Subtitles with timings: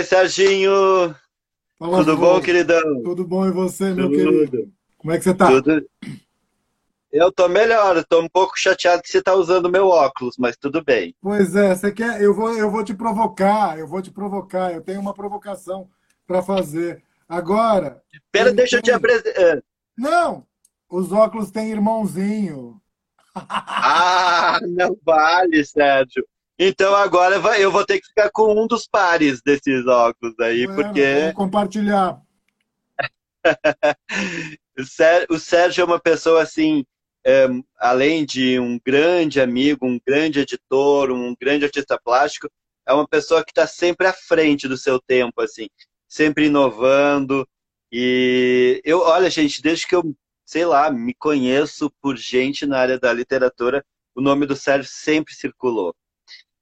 [0.00, 1.14] Oi, Serginho.
[1.78, 3.02] Tudo bom, queridão?
[3.02, 4.16] Tudo bom e você, meu Tudo.
[4.16, 4.72] querido?
[4.96, 5.46] Como é que você tá?
[5.46, 5.86] Tudo.
[7.12, 10.56] Eu tô melhor, eu tô um pouco chateado que você tá usando meu óculos, mas
[10.56, 11.14] tudo bem.
[11.20, 12.22] Pois é, você quer?
[12.22, 14.72] Eu vou, eu vou te provocar, eu vou te provocar.
[14.72, 15.86] Eu tenho uma provocação
[16.26, 17.04] para fazer.
[17.28, 18.02] Agora.
[18.32, 18.78] Pera, deixa tem...
[18.78, 19.38] eu te apresentar.
[19.38, 19.62] É.
[19.98, 20.46] Não,
[20.88, 22.80] os óculos têm irmãozinho.
[23.34, 26.26] Ah, não vale, Sérgio.
[26.62, 30.82] Então agora eu vou ter que ficar com um dos pares desses óculos aí, bueno,
[30.82, 31.32] porque.
[31.32, 32.20] Compartilhar.
[35.30, 36.84] o Sérgio é uma pessoa assim,
[37.24, 37.46] é,
[37.78, 42.46] além de um grande amigo, um grande editor, um grande artista plástico,
[42.86, 45.66] é uma pessoa que está sempre à frente do seu tempo, assim,
[46.06, 47.48] sempre inovando.
[47.90, 50.14] E eu, olha, gente, desde que eu,
[50.44, 53.82] sei lá, me conheço por gente na área da literatura,
[54.14, 55.94] o nome do Sérgio sempre circulou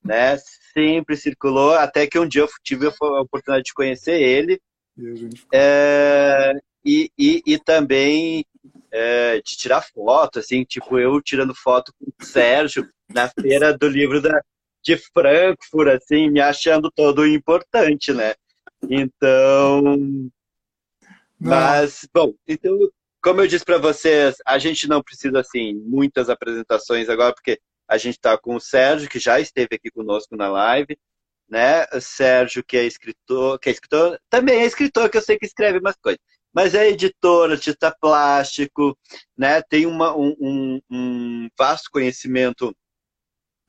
[0.04, 0.36] né?
[0.72, 4.60] Sempre circulou, até que um dia eu tive a oportunidade de conhecer ele.
[5.52, 6.52] É,
[6.84, 8.44] e, e, e, também
[8.90, 13.88] é, de tirar foto, assim, tipo, eu tirando foto com o Sérgio na feira do
[13.88, 14.40] livro da,
[14.82, 18.34] de Frankfurt, assim, me achando todo importante, né?
[18.88, 19.82] Então.
[21.40, 21.50] Não.
[21.50, 22.76] Mas, bom, então,
[23.22, 27.96] como eu disse para vocês, a gente não precisa, assim, muitas apresentações agora, porque a
[27.96, 30.98] gente está com o Sérgio, que já esteve aqui conosco na live,
[31.48, 31.84] né?
[31.92, 35.46] O Sérgio, que é escritor, que é escritor, também é escritor, que eu sei que
[35.46, 36.20] escreve umas coisas,
[36.52, 38.96] mas é editor, artista plástico,
[39.36, 39.62] né?
[39.62, 42.74] Tem uma, um, um, um vasto conhecimento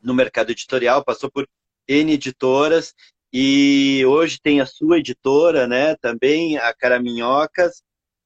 [0.01, 1.47] no mercado editorial, passou por
[1.87, 2.93] N editoras
[3.31, 5.95] e hoje tem a sua editora, né?
[5.97, 7.81] Também a Caraminhocas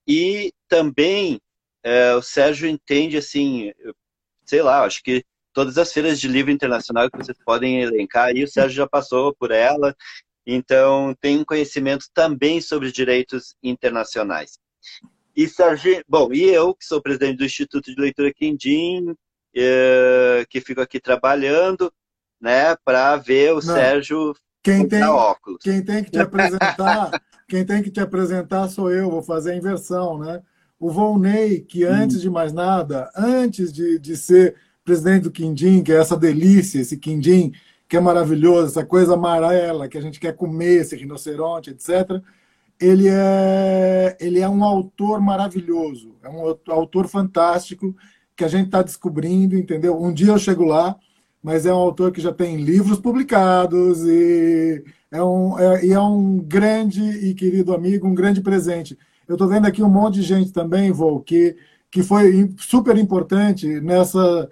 [0.07, 1.39] e também
[1.83, 3.71] é, o Sérgio entende assim,
[4.45, 5.23] sei lá, acho que
[5.53, 9.33] todas as feiras de livro internacional que vocês podem elencar, e o Sérgio já passou
[9.33, 9.95] por ela,
[10.45, 14.57] então tem um conhecimento também sobre direitos internacionais.
[15.35, 19.15] E Sérgio, bom, e eu, que sou presidente do Instituto de Leitura Quindim,
[19.55, 21.91] eh, que fico aqui trabalhando,
[22.41, 23.61] né, para ver o Não.
[23.61, 24.33] Sérgio
[24.63, 25.59] quem tem, óculos.
[25.61, 27.11] Quem tem que te apresentar,
[27.49, 30.41] quem tem que te apresentar sou eu, vou fazer a inversão, né?
[30.79, 32.21] O Volney, que antes hum.
[32.21, 36.97] de mais nada, antes de, de ser presidente do Quindim, que é essa delícia, esse
[36.97, 37.53] Quindim
[37.87, 42.21] que é maravilhoso, essa coisa amarela que a gente quer comer, esse rinoceronte, etc.
[42.79, 47.95] Ele é, ele é um autor maravilhoso, é um autor fantástico
[48.35, 50.01] que a gente está descobrindo, entendeu?
[50.01, 50.95] Um dia eu chego lá,
[51.41, 55.99] mas é um autor que já tem livros publicados e é um, é, e é
[55.99, 58.97] um grande e querido amigo, um grande presente.
[59.27, 61.55] Eu estou vendo aqui um monte de gente também, Vô, que,
[61.91, 64.49] que foi super importante nessa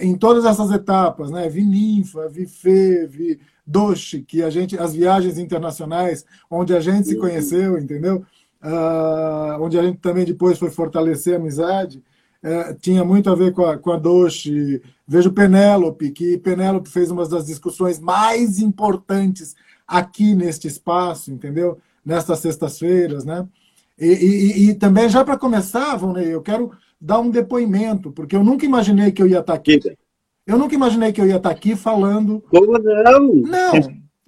[0.00, 1.48] em todas essas etapas, né?
[1.48, 7.08] Vi ninfa, vi fê, vi doce, que a gente, as viagens internacionais, onde a gente
[7.08, 8.24] se conheceu, entendeu?
[8.62, 12.02] Uh, onde a gente também depois foi fortalecer a amizade,
[12.42, 14.82] uh, tinha muito a ver com a, com a Doce.
[15.06, 19.54] Vejo Penélope, que Penélope fez uma das discussões mais importantes
[19.86, 21.78] aqui neste espaço, entendeu?
[22.04, 23.46] Nestas sextas-feiras, né?
[23.98, 26.72] E, e, e, também, já para começar, Vonei, eu quero
[27.04, 29.78] dar um depoimento, porque eu nunca imaginei que eu ia estar aqui.
[30.46, 32.42] Eu nunca imaginei que eu ia estar aqui falando.
[32.48, 33.34] Como não?
[33.34, 33.72] Não.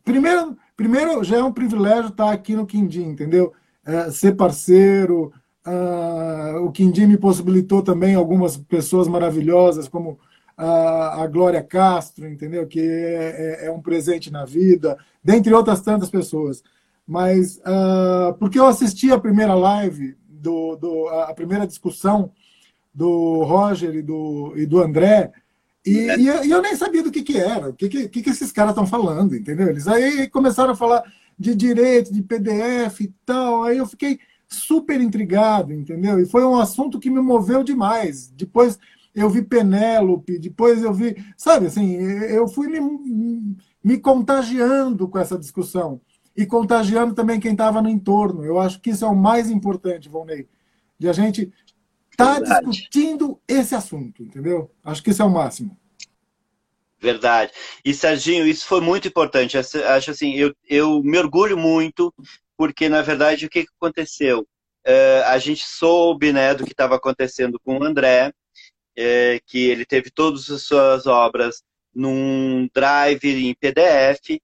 [0.05, 3.55] Primeiro, primeiro já é um privilégio estar aqui no Quindim, entendeu?
[3.85, 5.33] É, ser parceiro.
[5.67, 10.19] Uh, o Quindim me possibilitou também algumas pessoas maravilhosas, como
[10.55, 12.67] a, a Glória Castro, entendeu?
[12.67, 16.63] Que é, é, é, um presente na vida, dentre outras tantas pessoas.
[17.07, 22.31] Mas uh, porque eu assisti a primeira live, do, do, a primeira discussão
[22.97, 25.31] do Roger e do, e do André,
[25.85, 26.19] e, é.
[26.19, 28.51] e, eu, e eu nem sabia do que, que era, o que, que, que esses
[28.51, 29.69] caras estão falando, entendeu?
[29.69, 31.05] Eles aí começaram a falar
[31.39, 34.19] de direito, de PDF e tal, aí eu fiquei
[34.49, 36.19] super intrigado, entendeu?
[36.19, 38.33] E foi um assunto que me moveu demais.
[38.35, 38.79] Depois
[39.15, 45.39] eu vi Penélope, depois eu vi, sabe, assim, eu fui me, me contagiando com essa
[45.39, 46.01] discussão
[46.35, 48.43] e contagiando também quem estava no entorno.
[48.43, 50.49] Eu acho que isso é o mais importante, Volney,
[50.99, 51.53] de a gente
[52.25, 54.71] está discutindo esse assunto, entendeu?
[54.83, 55.77] Acho que isso é o máximo.
[56.99, 57.53] Verdade.
[57.85, 59.57] E, Serginho, isso foi muito importante.
[59.59, 62.13] Acho assim, eu, eu me orgulho muito,
[62.57, 64.41] porque, na verdade, o que, aconteceu?
[64.87, 69.85] Uh, a gente soube né, do que estava acontecendo com o André, uh, que ele
[69.85, 71.63] teve todas as suas obras
[71.95, 74.39] num drive em PDF,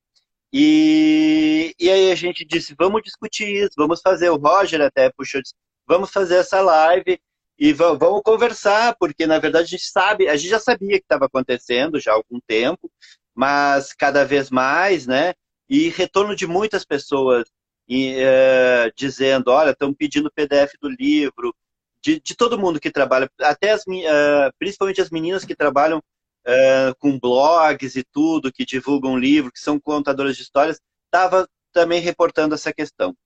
[0.53, 4.29] e, e aí a gente disse, vamos discutir isso, vamos fazer.
[4.29, 5.55] O Roger até puxou, disse,
[5.87, 7.19] vamos fazer essa live
[7.69, 11.27] e vamos conversar, porque na verdade a gente sabe, a gente já sabia que estava
[11.27, 12.91] acontecendo já há algum tempo,
[13.35, 15.35] mas cada vez mais, né?
[15.73, 17.45] e retorno de muitas pessoas
[17.89, 21.55] e, é, dizendo, olha, estão pedindo PDF do livro,
[22.03, 26.95] de, de, todo mundo que trabalha, até as, uh, principalmente as meninas que trabalham uh,
[26.99, 32.55] com blogs e tudo, que divulgam livro, que são contadoras de histórias, estava também reportando
[32.55, 33.17] essa questão.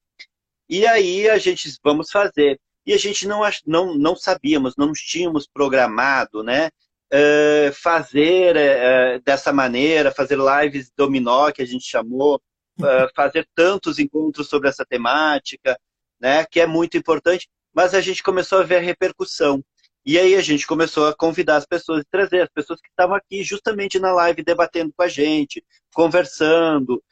[0.69, 2.61] E aí a gente, vamos fazer.
[2.87, 6.71] E a gente não, não, não sabíamos, não tínhamos programado, né?
[7.13, 12.41] Uh, fazer uh, dessa maneira, fazer lives dominó, que a gente chamou,
[12.81, 15.77] uh, fazer tantos encontros sobre essa temática,
[16.21, 16.45] né?
[16.47, 17.49] Que é muito importante.
[17.75, 19.63] Mas a gente começou a ver a repercussão.
[20.05, 23.43] E aí a gente começou a convidar as pessoas, trazer as pessoas que estavam aqui
[23.43, 27.03] justamente na live debatendo com a gente, conversando,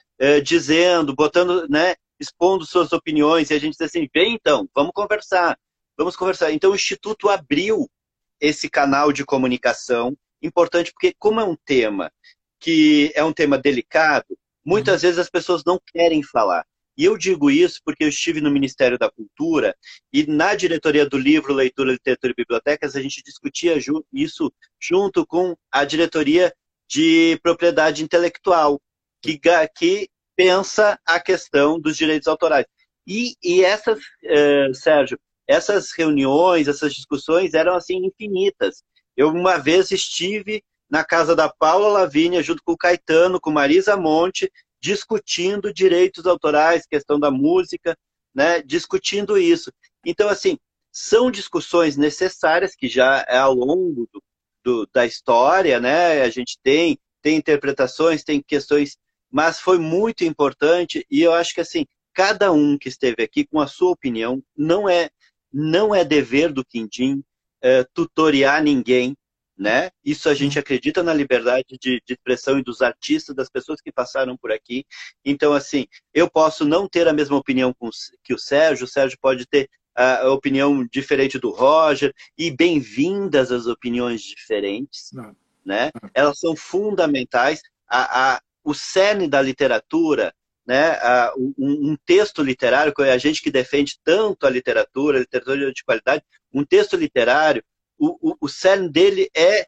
[0.44, 1.96] dizendo, botando, né?
[2.20, 5.58] expondo suas opiniões, e a gente diz assim, vem então, vamos conversar,
[5.96, 6.52] vamos conversar.
[6.52, 7.88] Então o Instituto abriu
[8.40, 12.12] esse canal de comunicação, importante porque como é um tema
[12.60, 15.08] que é um tema delicado, muitas uhum.
[15.08, 16.64] vezes as pessoas não querem falar.
[16.96, 19.76] E eu digo isso porque eu estive no Ministério da Cultura
[20.12, 23.76] e na diretoria do livro Leitura, Literatura e Bibliotecas a gente discutia
[24.12, 26.54] isso junto com a diretoria
[26.88, 28.80] de propriedade intelectual,
[29.20, 29.40] que,
[29.74, 32.66] que pensa a questão dos direitos autorais.
[33.06, 38.82] E, e essas, eh, Sérgio, essas reuniões, essas discussões eram assim infinitas.
[39.16, 43.96] Eu uma vez estive na casa da Paula Lavínia, junto com o Caetano, com Marisa
[43.96, 44.50] Monte,
[44.80, 47.96] discutindo direitos autorais, questão da música,
[48.34, 49.72] né, discutindo isso.
[50.04, 50.58] Então, assim,
[50.92, 54.22] são discussões necessárias que já é ao longo do,
[54.62, 58.96] do, da história, né, a gente tem, tem interpretações, tem questões
[59.34, 63.60] mas foi muito importante e eu acho que assim, cada um que esteve aqui com
[63.60, 65.10] a sua opinião, não é
[65.54, 67.22] não é dever do Quindim
[67.62, 69.16] é, tutoriar ninguém,
[69.56, 69.90] né?
[70.04, 73.92] Isso a gente acredita na liberdade de, de, expressão e dos artistas, das pessoas que
[73.92, 74.84] passaram por aqui.
[75.24, 77.88] Então, assim, eu posso não ter a mesma opinião com,
[78.24, 83.66] que o Sérgio, o Sérgio pode ter a opinião diferente do Roger, e bem-vindas as
[83.66, 85.36] opiniões diferentes, não.
[85.64, 85.92] né?
[86.12, 87.62] Elas são fundamentais.
[87.88, 90.34] A, a, o cerne da literatura,
[90.66, 90.98] né,
[91.58, 96.22] um, texto literário, a gente que defende tanto a literatura, a literatura de qualidade,
[96.52, 97.62] um texto literário,
[97.98, 99.66] o, o, o cerne dele é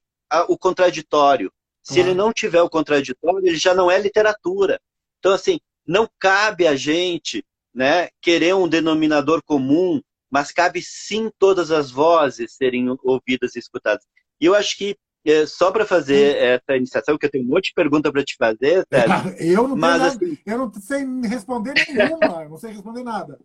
[0.49, 1.53] o contraditório.
[1.83, 4.81] Se ele não tiver o contraditório, ele já não é literatura.
[5.21, 11.71] Então, assim, não cabe a gente né, querer um denominador comum, mas cabe sim todas
[11.71, 14.05] as vozes serem ouvidas e escutadas.
[14.41, 14.97] E eu acho que
[15.27, 18.37] é, só para fazer essa iniciação, que eu tenho um monte de pergunta para te
[18.37, 19.37] fazer, Sérgio.
[19.39, 23.39] eu, não mas, assim, eu não sei responder nenhuma, não sei responder nada.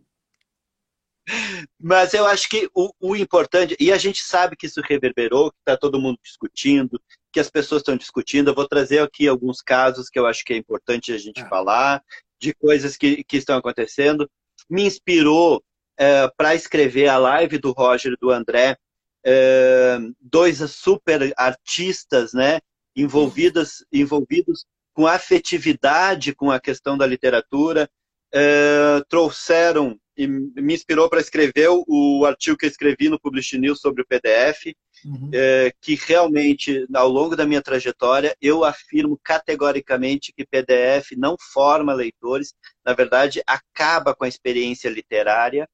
[1.80, 5.58] Mas eu acho que o, o, importante, e a gente sabe que isso reverberou, que
[5.60, 7.00] está todo mundo discutindo,
[7.32, 8.50] que as pessoas estão discutindo.
[8.50, 11.48] Eu vou trazer aqui alguns casos que eu acho que é importante a gente é.
[11.48, 12.02] falar,
[12.40, 14.28] de coisas que, que estão acontecendo.
[14.68, 15.62] Me inspirou
[15.96, 18.76] é, para escrever a live do Roger e do André,
[19.24, 22.60] é, dois super artistas, né,
[22.94, 24.64] envolvidas, envolvidos
[24.94, 27.88] com afetividade com a questão da literatura,
[28.32, 33.80] é, trouxeram e me inspirou para escrever o artigo que eu escrevi no Publish News
[33.80, 34.74] sobre o PDF,
[35.04, 35.30] uhum.
[35.32, 41.94] é, que realmente, ao longo da minha trajetória, eu afirmo categoricamente que PDF não forma
[41.94, 45.66] leitores, na verdade, acaba com a experiência literária.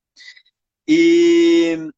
[0.87, 1.90] E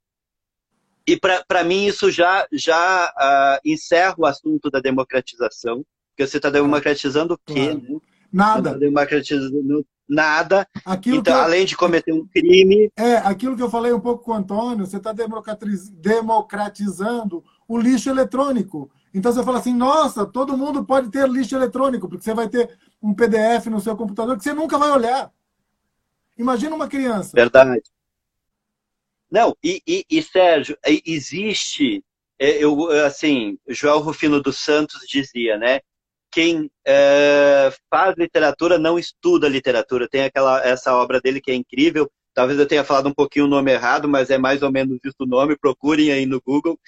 [1.13, 6.51] e para mim isso já, já uh, encerra o assunto da democratização, porque você está
[6.51, 7.71] democratizando o quê?
[7.71, 7.81] Claro.
[7.81, 7.99] Né?
[8.33, 8.73] Nada.
[8.73, 10.67] Tá democratizando nada.
[10.85, 11.43] Aquilo então, eu...
[11.43, 12.91] além de cometer um crime.
[12.97, 18.11] É, aquilo que eu falei um pouco com o Antônio, você está democratizando o lixo
[18.11, 18.91] eletrônico.
[19.13, 22.79] Então você fala assim, nossa, todo mundo pode ter lixo eletrônico, porque você vai ter
[23.03, 25.33] um PDF no seu computador que você nunca vai olhar.
[26.39, 27.33] Imagina uma criança.
[27.35, 27.83] Verdade.
[29.31, 32.03] Não, e, e, e Sérgio, existe,
[32.39, 35.81] é, eu, assim, João Rufino dos Santos dizia, né?
[36.33, 40.09] Quem é, faz literatura não estuda literatura.
[40.09, 42.11] Tem aquela essa obra dele que é incrível.
[42.35, 45.17] Talvez eu tenha falado um pouquinho o nome errado, mas é mais ou menos isso
[45.21, 45.59] o nome.
[45.59, 46.79] Procurem aí no Google.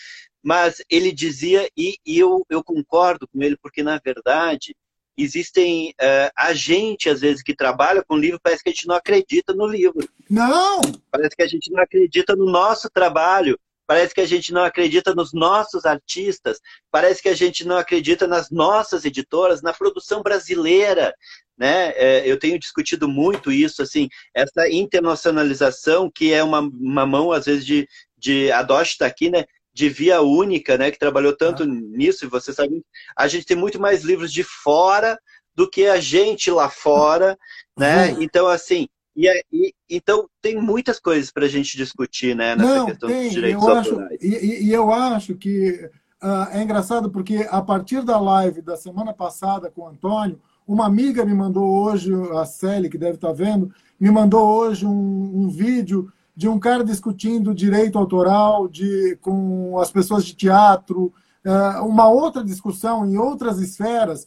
[0.42, 4.75] Mas ele dizia, e, e eu, eu concordo com ele, porque na verdade
[5.16, 8.95] existem uh, a gente, às vezes, que trabalha com livro, parece que a gente não
[8.95, 10.09] acredita no livro.
[10.28, 10.81] Não!
[11.11, 15.14] Parece que a gente não acredita no nosso trabalho, parece que a gente não acredita
[15.14, 21.14] nos nossos artistas, parece que a gente não acredita nas nossas editoras, na produção brasileira.
[21.59, 21.92] Né?
[21.97, 27.45] É, eu tenho discutido muito isso, assim, essa internacionalização que é uma, uma mão, às
[27.45, 29.45] vezes, de, de a Dosh está aqui, né?
[29.73, 31.67] De via única, né, que trabalhou tanto ah.
[31.67, 32.83] nisso, e você sabe,
[33.17, 35.19] a gente tem muito mais livros de fora
[35.55, 37.38] do que a gente lá fora,
[37.76, 38.12] né?
[38.12, 38.23] Uhum.
[38.23, 42.87] Então, assim, e, e, então tem muitas coisas para a gente discutir, né, nessa Não,
[42.87, 43.75] questão tem, dos direitos eu.
[43.75, 45.91] Acho, e, e, eu acho que
[46.23, 50.87] uh, é engraçado porque a partir da live da semana passada com o Antônio, uma
[50.87, 55.49] amiga me mandou hoje, a Célia, que deve estar vendo, me mandou hoje um, um
[55.49, 61.12] vídeo de um cara discutindo direito autoral de, com as pessoas de teatro,
[61.45, 64.27] uh, uma outra discussão em outras esferas.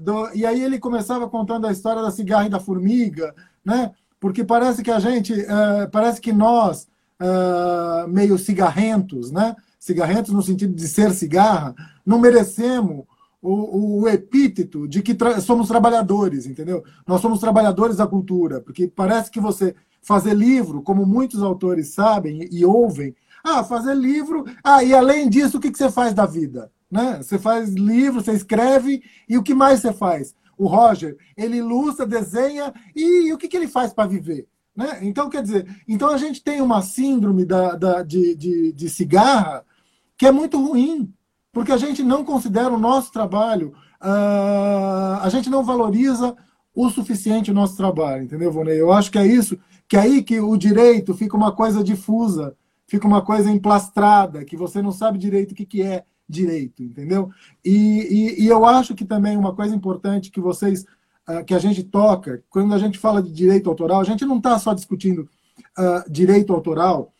[0.00, 3.90] Do, e aí ele começava contando a história da cigarra e da formiga, né?
[4.20, 6.88] Porque parece que a gente, uh, parece que nós,
[8.08, 9.56] meio cigarrentos, né?
[9.78, 11.74] Cigarrentos no sentido de ser cigarra,
[12.06, 13.04] não merecemos
[13.40, 16.82] o, o, epíteto de que tra somos trabalhadores, entendeu?
[17.06, 19.74] Nós somos trabalhadores da cultura, porque parece que você
[20.08, 24.46] fazer livro, como muitos autores sabem e, ouvem, ah, fazer livro.
[24.64, 26.72] Ah, e além disso, o que, que você faz da vida?
[26.90, 27.18] Né?
[27.18, 30.34] Você faz livro, você escreve, e o que mais você faz?
[30.56, 34.48] O Roger, ele ilustra, desenha, e, e o que, que ele faz para viver?
[34.74, 35.00] Né?
[35.02, 39.62] Então, quer dizer, então a gente tem uma síndrome da, da, de, de, de cigarra
[40.16, 41.12] que é muito ruim,
[41.52, 46.34] porque a gente não considera o nosso trabalho, uh, a gente não valoriza
[46.74, 48.80] o suficiente o nosso trabalho, entendeu, Vonei?
[48.80, 49.58] Eu acho que é isso,
[49.88, 52.54] que aí que o direito fica uma coisa difusa,
[52.86, 57.30] fica uma coisa emplastrada, que você não sabe direito o que, que é direito, entendeu?
[57.64, 60.84] E, e, e eu acho que também uma coisa importante que vocês,
[61.28, 64.36] uh, que a gente toca, quando a gente fala de direito autoral, a gente não
[64.36, 65.28] está só discutindo
[65.78, 67.12] uh, direito autoral,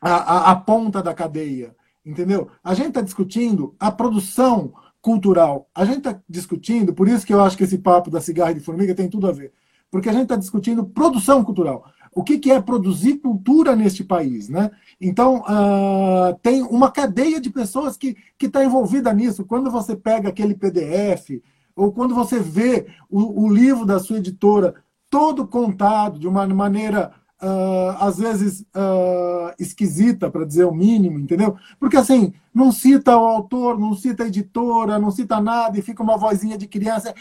[0.00, 1.74] a, a, a ponta da cadeia,
[2.04, 2.48] entendeu?
[2.62, 5.68] A gente está discutindo a produção cultural.
[5.74, 8.60] A gente está discutindo, por isso que eu acho que esse papo da cigarra de
[8.60, 9.52] formiga tem tudo a ver,
[9.92, 11.84] porque a gente está discutindo produção cultural
[12.14, 14.48] o que, que é produzir cultura neste país.
[14.48, 14.70] Né?
[15.00, 19.46] Então, uh, tem uma cadeia de pessoas que está envolvida nisso.
[19.46, 21.40] Quando você pega aquele PDF,
[21.74, 24.74] ou quando você vê o, o livro da sua editora
[25.08, 31.56] todo contado de uma maneira Uh, às vezes uh, esquisita, para dizer o mínimo, entendeu?
[31.80, 36.04] Porque assim, não cita o autor, não cita a editora, não cita nada e fica
[36.04, 37.12] uma vozinha de criança.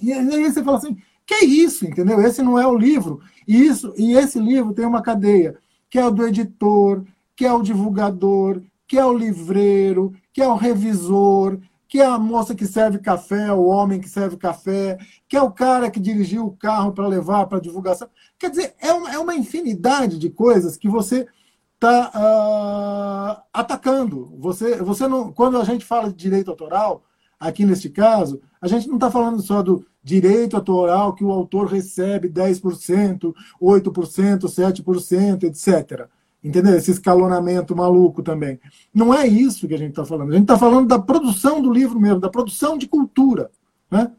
[0.00, 2.20] E aí você fala assim: que é isso, entendeu?
[2.20, 3.20] Esse não é o livro.
[3.46, 5.56] E, isso, e esse livro tem uma cadeia,
[5.88, 7.04] que é o do editor,
[7.36, 11.58] que é o divulgador, que é o livreiro, que é o revisor,
[11.90, 14.96] que é a moça que serve café, o homem que serve café,
[15.28, 18.08] que é o cara que dirigiu o carro para levar para divulgação.
[18.38, 21.26] Quer dizer, é uma, é uma infinidade de coisas que você
[21.74, 24.32] está uh, ah, atacando.
[24.38, 27.02] Você, você não, quando a gente fala de direito autoral,
[27.40, 31.66] aqui neste caso, a gente não está falando só do direito autoral que o autor
[31.66, 36.08] recebe 10%, 8%, 7%, etc.
[36.42, 36.74] Entendeu?
[36.74, 38.58] Esse escalonamento maluco também.
[38.94, 40.30] Não é isso que a gente está falando.
[40.30, 43.50] A gente está falando da produção do livro mesmo, da produção de cultura.
[43.90, 44.10] Né?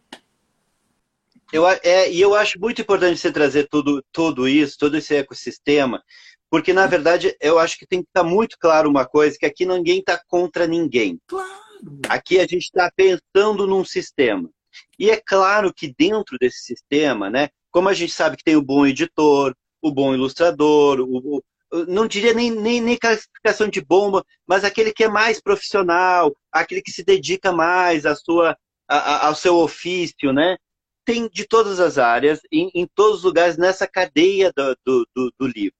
[1.51, 6.01] Eu, é, e eu acho muito importante você trazer tudo, tudo isso, todo esse ecossistema,
[6.49, 9.65] porque, na verdade, eu acho que tem que estar muito claro uma coisa, que aqui
[9.65, 11.19] ninguém está contra ninguém.
[11.25, 11.49] Claro.
[12.09, 14.49] Aqui a gente está pensando num sistema.
[14.99, 18.61] E é claro que dentro desse sistema, né, como a gente sabe que tem o
[18.61, 21.41] bom editor, o bom ilustrador, o, o
[21.87, 26.81] não diria nem, nem, nem classificação de bomba, mas aquele que é mais profissional, aquele
[26.81, 30.57] que se dedica mais à sua, a, ao seu ofício, né?
[31.05, 35.33] Tem de todas as áreas, em, em todos os lugares, nessa cadeia do, do, do,
[35.39, 35.75] do livro.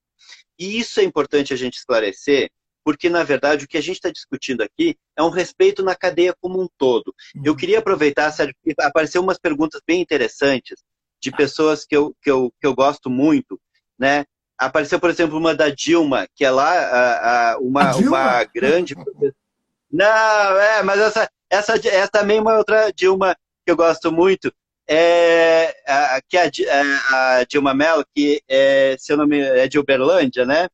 [0.58, 2.50] E isso é importante a gente esclarecer,
[2.84, 6.36] porque, na verdade, o que a gente está discutindo aqui é um respeito na cadeia
[6.40, 7.14] como um todo.
[7.44, 10.82] Eu queria aproveitar, Sérgio, apareceu umas perguntas bem interessantes
[11.22, 13.60] de pessoas que eu, que eu, que eu gosto muito,
[14.00, 14.26] né?
[14.62, 18.96] Apareceu, por exemplo, uma da Dilma, que é lá a, a, uma, uma grande...
[19.92, 24.54] Não, é, mas essa, essa, essa também é uma outra Dilma que eu gosto muito,
[24.88, 30.46] é, a, que é a, a Dilma Mello, que é, seu nome é de Uberlândia,
[30.46, 30.70] né?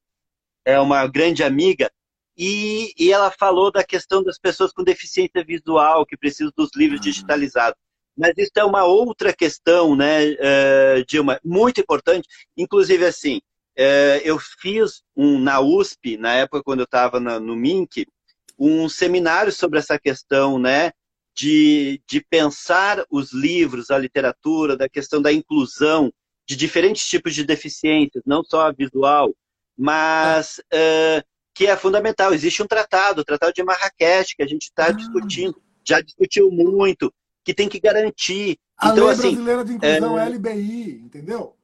[0.63, 1.89] É uma grande amiga,
[2.37, 7.01] e, e, ela falou da questão das pessoas com deficiência visual que precisam dos livros
[7.01, 7.79] digitalizados.
[8.15, 12.27] Mas isso é uma outra questão, né, uh, Dilma, muito importante.
[12.55, 13.41] Inclusive, assim,
[13.77, 18.05] uh, eu fiz um, na USP, na época quando eu estava no MINC,
[18.57, 20.91] um seminário sobre essa questão, né,
[21.35, 26.11] de, de pensar os livros, a literatura, da questão da inclusão
[26.47, 29.33] de diferentes tipos de deficiências, não só a visual,
[29.77, 32.33] mas uh, que é fundamental.
[32.33, 34.91] Existe um tratado, o Tratado de Marrakech, que a gente está ah.
[34.91, 38.57] discutindo, já discutiu muito, que tem que garantir.
[38.77, 40.29] A então, Lei assim, Brasileira de Inclusão é...
[40.29, 41.56] LBI, entendeu?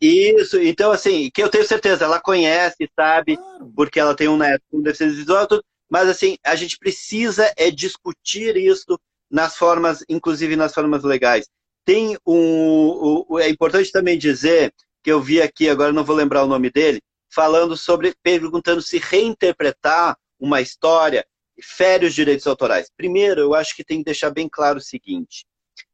[0.00, 3.72] Isso, então assim, que eu tenho certeza, ela conhece, sabe, claro.
[3.76, 7.70] porque ela tem um neto com deficiência visual, tudo, mas assim, a gente precisa é
[7.70, 8.98] discutir isso
[9.30, 11.48] nas formas, inclusive nas formas legais.
[11.84, 16.44] Tem um, um, é importante também dizer que eu vi aqui, agora não vou lembrar
[16.44, 17.00] o nome dele,
[17.32, 21.24] falando sobre, perguntando se reinterpretar uma história
[21.62, 22.90] fere os direitos autorais.
[22.96, 25.44] Primeiro, eu acho que tem que deixar bem claro o seguinte: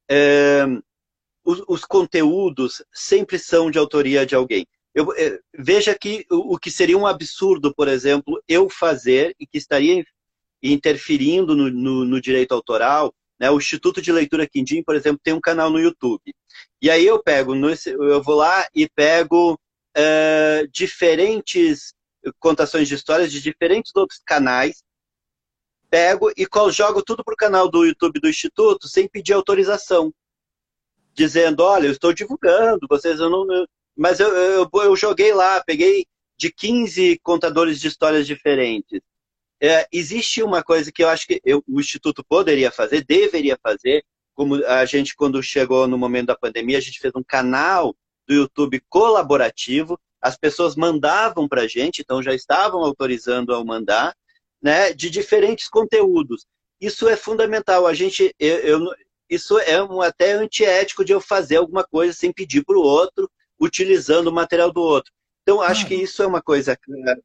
[0.09, 0.65] é,
[1.47, 4.67] os, os, conteúdos sempre são de autoria de alguém.
[4.95, 9.47] Eu, é, veja que o, o, que seria um absurdo, por exemplo, eu fazer e
[9.47, 10.05] que estaria
[10.63, 13.15] interferindo no, no, no direito autoral.
[13.39, 13.51] Né?
[13.51, 16.35] O Instituto de Leitura Quindim, por exemplo, tem um canal no YouTube.
[16.81, 21.95] E aí eu pego, eu vou lá e pego uh, diferentes
[22.41, 24.83] contações de histórias de diferentes outros canais,
[25.89, 30.13] pego e jogo tudo para o canal do YouTube do Instituto sem pedir autorização.
[31.17, 33.47] Dizendo, olha, eu estou divulgando, vocês eu não.
[33.97, 36.07] Mas eu, eu, eu joguei lá, peguei
[36.37, 39.01] de 15 contadores de histórias diferentes.
[39.61, 44.05] É, existe uma coisa que eu acho que eu, o Instituto poderia fazer, deveria fazer,
[44.35, 47.97] como a gente, quando chegou no momento da pandemia, a gente fez um canal
[48.29, 54.15] do YouTube colaborativo, as pessoas mandavam para a gente, então já estavam autorizando ao mandar,
[54.61, 56.45] né, de diferentes conteúdos.
[56.79, 57.87] Isso é fundamental.
[57.87, 58.95] A gente, eu, eu
[59.29, 63.31] isso é um, até antiético de eu fazer alguma coisa sem pedir para o outro,
[63.61, 65.13] utilizando o material do outro.
[65.43, 65.89] Então, acho ah.
[65.89, 66.77] que isso é uma coisa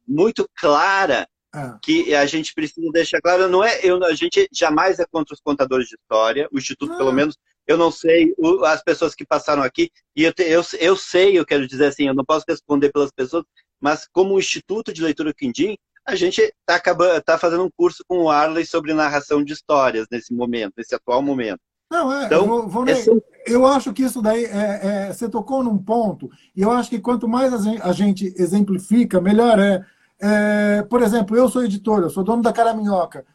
[0.06, 1.78] muito clara ah.
[1.82, 3.48] que a gente precisa deixar claro.
[3.48, 6.48] Não é, eu, a gente jamais é contra os contadores de história.
[6.52, 6.96] O Instituto, ah.
[6.96, 10.62] pelo menos, eu não sei o, as pessoas que passaram aqui, e eu, te, eu,
[10.78, 13.44] eu sei, eu quero dizer assim, eu não posso responder pelas pessoas,
[13.80, 16.80] mas como Instituto de Leitura Quindim, a gente está
[17.20, 21.22] tá fazendo um curso com o Arley sobre narração de histórias nesse momento, nesse atual
[21.22, 21.60] momento.
[21.92, 23.04] Não, é, então, vou, vou é
[23.46, 26.98] eu acho que isso daí, é, é, você tocou num ponto, e eu acho que
[26.98, 29.84] quanto mais a gente exemplifica, melhor é.
[30.18, 33.26] é por exemplo, eu sou editor, eu sou dono da Caraminhoca.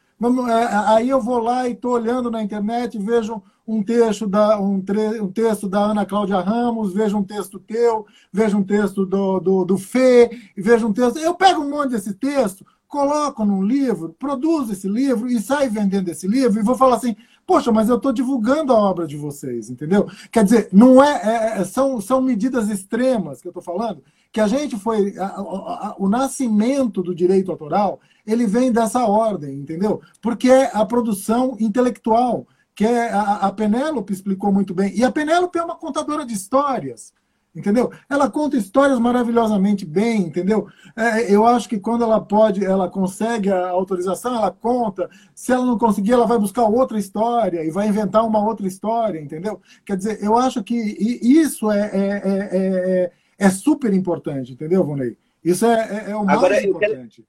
[0.49, 4.81] É, aí eu vou lá e estou olhando na internet, vejo um texto da, um,
[4.81, 9.39] tre, um, texto da Ana Cláudia Ramos, vejo um texto teu, vejo um texto do,
[9.39, 11.19] do, do Fê, vejo um texto.
[11.19, 16.09] Eu pego um monte desse texto, coloco num livro, produzo esse livro e saio vendendo
[16.09, 17.15] esse livro e vou falar assim,
[17.47, 20.05] poxa, mas eu estou divulgando a obra de vocês, entendeu?
[20.29, 24.41] Quer dizer, não é, é, é são, são medidas extremas que eu estou falando, que
[24.41, 29.55] a gente foi, a, a, a, o nascimento do direito autoral, ele vem dessa ordem,
[29.55, 30.01] entendeu?
[30.21, 34.93] Porque é a produção intelectual, que é, a, a Penélope explicou muito bem.
[34.93, 37.13] E a Penélope é uma contadora de histórias,
[37.57, 37.91] entendeu?
[38.07, 40.67] Ela conta histórias maravilhosamente bem, entendeu?
[40.95, 45.09] É, eu acho que quando ela pode, ela consegue a autorização, ela conta.
[45.33, 49.19] Se ela não conseguir, ela vai buscar outra história e vai inventar uma outra história,
[49.19, 49.59] entendeu?
[49.83, 55.17] Quer dizer, eu acho que isso é, é, é, é, é super importante, entendeu, Vonei?
[55.43, 57.25] Isso é, é, é o mais Agora, importante.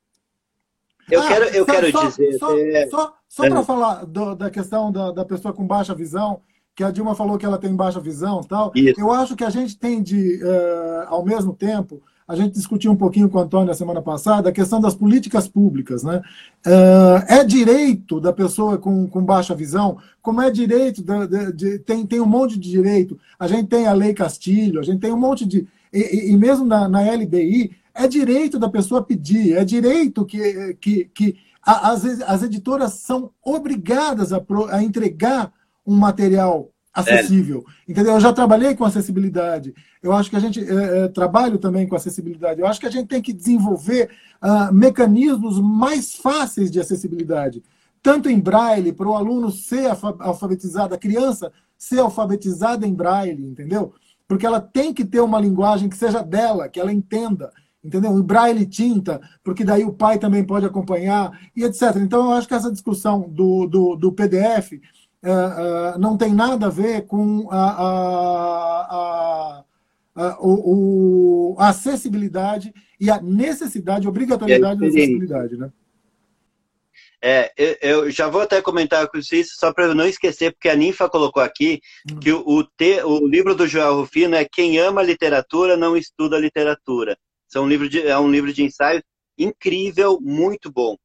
[1.10, 2.38] Eu quero, eu quero, eu só, quero dizer.
[2.38, 2.48] Só,
[2.90, 6.42] só, só para falar do, da questão da, da pessoa com baixa visão,
[6.78, 8.70] que a Dilma falou que ela tem baixa visão tal.
[8.72, 9.00] Isso.
[9.00, 12.96] Eu acho que a gente tem de, uh, ao mesmo tempo, a gente discutiu um
[12.96, 16.04] pouquinho com o Antônio na semana passada, a questão das políticas públicas.
[16.04, 16.22] Né?
[16.64, 21.78] Uh, é direito da pessoa com, com baixa visão, como é direito, de, de, de,
[21.80, 23.18] tem, tem um monte de direito.
[23.40, 25.66] A gente tem a Lei Castilho, a gente tem um monte de.
[25.92, 31.04] E, e mesmo na, na LBI, é direito da pessoa pedir, é direito que, que,
[31.12, 35.52] que as, as editoras são obrigadas a, a entregar
[35.88, 37.64] um material acessível.
[37.66, 37.92] É.
[37.92, 38.14] Entendeu?
[38.14, 39.74] Eu já trabalhei com acessibilidade.
[40.03, 42.61] Eu acho que a gente é, é, trabalho também com acessibilidade.
[42.61, 44.11] Eu acho que a gente tem que desenvolver
[44.42, 47.62] uh, mecanismos mais fáceis de acessibilidade,
[48.03, 53.92] tanto em braille para o aluno ser alfabetizado, a criança ser alfabetizada em braille, entendeu?
[54.27, 57.51] Porque ela tem que ter uma linguagem que seja dela, que ela entenda
[57.83, 58.11] entendeu?
[58.12, 61.96] O braille tinta, porque daí o pai também pode acompanhar, e etc.
[61.96, 64.72] Então, eu acho que essa discussão do, do, do PDF
[65.98, 67.70] não tem nada a ver com a,
[68.90, 69.64] a,
[70.14, 75.72] a, o, a acessibilidade e a necessidade, a obrigatoriedade da acessibilidade, né?
[77.20, 77.52] É,
[77.83, 81.09] eu, já vou até comentar com isso, só para eu não esquecer, porque a Ninfa
[81.09, 82.20] colocou aqui hum.
[82.20, 86.38] que o, o, te, o livro do Joel Rufino é Quem ama literatura não estuda
[86.38, 87.18] literatura.
[87.48, 89.02] São um livro de, é um livro de ensaio
[89.37, 90.96] incrível, muito bom.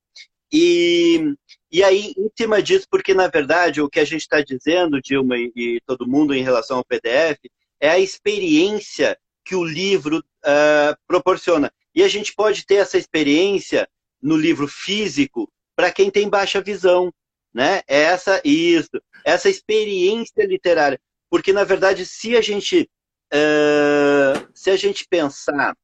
[0.54, 1.34] E,
[1.72, 5.36] e aí, em cima disso, porque na verdade o que a gente está dizendo, Dilma
[5.36, 7.40] e, e, todo mundo em relação ao PDF,
[7.80, 11.74] é a experiência que o livro uh, proporciona.
[11.96, 13.90] E a gente pode ter essa experiência
[14.22, 17.12] no livro físico para quem tem baixa visão,
[17.52, 17.82] né?
[17.88, 22.90] É essa isso, essa experiência literária, porque na verdade se a gente
[23.34, 25.76] uh, se a gente pensar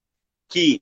[0.47, 0.79] que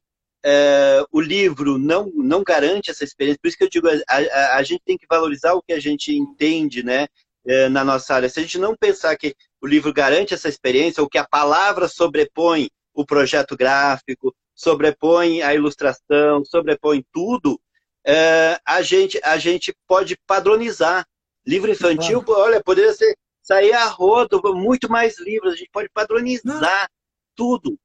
[0.48, 3.40] é, o livro não, não garante essa experiência.
[3.42, 5.80] Por isso que eu digo, a, a, a, gente tem que valorizar o que a
[5.80, 7.08] gente entende, né?
[7.48, 11.02] é, na nossa área, se a gente não pensar que o livro garante essa experiência,
[11.02, 17.60] ou que a palavra sobrepõe o projeto gráfico, sobrepõe a ilustração, sobrepõe tudo,
[18.06, 21.06] é, a, gente, a gente pode padronizar.
[21.46, 26.60] Livro infantil, olha, poderia ser sair a rodo, muito mais livros, a gente pode padronizar
[26.62, 26.88] não.
[27.34, 27.80] tudo.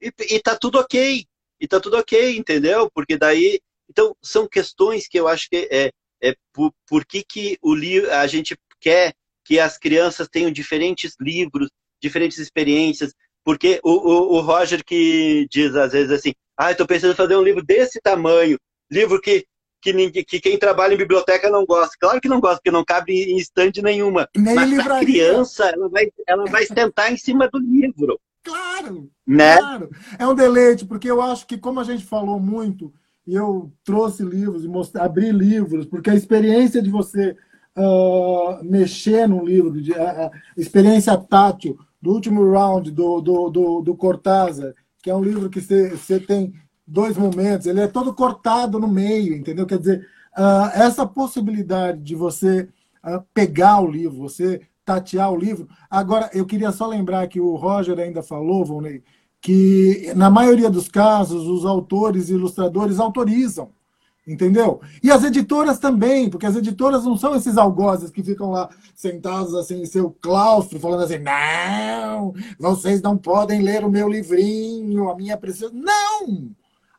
[0.00, 1.24] E, e tá tudo ok.
[1.60, 2.90] E tá tudo ok, entendeu?
[2.92, 3.60] Porque daí.
[3.90, 5.90] Então, são questões que eu acho que é,
[6.22, 11.14] é por, por que, que o livro, a gente quer que as crianças tenham diferentes
[11.18, 11.70] livros,
[12.02, 17.12] diferentes experiências, porque o, o, o Roger que diz às vezes assim, ah, estou pensando
[17.12, 18.58] em fazer um livro desse tamanho,
[18.90, 19.46] livro que,
[19.80, 21.96] que, ninguém, que quem trabalha em biblioteca não gosta.
[21.98, 24.28] Claro que não gosta, porque não cabe em estande nenhuma.
[24.36, 28.20] Nem Mas a criança, ela vai, ela vai sentar em cima do livro.
[28.42, 29.56] Claro, né?
[29.58, 29.90] claro.
[30.18, 32.92] É um deleite, porque eu acho que como a gente falou muito,
[33.26, 37.36] e eu trouxe livros e mostrei, abri livros, porque a experiência de você
[37.76, 43.82] uh, mexer num livro, de, a, a experiência tátil, do último round do, do, do,
[43.82, 44.72] do Cortázar,
[45.02, 46.52] que é um livro que você tem
[46.86, 49.66] dois momentos, ele é todo cortado no meio, entendeu?
[49.66, 52.68] Quer dizer, uh, essa possibilidade de você
[53.04, 55.68] uh, pegar o livro, você tatear o livro.
[55.90, 59.02] Agora, eu queria só lembrar que o Roger ainda falou, Volney,
[59.38, 63.70] que na maioria dos casos os autores e ilustradores autorizam.
[64.26, 64.80] Entendeu?
[65.02, 69.54] E as editoras também, porque as editoras não são esses algozes que ficam lá sentados
[69.54, 75.16] assim em seu claustro, falando assim: não, vocês não podem ler o meu livrinho, a
[75.16, 75.72] minha preciosa.
[75.74, 76.50] Não!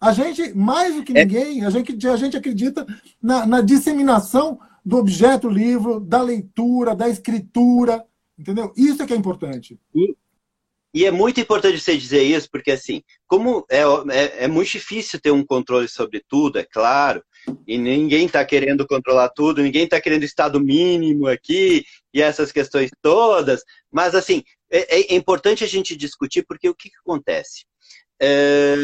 [0.01, 1.23] A gente, mais do que é.
[1.23, 2.85] ninguém, a gente, a gente acredita
[3.21, 8.03] na, na disseminação do objeto livro, da leitura, da escritura,
[8.35, 8.73] entendeu?
[8.75, 9.79] Isso é que é importante.
[9.93, 10.15] E,
[10.91, 15.21] e é muito importante você dizer isso, porque assim, como é, é, é muito difícil
[15.21, 17.23] ter um controle sobre tudo, é claro,
[17.67, 22.89] e ninguém está querendo controlar tudo, ninguém está querendo estado mínimo aqui, e essas questões
[22.99, 27.63] todas, mas assim, é, é importante a gente discutir, porque o que, que acontece?
[28.19, 28.75] É,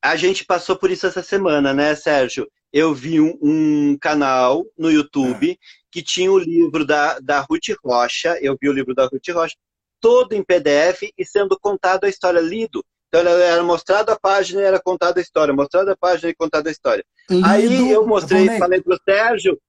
[0.00, 2.48] a gente passou por isso essa semana, né, Sérgio?
[2.72, 5.56] Eu vi um, um canal no YouTube é.
[5.90, 9.56] que tinha o livro da, da Ruth Rocha, eu vi o livro da Ruth Rocha,
[10.00, 12.84] todo em PDF e sendo contado a história, lido.
[13.08, 16.70] Então era mostrado a página e era contada a história, mostrado a página e contada
[16.70, 17.04] a história.
[17.30, 19.60] Lido, Aí eu mostrei, Ronei, falei para o Sérgio,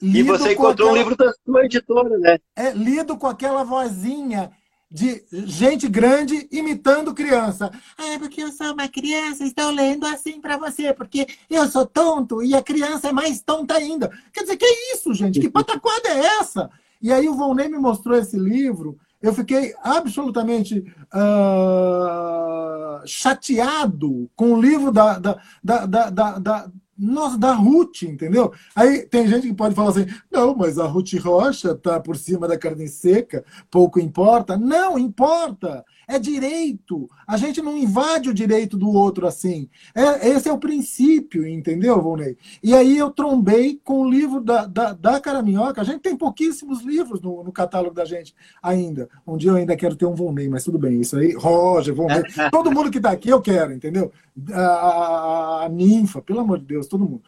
[0.00, 0.92] e você encontrou aquela...
[0.92, 2.38] um livro da sua editora, né?
[2.56, 4.50] É lido com aquela vozinha
[4.90, 7.70] de gente grande imitando criança.
[7.96, 12.42] Ah, porque eu sou uma criança, estou lendo assim para você, porque eu sou tonto
[12.42, 14.10] e a criança é mais tonta ainda.
[14.32, 15.40] Quer dizer, que isso, gente?
[15.40, 16.70] Que pataquada é essa?
[17.02, 20.78] E aí o Volney me mostrou esse livro eu fiquei absolutamente
[21.12, 28.52] uh, chateado com o livro da, da, da, da, da nossa, da Ruth, entendeu?
[28.74, 32.48] Aí tem gente que pode falar assim: não, mas a Ruth Rocha está por cima
[32.48, 34.56] da carne seca, pouco importa.
[34.56, 37.08] Não, importa é direito.
[37.26, 39.68] A gente não invade o direito do outro assim.
[39.94, 42.36] É, esse é o princípio, entendeu, Volney?
[42.62, 45.82] E aí eu trombei com o livro da, da, da Caraminhoca.
[45.82, 49.08] A gente tem pouquíssimos livros no, no, catálogo da gente ainda.
[49.26, 50.98] Um dia eu ainda quero ter um Volney, mas tudo bem.
[50.98, 52.22] Isso aí, Roger, Volney.
[52.50, 54.10] todo mundo que está aqui eu quero, entendeu?
[54.50, 57.22] A, a, a, ninfa, pelo amor de Deus, todo mundo.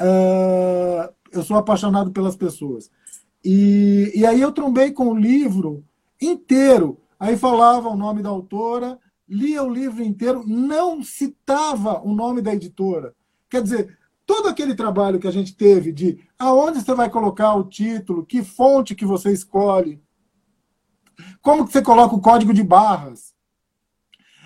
[0.00, 2.88] Uh, eu sou apaixonado pelas pessoas.
[3.44, 5.82] E, e aí eu trombei com o livro
[6.20, 12.42] inteiro Aí falava o nome da autora, lia o livro inteiro, não citava o nome
[12.42, 13.14] da editora.
[13.48, 17.62] Quer dizer, todo aquele trabalho que a gente teve de aonde você vai colocar o
[17.62, 20.02] título, que fonte que você escolhe,
[21.40, 23.32] como que você coloca o código de barras.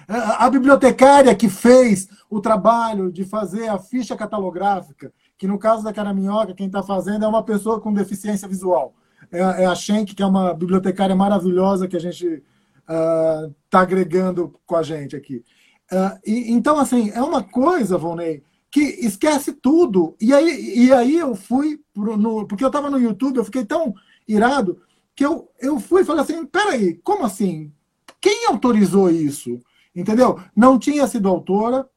[0.07, 5.95] A bibliotecária que fez o trabalho de fazer a ficha catalográfica, que no caso da
[5.95, 8.95] Caraminhoca, quem está fazendo é uma pessoa com deficiência visual.
[9.33, 12.45] É, a Schenck, que é uma bibliotecária maravilhosa que a gente
[12.87, 15.45] está uh, agregando com a gente aqui.
[15.91, 20.17] Uh, e, então, assim, é uma coisa, Volney, que esquece tudo.
[20.21, 23.65] E aí, e aí eu fui, pro, no, porque eu estava no YouTube, eu fiquei
[23.65, 23.95] tão
[24.27, 24.81] irado,
[25.15, 27.73] que eu, eu fui e falei assim, peraí, como assim?
[28.21, 29.59] Quem autorizou isso?
[29.95, 30.39] Entendeu?
[30.55, 31.89] Não tinha sido autora,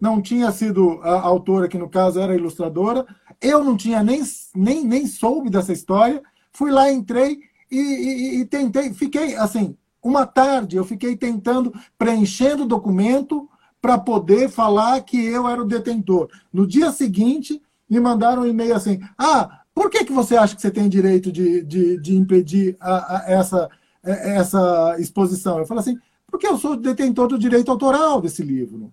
[0.00, 3.04] não tinha sido a autora, que no caso era ilustradora,
[3.40, 4.22] eu não tinha nem,
[4.54, 10.26] nem, nem soube dessa história, fui lá, entrei e, e, e tentei, fiquei assim, uma
[10.26, 13.48] tarde eu fiquei tentando, preenchendo o documento
[13.80, 16.28] para poder falar que eu era o detentor.
[16.52, 20.62] No dia seguinte, me mandaram um e-mail assim: Ah, por que, que você acha que
[20.62, 23.68] você tem direito de, de, de impedir a, a, essa,
[24.02, 25.58] essa exposição?
[25.58, 25.98] Eu falei assim:
[26.30, 28.92] porque eu sou detentor do direito autoral desse livro.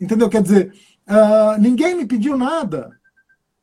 [0.00, 0.28] Entendeu?
[0.28, 0.74] Quer dizer,
[1.08, 2.90] uh, ninguém me pediu nada.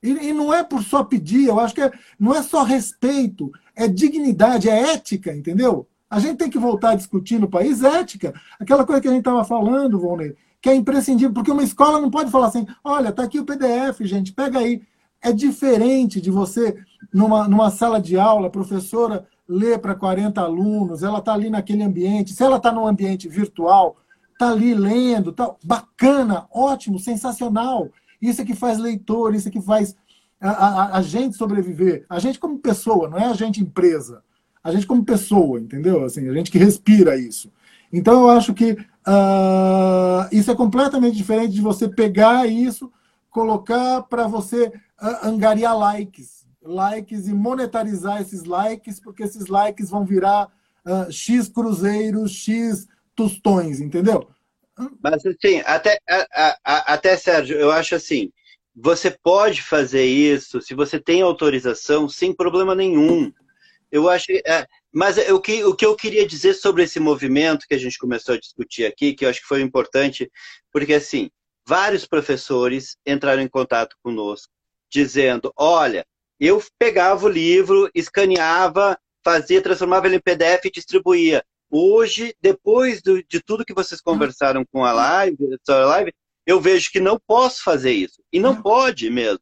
[0.01, 3.51] E, e, não é por só pedir, eu acho que é, não é só respeito,
[3.75, 5.87] é dignidade, é ética, entendeu?
[6.09, 8.33] A gente tem que voltar a discutir no país ética.
[8.59, 12.09] Aquela coisa que a gente estava falando, Volney, que é imprescindível, porque uma escola não
[12.09, 14.81] pode falar assim: olha, está aqui o PDF, gente, pega aí.
[15.21, 16.77] É diferente de você,
[17.13, 21.83] numa, numa sala de aula, a professora lê para 40 alunos, ela está ali naquele
[21.83, 22.33] ambiente.
[22.33, 23.97] Se ela está num ambiente virtual,
[24.31, 27.89] está ali lendo, tá, bacana, ótimo, sensacional.
[28.21, 29.95] Isso é que faz leitor, isso é que faz
[30.39, 32.05] a, a, a, gente sobreviver.
[32.09, 34.23] A gente como pessoa, não é a gente empresa.
[34.63, 36.03] A gente como pessoa, entendeu?
[36.03, 37.51] Assim, a gente que respira isso.
[37.91, 42.91] Então eu acho que uh, isso é completamente diferente de você pegar isso,
[43.29, 44.67] colocar para você
[45.01, 46.45] uh, angariar likes.
[46.61, 50.51] Likes e monetarizar esses likes, porque esses likes vão virar
[50.85, 54.29] uh, X cruzeiros, X tostões, entendeu?
[55.03, 58.31] Mas assim, até, a, a, até Sérgio, eu acho assim,
[58.75, 63.31] você pode fazer isso se você tem autorização sem problema nenhum.
[63.91, 67.73] Eu acho, é, mas o que, o que eu queria dizer sobre esse movimento que
[67.73, 70.29] a gente começou a discutir aqui, que eu acho que foi importante,
[70.71, 71.29] porque assim,
[71.67, 74.51] vários professores entraram em contato conosco,
[74.91, 76.05] dizendo, olha,
[76.39, 81.43] eu pegava o livro, escaneava, fazia, transformava ele em PDF e distribuía.
[81.69, 86.13] Hoje, depois do, de tudo que vocês conversaram com a live, a live,
[86.45, 88.23] eu vejo que não posso fazer isso.
[88.33, 89.39] E não pode mesmo.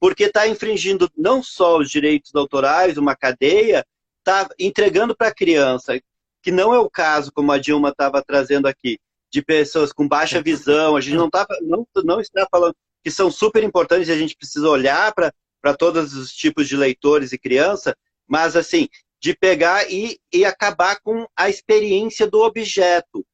[0.00, 3.84] Porque está infringindo não só os direitos autorais, uma cadeia,
[4.18, 6.00] está entregando para a criança,
[6.42, 8.98] que não é o caso, como a Dilma estava trazendo aqui,
[9.30, 10.96] de pessoas com baixa visão.
[10.96, 14.36] A gente não, tá, não, não está falando que são super importantes e a gente
[14.36, 18.88] precisa olhar para todos os tipos de leitores e criança, mas assim,
[19.20, 23.24] de pegar e, e acabar com a experiência do objeto,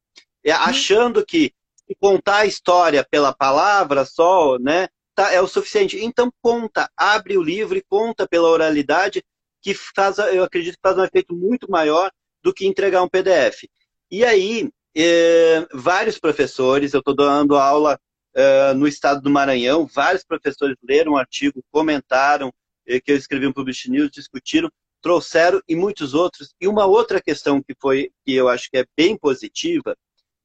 [0.44, 0.60] é, uhum.
[0.62, 1.52] achando que
[1.98, 4.88] contar a história pela palavra só, né,
[5.20, 6.02] tá, é o suficiente.
[6.02, 9.22] Então conta, abre o livro e conta pela oralidade,
[9.62, 12.10] que faz, eu acredito que faz um efeito muito maior
[12.42, 13.64] do que entregar um PDF.
[14.10, 18.00] E aí, é, vários professores, eu estou dando aula
[18.34, 22.50] é, no estado do Maranhão, vários professores leram o artigo, comentaram,
[22.86, 24.70] é, que eu escrevi no Publish News, discutiram,
[25.02, 26.54] trouxeram e muitos outros.
[26.58, 29.94] E uma outra questão que foi que eu acho que é bem positiva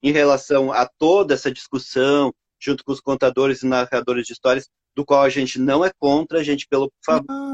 [0.03, 2.33] em relação a toda essa discussão
[2.65, 6.39] junto com os contadores e narradores de histórias, do qual a gente não é contra,
[6.39, 6.91] a gente pelo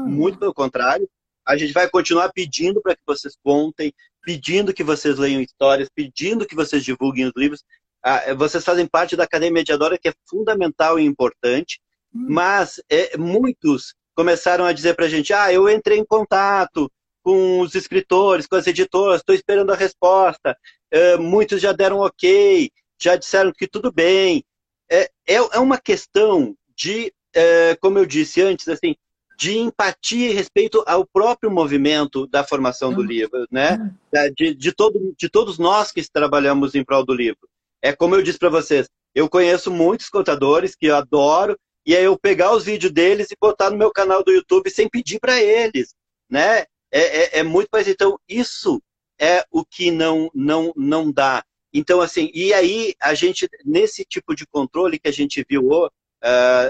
[0.06, 1.08] muito pelo contrário,
[1.46, 6.46] a gente vai continuar pedindo para que vocês contem, pedindo que vocês leiam histórias, pedindo
[6.46, 7.62] que vocês divulguem os livros.
[8.02, 11.80] Ah, vocês fazem parte da cadeia mediadora que é fundamental e importante,
[12.14, 12.26] hum.
[12.30, 16.90] mas é, muitos começaram a dizer para a gente: ah, eu entrei em contato
[17.22, 20.56] com os escritores, com as editoras, estou esperando a resposta.
[20.90, 22.70] É, muitos já deram ok,
[23.00, 24.44] já disseram que tudo bem.
[24.92, 28.94] É, é, é uma questão de, é, como eu disse antes, assim,
[29.38, 33.06] de empatia e respeito ao próprio movimento da formação do uhum.
[33.06, 33.78] livro, né?
[34.12, 34.32] Uhum.
[34.36, 37.48] De, de, todo, de todos nós que trabalhamos em prol do livro.
[37.80, 42.04] É como eu disse para vocês, eu conheço muitos contadores que eu adoro e aí
[42.04, 45.42] eu pegar os vídeos deles e botar no meu canal do YouTube sem pedir para
[45.42, 45.94] eles,
[46.30, 46.60] né?
[46.92, 47.88] É, é, é muito mais.
[47.88, 48.80] Então, isso
[49.18, 51.42] é o que não, não, não dá.
[51.72, 55.90] Então, assim, e aí a gente, nesse tipo de controle que a gente viu uh,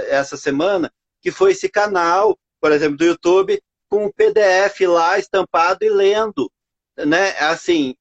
[0.08, 5.84] essa semana, que foi esse canal, por exemplo, do YouTube, com o PDF lá estampado
[5.84, 6.50] e lendo,
[6.96, 7.36] né?
[7.38, 7.94] Assim,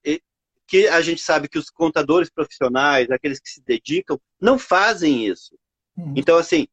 [0.68, 5.54] que a gente sabe que os contadores profissionais, aqueles que se dedicam, não fazem isso.
[5.98, 6.14] Hum.
[6.16, 6.66] Então, assim,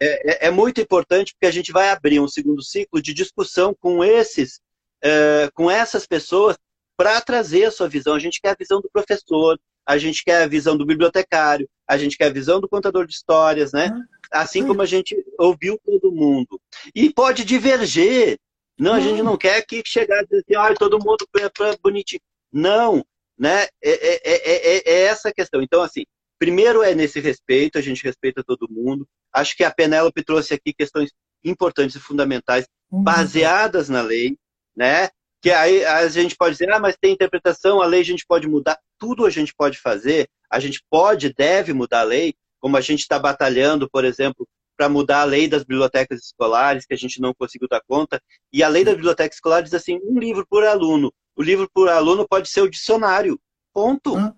[0.00, 3.72] é, é, é, muito importante porque a gente vai abrir um segundo ciclo de discussão
[3.72, 4.60] com esses,
[5.02, 6.58] é, com essas pessoas
[6.96, 8.14] para trazer a sua visão.
[8.14, 11.96] A gente quer a visão do professor, a gente quer a visão do bibliotecário, a
[11.96, 13.90] gente quer a visão do contador de histórias, né?
[14.32, 16.60] Assim como a gente ouviu todo mundo.
[16.94, 18.38] E pode diverger.
[18.78, 22.20] Não, a gente não quer que chegar e dizer assim, ah, todo mundo é bonitinho.
[22.52, 23.04] Não,
[23.38, 23.64] né?
[23.82, 25.62] É, é, é, é, essa a questão.
[25.62, 26.04] Então, assim,
[26.38, 29.06] primeiro é nesse respeito, a gente respeita todo mundo.
[29.32, 31.10] Acho que a Penélope trouxe aqui questões
[31.44, 33.02] importantes e fundamentais, uhum.
[33.02, 34.36] baseadas na lei,
[34.74, 35.08] né?
[35.42, 38.48] Que aí a gente pode dizer, ah, mas tem interpretação, a lei a gente pode
[38.48, 38.78] mudar.
[38.98, 43.00] Tudo a gente pode fazer, a gente pode, deve mudar a lei, como a gente
[43.00, 47.34] está batalhando, por exemplo, para mudar a lei das bibliotecas escolares, que a gente não
[47.34, 48.20] conseguiu dar conta.
[48.52, 51.12] E a lei da biblioteca escolar diz assim: um livro por aluno.
[51.36, 53.38] O livro por aluno pode ser o dicionário.
[53.72, 54.16] Ponto.
[54.16, 54.34] Hã?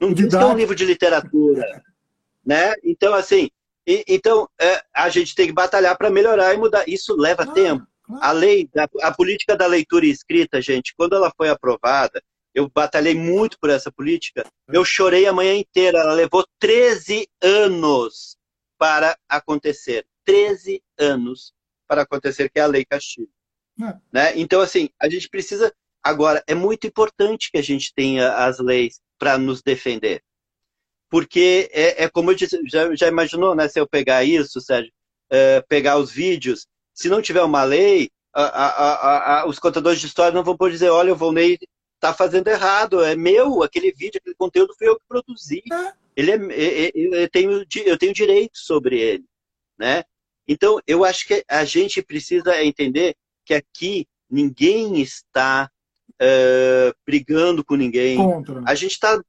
[0.00, 1.64] Não diz que é um livro de literatura.
[2.46, 2.72] Né?
[2.82, 3.50] Então, assim,
[3.86, 6.88] e, então, é, a gente tem que batalhar para melhorar e mudar.
[6.88, 7.86] Isso leva ah, tempo.
[8.04, 8.24] Claro.
[8.24, 12.22] A lei, a, a, política da leitura escrita, gente, quando ela foi aprovada,
[12.54, 14.44] eu batalhei muito por essa política.
[14.68, 15.98] Eu chorei a manhã inteira.
[16.00, 18.36] Ela levou 13 anos
[18.78, 20.06] para acontecer.
[20.24, 21.52] 13 anos
[21.86, 23.30] para acontecer, que é a Lei Castilho.
[23.80, 23.96] É.
[24.12, 24.32] Né?
[24.38, 25.72] Então, assim, a gente precisa.
[26.02, 30.22] Agora, é muito importante que a gente tenha as leis para nos defender.
[31.10, 33.68] Porque é, é, como eu disse, já, já imaginou, né?
[33.68, 34.92] Se eu pegar isso, Sérgio,
[35.30, 40.06] é, pegar os vídeos, se não tiver uma lei, a, a, a, os contadores de
[40.06, 41.58] história não vão poder dizer, olha, o Volney
[41.98, 45.62] está fazendo errado, é meu, aquele vídeo, aquele conteúdo foi eu que produzi.
[45.70, 45.92] É.
[46.16, 49.24] Ele é, é, é, eu, tenho, eu tenho direito sobre ele,
[49.78, 50.02] né?
[50.46, 55.70] Então, eu acho que a gente precisa entender que aqui ninguém está
[56.14, 58.16] uh, brigando com ninguém.
[58.16, 58.62] Contra.
[58.66, 59.20] A gente está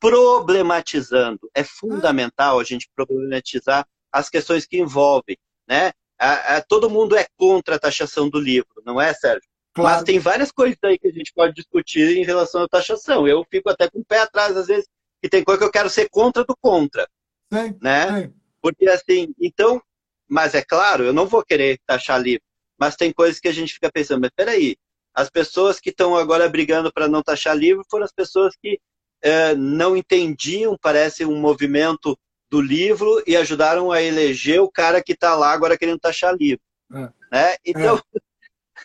[0.00, 1.48] problematizando.
[1.54, 5.36] É fundamental a gente problematizar as questões que envolvem,
[5.68, 5.92] né?
[6.18, 9.48] A, a, todo mundo é contra a taxação do livro, não é, Sérgio?
[9.76, 9.96] Claro.
[9.96, 13.28] Mas tem várias coisas aí que a gente pode discutir em relação à taxação.
[13.28, 14.88] Eu fico até com o pé atrás, às vezes,
[15.22, 17.06] que tem coisa que eu quero ser contra do contra.
[17.52, 18.22] Sim, né?
[18.22, 18.34] Sim.
[18.62, 19.82] Porque assim, então,
[20.26, 22.42] mas é claro, eu não vou querer taxar livro.
[22.78, 24.76] Mas tem coisas que a gente fica pensando, mas peraí,
[25.14, 28.80] as pessoas que estão agora brigando para não taxar livro foram as pessoas que
[29.20, 32.18] é, não entendiam, parece, um movimento
[32.50, 36.64] do livro e ajudaram a eleger o cara que está lá agora querendo taxar livro.
[36.94, 37.10] É.
[37.30, 37.56] Né?
[37.62, 38.20] Então, é.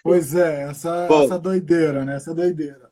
[0.03, 2.15] Pois é, essa, essa doideira, né?
[2.15, 2.89] Essa doideira.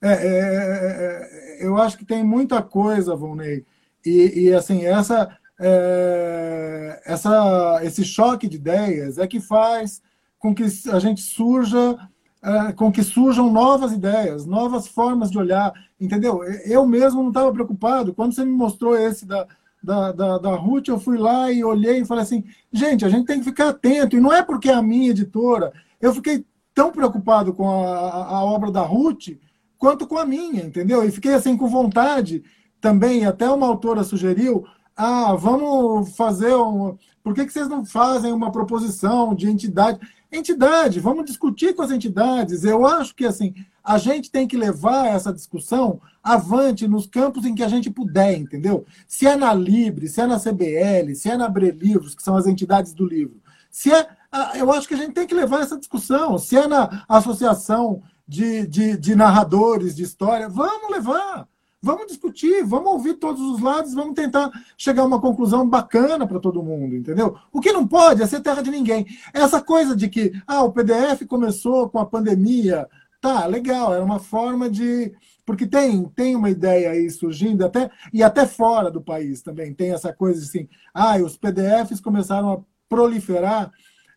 [0.00, 3.64] É, é, é, é, eu acho que tem muita coisa, Volney,
[4.06, 10.00] e, e assim, essa, é, essa, esse choque de ideias é que faz
[10.38, 11.98] com que a gente surja,
[12.42, 16.44] é, com que surjam novas ideias, novas formas de olhar, entendeu?
[16.64, 18.14] Eu mesmo não estava preocupado.
[18.14, 19.48] Quando você me mostrou esse da,
[19.82, 23.26] da, da, da Ruth, eu fui lá e olhei e falei assim, gente, a gente
[23.26, 26.92] tem que ficar atento, e não é porque é a minha editora, eu fiquei tão
[26.92, 29.30] preocupado com a, a obra da Ruth
[29.76, 31.04] quanto com a minha, entendeu?
[31.04, 32.42] E fiquei assim com vontade
[32.80, 34.64] também, até uma autora sugeriu,
[34.96, 36.96] ah, vamos fazer um...
[37.22, 40.00] Por que, que vocês não fazem uma proposição de entidade?
[40.30, 42.64] Entidade, vamos discutir com as entidades.
[42.64, 47.54] Eu acho que assim, a gente tem que levar essa discussão avante nos campos em
[47.54, 48.84] que a gente puder, entendeu?
[49.06, 52.46] Se é na Libre, se é na CBL, se é na Brelivros, que são as
[52.46, 54.06] entidades do livro, se é
[54.54, 56.38] eu acho que a gente tem que levar essa discussão.
[56.38, 61.48] Se é na associação de, de, de narradores de história, vamos levar.
[61.80, 66.40] Vamos discutir, vamos ouvir todos os lados, vamos tentar chegar a uma conclusão bacana para
[66.40, 67.36] todo mundo, entendeu?
[67.52, 69.06] O que não pode é ser terra de ninguém.
[69.32, 72.88] Essa coisa de que ah, o PDF começou com a pandemia,
[73.20, 75.14] tá, legal, era uma forma de.
[75.46, 79.92] Porque tem, tem uma ideia aí surgindo, até, e até fora do país também, tem
[79.92, 83.72] essa coisa assim, ah, os PDFs começaram a proliferar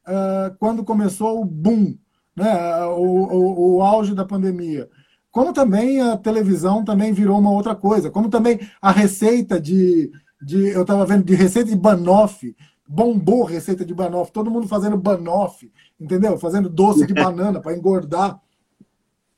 [0.08, 1.96] uh, quando começou o boom,
[2.36, 4.90] né, o, o, o auge da pandemia.
[5.32, 10.12] Como também a televisão também virou uma outra coisa, como também a receita de,
[10.42, 12.56] de eu estava vendo, de receita de banoffee,
[12.88, 16.38] bombou receita de banoffee, todo mundo fazendo banoffee, entendeu?
[16.38, 18.42] Fazendo doce de banana para engordar.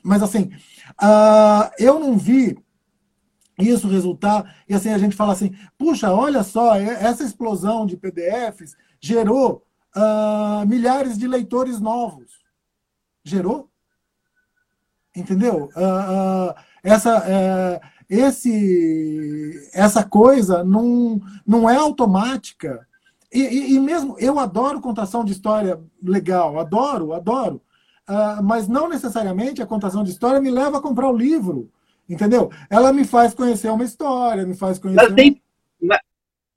[0.04, 0.52] Mas assim,
[1.02, 2.58] uh, eu não vi
[3.60, 8.76] isso resultar, e assim a gente fala assim, puxa, olha só, essa explosão de PDFs
[8.99, 9.63] gerou
[9.95, 12.32] uh, milhares de leitores novos.
[13.23, 13.69] Gerou?
[15.15, 15.69] Entendeu?
[15.75, 22.86] Uh, uh, essa, eh, esse, essa coisa não, não é automática.
[23.32, 27.62] E, e, e, mesmo eu adoro contação de história legal, adoro, adoro.
[28.43, 31.71] mas não necessariamente a contação de história me leva a comprar o livro.
[32.10, 32.51] Entendeu?
[32.69, 35.03] Ela me faz conhecer uma história, me faz conhecer.
[35.03, 35.41] Mas tem,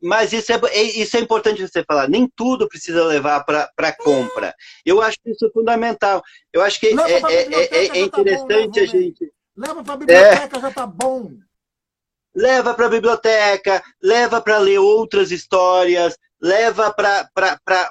[0.06, 2.08] mas isso é, é, isso é importante você falar.
[2.08, 4.54] Nem tudo precisa levar para compra.
[4.84, 6.22] Eu acho isso fundamental.
[6.52, 9.32] Eu acho que é, é, é, é, interessante tá bom, a gente.
[9.56, 11.32] Leva para a biblioteca, já está bom.
[12.32, 17.28] Leva para a biblioteca, leva para ler outras histórias, leva para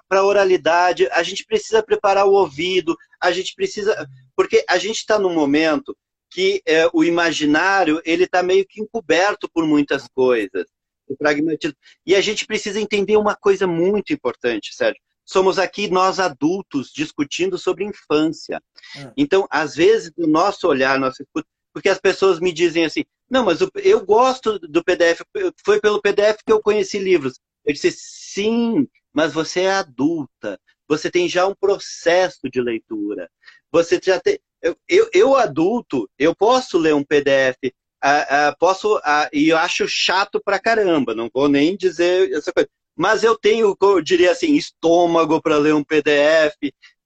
[0.10, 1.10] a oralidade.
[1.12, 4.08] A gente precisa preparar o ouvido, a gente precisa.
[4.38, 5.98] Porque a gente está num momento
[6.32, 10.66] que é, o imaginário ele está meio que encoberto por muitas coisas
[11.08, 11.76] o pragmatismo.
[12.06, 15.02] E a gente precisa entender uma coisa muito importante, Sérgio.
[15.26, 18.62] Somos aqui nós adultos discutindo sobre infância.
[18.96, 19.12] É.
[19.18, 21.26] Então, às vezes, o nosso olhar, nosso
[21.74, 25.22] porque as pessoas me dizem assim, não, mas eu gosto do PDF,
[25.66, 27.38] foi pelo PDF que eu conheci livros.
[27.66, 33.30] Eu disse, sim, mas você é adulta, você tem já um processo de leitura.
[33.72, 34.40] Você já tem.
[34.62, 37.58] Eu, eu, eu adulto, eu posso ler um PDF
[38.06, 42.54] uh, uh, posso, uh, e eu acho chato pra caramba, não vou nem dizer essa
[42.54, 42.70] coisa.
[42.96, 46.56] Mas eu tenho, eu diria assim, estômago para ler um PDF,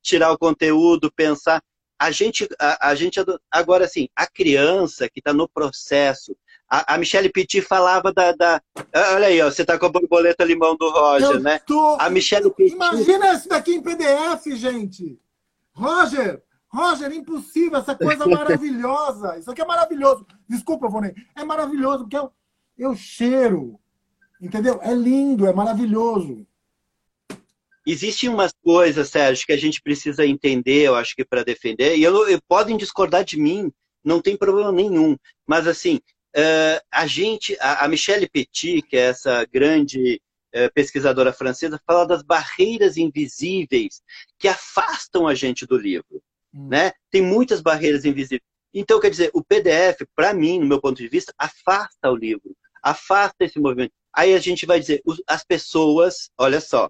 [0.04, 1.64] tirar o conteúdo, pensar.
[2.00, 3.20] A gente, a, a gente
[3.52, 6.36] agora assim, a criança que está no processo,
[6.70, 8.62] A, a Michelle Petit falava da, da,
[9.16, 11.60] Olha aí, ó, você tá com a borboleta limão do Roger, eu né?
[11.66, 11.98] Tô...
[12.00, 12.76] A Michelle Petit.
[12.76, 15.20] Imagina isso daqui em PDF, gente!
[15.74, 19.38] Roger, Roger, impossível, essa coisa maravilhosa.
[19.38, 20.26] Isso aqui é maravilhoso.
[20.48, 21.14] Desculpa, Vonei.
[21.36, 22.32] É maravilhoso, porque eu,
[22.78, 23.80] eu cheiro.
[24.40, 24.80] Entendeu?
[24.82, 26.46] É lindo, é maravilhoso.
[27.86, 32.04] Existem umas coisas, Sérgio, que a gente precisa entender, eu acho que para defender, e
[32.04, 33.72] eu, eu, podem discordar de mim,
[34.04, 35.18] não tem problema nenhum.
[35.48, 35.96] Mas, assim,
[36.36, 40.22] uh, a gente, a, a, Michelle Petit, que é essa grande
[40.56, 44.02] uh, pesquisadora francesa, fala das barreiras invisíveis
[44.38, 46.22] que afastam a gente do livro.
[46.54, 46.68] Hum.
[46.70, 46.92] Né?
[47.12, 48.42] Tem muitas barreiras invisíveis.
[48.74, 52.56] Então, quer dizer, o PDF, para mim, no meu ponto de vista, afasta o livro,
[52.84, 53.92] afasta esse movimento.
[54.14, 56.90] Aí a gente vai dizer, as pessoas, olha só,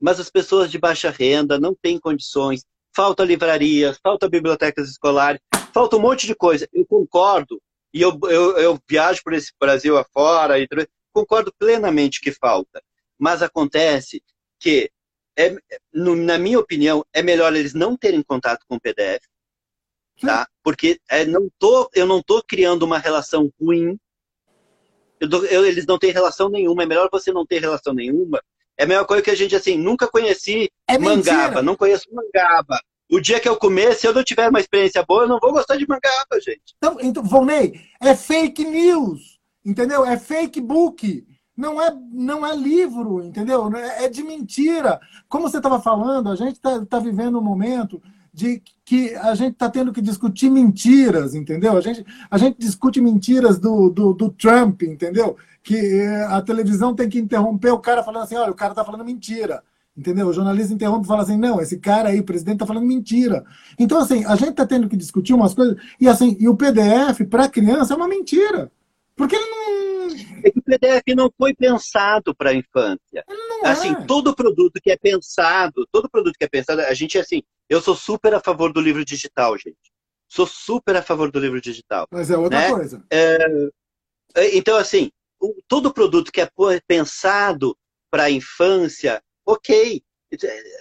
[0.00, 5.40] mas as pessoas de baixa renda não têm condições, falta livrarias, falta bibliotecas escolares,
[5.74, 6.66] falta um monte de coisa.
[6.72, 7.60] Eu concordo,
[7.92, 10.66] e eu, eu, eu viajo por esse Brasil afora, e
[11.12, 12.82] concordo plenamente que falta.
[13.18, 14.22] Mas acontece
[14.58, 14.90] que
[15.38, 15.56] é,
[15.92, 19.22] no, na minha opinião, é melhor eles não terem contato com o PDF,
[20.20, 20.46] tá?
[20.62, 23.98] Porque é, não tô, eu não estou criando uma relação ruim.
[25.18, 26.82] Eu, eu, eles não têm relação nenhuma.
[26.82, 28.42] É melhor você não ter relação nenhuma.
[28.76, 31.62] É a mesma coisa que a gente, assim, nunca conheci é mangaba, mentira.
[31.62, 32.80] não conheço mangaba.
[33.10, 35.52] O dia que eu comer, se eu não tiver uma experiência boa, eu não vou
[35.52, 36.74] gostar de mangaba, gente.
[36.76, 40.04] Então, então Volney, é fake news, entendeu?
[40.04, 41.26] É fake book
[41.60, 43.70] não é, não é livro, entendeu?
[43.76, 44.98] É de mentira.
[45.28, 48.02] Como você estava falando, a gente está tá vivendo um momento
[48.32, 51.76] de que a gente está tendo que discutir mentiras, entendeu?
[51.76, 55.36] A gente, a gente discute mentiras do, do, do Trump, entendeu?
[55.62, 58.84] Que eh, a televisão tem que interromper o cara falando assim, olha, o cara está
[58.84, 59.62] falando mentira.
[59.96, 60.28] Entendeu?
[60.28, 63.44] O jornalista interrompe e fala assim: não, esse cara aí, presidente, está falando mentira.
[63.78, 65.76] Então, assim, a gente está tendo que discutir umas coisas.
[66.00, 68.70] E assim, e o PDF, para criança, é uma mentira.
[69.16, 69.89] Porque ele não.
[70.42, 73.24] É que o PDF não foi pensado para a infância.
[73.28, 74.04] Não assim, é.
[74.06, 77.94] todo produto que é pensado, todo produto que é pensado, a gente assim, eu sou
[77.94, 79.92] super a favor do livro digital, gente.
[80.28, 82.06] Sou super a favor do livro digital.
[82.10, 82.70] Mas é outra né?
[82.70, 83.04] coisa.
[83.10, 83.36] É,
[84.36, 85.10] é então, assim,
[85.66, 86.48] todo produto que é
[86.86, 87.76] pensado
[88.10, 90.02] para a infância, ok,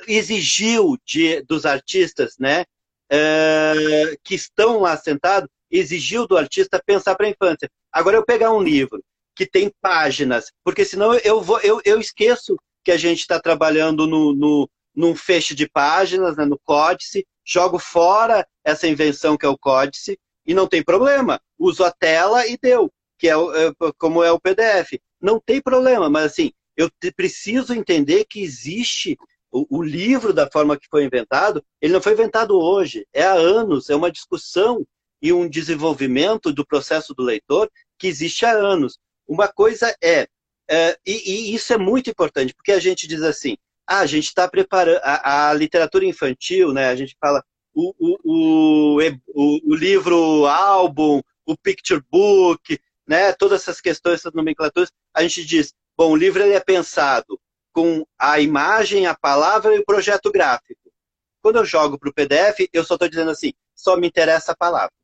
[0.07, 2.65] exigiu de, dos artistas, né,
[3.11, 7.69] é, que estão lá sentados, exigiu do artista pensar para a infância.
[7.91, 9.03] Agora, eu pegar um livro
[9.39, 14.05] que tem páginas, porque senão eu, vou, eu, eu esqueço que a gente está trabalhando
[14.05, 19.49] no, no, num feixe de páginas, né, no códice, jogo fora essa invenção que é
[19.49, 21.39] o códice, e não tem problema.
[21.57, 24.99] Uso a tela e deu, que é, é como é o PDF.
[25.21, 29.17] Não tem problema, mas assim, eu preciso entender que existe
[29.49, 33.35] o, o, livro da forma que foi inventado, ele não foi inventado hoje, é há
[33.35, 34.85] anos, é uma discussão
[35.21, 38.99] e um desenvolvimento do processo do leitor que existe há anos.
[39.29, 40.27] Uma coisa é,
[40.67, 43.55] é e, e, isso é muito importante, porque a gente diz assim,
[43.87, 48.97] ah, a gente está preparando, a, a, literatura infantil, né, a gente fala o, o,
[48.97, 55.45] o, o, livro álbum, o picture book, né, todas essas questões, essas nomenclaturas, a gente
[55.45, 57.39] diz, bom, o livro ele é pensado
[57.71, 60.91] com a imagem, a palavra e o projeto gráfico.
[61.39, 64.57] Quando eu jogo para o PDF, eu só estou dizendo assim, só me interessa a
[64.57, 64.98] palavra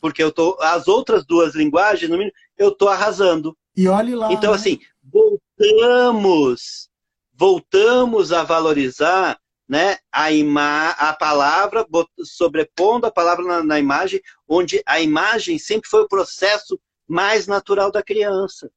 [0.00, 3.56] porque eu tô as outras duas linguagens, no mínimo, eu tô arrasando.
[3.76, 4.32] E olhe lá.
[4.32, 4.56] Então né?
[4.56, 6.88] assim, voltamos,
[7.34, 9.38] voltamos a valorizar,
[9.68, 11.84] né, a ima a palavra
[12.22, 17.90] sobrepondo a palavra na, na imagem, onde a imagem sempre foi o processo mais natural
[17.90, 18.70] da criança.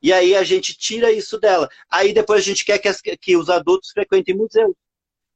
[0.00, 1.68] E aí a gente tira isso dela.
[1.90, 4.74] Aí depois a gente quer que, as, que os adultos frequentem museus,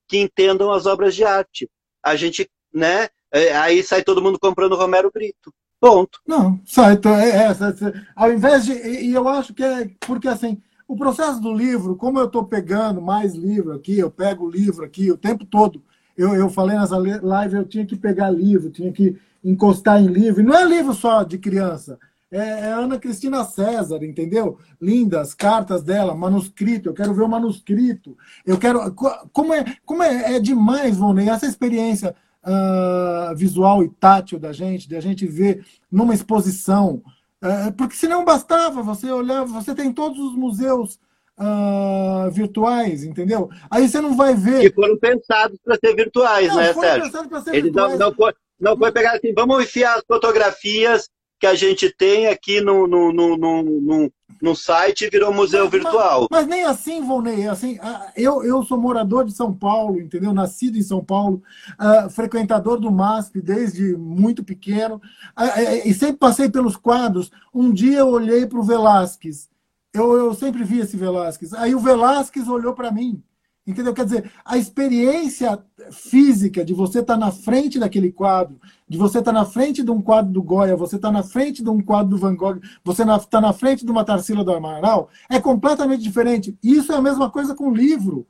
[0.06, 1.68] que entendam as obras de arte.
[2.02, 5.52] A gente, né, aí sai todo mundo comprando Romero Brito.
[5.80, 6.20] Ponto.
[6.24, 6.94] Não, sai.
[6.94, 8.72] É, é, é, ao invés de.
[8.72, 9.90] E eu acho que é.
[10.06, 14.48] Porque assim, o processo do livro, como eu estou pegando mais livro aqui, eu pego
[14.48, 15.82] livro aqui o tempo todo.
[16.16, 20.40] Eu, eu falei nessa live, eu tinha que pegar livro, tinha que encostar em livro.
[20.40, 21.98] E não é livro só de criança.
[22.30, 24.58] É, é Ana Cristina César, entendeu?
[24.80, 26.90] Lindas, cartas dela, manuscrito.
[26.90, 28.16] Eu quero ver o manuscrito.
[28.46, 28.94] Eu quero.
[29.32, 32.14] Como é, como é, é demais, Vonei, essa experiência
[32.44, 37.02] uh, visual e tátil da gente, de a gente ver numa exposição.
[37.42, 40.98] Uh, porque senão bastava você olhar, você tem todos os museus
[41.38, 43.50] uh, virtuais, entendeu?
[43.70, 44.60] Aí você não vai ver.
[44.60, 47.10] Que foram pensados para ser virtuais, não, né, Sérgio?
[47.52, 47.98] Eles virtuais.
[47.98, 51.08] Não, não, foi, não foi pegar assim, vamos enfiar as fotografias
[51.42, 56.28] que a gente tem aqui no, no, no, no, no site virou museu mas, virtual.
[56.30, 57.48] Mas, mas, nem assim, Volney.
[57.48, 57.80] Assim,
[58.16, 60.32] eu, eu sou morador de São Paulo, entendeu?
[60.32, 61.42] Nascido em São Paulo,
[61.80, 65.02] uh, frequentador do MASP desde muito pequeno,
[65.36, 67.32] uh, e sempre passei pelos quadros.
[67.52, 69.50] Um dia eu olhei para o Velázquez.
[69.92, 71.52] Eu, eu sempre vi esse Velázquez.
[71.54, 73.20] Aí o Velázquez olhou para mim.
[73.64, 73.94] Entendeu?
[73.94, 78.58] Quer dizer, a experiência física de você estar tá na frente daquele quadro,
[78.88, 81.22] de você estar tá na frente de um quadro do Goya, você estar tá na
[81.22, 84.52] frente de um quadro do Van Gogh, você está na frente de uma Tarsila do
[84.52, 86.58] Amaral, é completamente diferente.
[86.60, 88.26] Isso é a mesma coisa com o livro.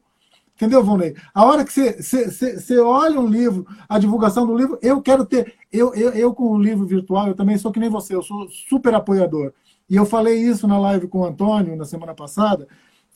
[0.55, 1.16] Entendeu, Vonei?
[1.35, 5.55] A hora que você, olha um livro, a divulgação do livro, eu quero ter.
[5.72, 8.49] Eu, eu, eu, com o livro virtual, eu também sou que nem você, eu sou
[8.51, 9.53] super apoiador.
[9.89, 12.68] E eu falei isso na live com o Antônio na semana passada,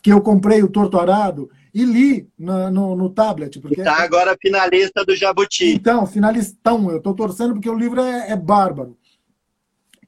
[0.06, 3.58] que eu comprei o Torto Arado e li na, no, no, tablet.
[3.58, 5.72] Porque está agora finalista do Jabuti.
[5.72, 6.88] Então, finalistão.
[6.92, 8.96] Eu estou torcendo porque o livro é, é bárbaro.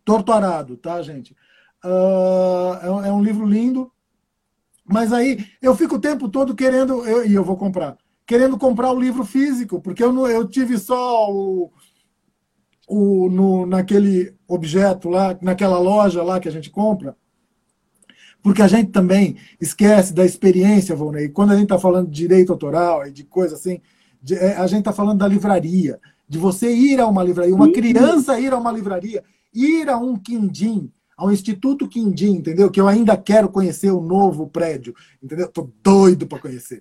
[0.05, 1.35] Torturado, tá, gente?
[1.85, 3.91] Uh, é, é, um livro lindo.
[4.85, 8.93] Mas aí eu fico o tempo todo querendo, eu, e eu vou comprar, querendo comprar
[8.93, 11.73] o livro físico, porque eu, eu tive só o,
[12.87, 17.17] o, no, naquele objeto lá, naquela loja lá que a gente compra
[18.43, 21.29] porque a gente também esquece da experiência, Volney.
[21.29, 23.81] Quando a gente está falando de direito autoral e de coisa assim,
[24.23, 27.73] de, é, a gente está falando da livraria, de você ir a uma livraria, uma
[27.73, 29.25] criança ir a uma livraria,
[29.55, 32.71] ir a um quindim, ao Instituto Quindim, entendeu?
[32.71, 35.49] Que eu ainda quero conhecer o novo prédio, entendeu?
[35.49, 36.81] Tô doido para conhecer.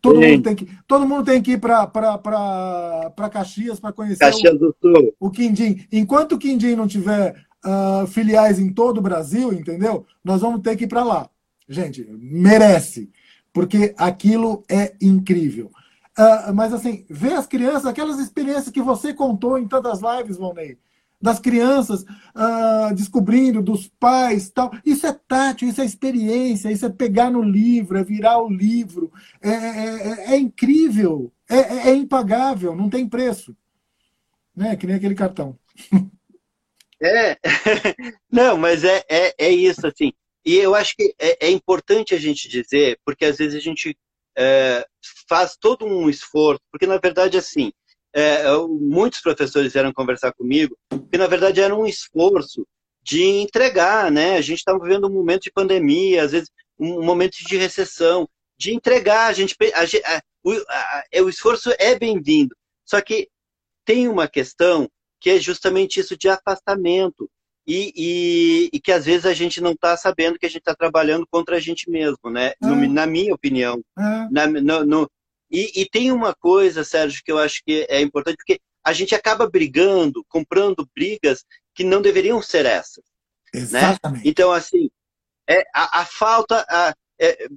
[0.00, 4.58] Todo mundo, tem que, todo mundo tem que ir para Caxias para conhecer Caxias o,
[4.58, 5.14] do Sul.
[5.18, 5.84] o Quindim.
[5.90, 7.34] Enquanto o Quindim não tiver
[7.66, 10.06] uh, filiais em todo o Brasil, entendeu?
[10.24, 11.28] Nós vamos ter que ir para lá.
[11.68, 13.10] Gente, merece,
[13.52, 15.70] porque aquilo é incrível.
[16.18, 20.78] Uh, mas assim, ver as crianças, aquelas experiências que você contou em tantas lives, Valnei,
[21.20, 24.70] das crianças uh, descobrindo, dos pais tal.
[24.84, 29.12] Isso é tátil, isso é experiência, isso é pegar no livro, é virar o livro.
[29.42, 33.56] É, é, é, é incrível, é, é, é, impagável, não tem preço.
[34.54, 34.76] Né?
[34.76, 35.58] Que nem aquele cartão.
[37.02, 37.36] É,
[38.30, 40.12] não, mas é, é, é isso, assim.
[40.44, 43.96] E eu acho que é, é importante a gente dizer, porque às vezes a gente
[44.36, 44.86] é,
[45.28, 47.72] faz todo um esforço, porque na verdade, assim,
[48.14, 50.76] é, muitos professores vieram conversar comigo,
[51.10, 52.66] que na verdade era um esforço
[53.02, 54.36] de entregar, né?
[54.36, 58.28] A gente estava vivendo um momento de pandemia, às vezes um momento de recessão,
[58.58, 63.28] de entregar, a gente, a, a, o, a, o esforço é bem-vindo, só que
[63.84, 64.88] tem uma questão
[65.26, 67.28] que é justamente isso de afastamento.
[67.66, 70.72] E, e, e que às vezes a gente não está sabendo que a gente está
[70.72, 72.52] trabalhando contra a gente mesmo, né?
[72.62, 72.88] No, ah.
[72.88, 73.82] na minha opinião.
[73.98, 74.28] Ah.
[74.30, 75.10] Na, no, no,
[75.50, 79.16] e, e, tem uma coisa, Sérgio, que eu acho que é importante, porque a gente
[79.16, 83.02] acaba brigando, comprando brigas que não deveriam ser essas.
[83.52, 83.62] Né?
[83.62, 84.24] Exatamente.
[84.24, 84.30] Né?
[84.30, 84.88] Então, assim,
[85.50, 86.64] é, a, a falta.
[86.70, 87.48] A, é,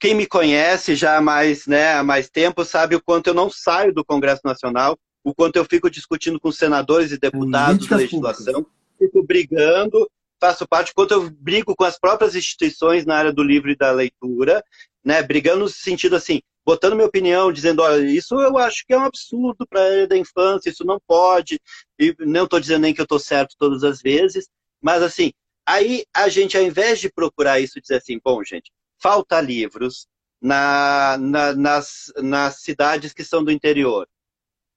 [0.00, 3.48] quem me conhece já há mais, né, há mais tempo sabe o quanto eu não
[3.48, 8.62] saio do Congresso Nacional o quanto eu fico discutindo com senadores e deputados de legislação,
[8.62, 8.72] públicas.
[8.96, 10.08] fico brigando,
[10.40, 13.90] faço parte, quanto eu brigo com as próprias instituições na área do livro e da
[13.90, 14.62] leitura,
[15.04, 18.98] né, brigando no sentido assim, botando minha opinião, dizendo, olha, isso eu acho que é
[18.98, 21.60] um absurdo para a área da infância, isso não pode,
[21.98, 24.48] e não estou dizendo nem que eu estou certo todas as vezes,
[24.80, 25.32] mas assim,
[25.66, 28.70] aí a gente, ao invés de procurar isso, dizer assim, bom, gente,
[29.02, 30.06] falta livros
[30.40, 34.06] na, na, nas, nas cidades que são do interior,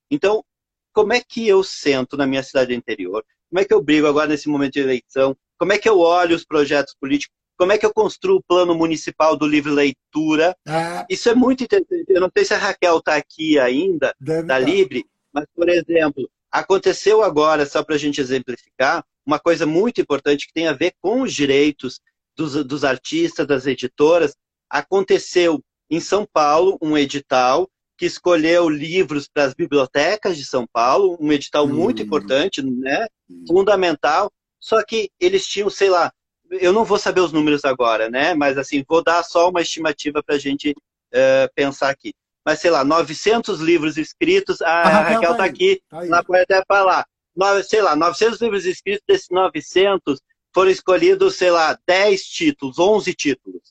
[0.09, 0.43] então,
[0.93, 3.23] como é que eu sento na minha cidade interior?
[3.49, 5.35] Como é que eu brigo agora nesse momento de eleição?
[5.57, 7.35] Como é que eu olho os projetos políticos?
[7.57, 10.55] Como é que eu construo o plano municipal do livre leitura?
[10.65, 11.05] Ah.
[11.09, 12.05] Isso é muito interessante.
[12.07, 14.59] Eu não sei se a Raquel está aqui ainda, Deve da tá.
[14.59, 20.47] Libre, mas, por exemplo, aconteceu agora, só para a gente exemplificar, uma coisa muito importante
[20.47, 21.99] que tem a ver com os direitos
[22.35, 24.35] dos, dos artistas, das editoras.
[24.69, 27.69] Aconteceu em São Paulo um edital
[27.99, 31.73] que escolheu livros para as bibliotecas de São Paulo, um edital hum.
[31.73, 33.05] muito importante, né?
[33.45, 36.09] fundamental, só que eles tinham, sei lá,
[36.49, 38.33] eu não vou saber os números agora, né?
[38.33, 42.13] Mas assim, vou dar só uma estimativa para a gente uh, pensar aqui.
[42.45, 46.41] Mas sei lá, 900 livros escritos, ah, a, Raquel está tá aqui, tá ela pode
[46.41, 47.05] até falar.
[47.67, 50.19] Sei lá, 900 livros escritos, desses 900
[50.53, 53.61] foram escolhidos, sei lá, 10 títulos, 11 títulos.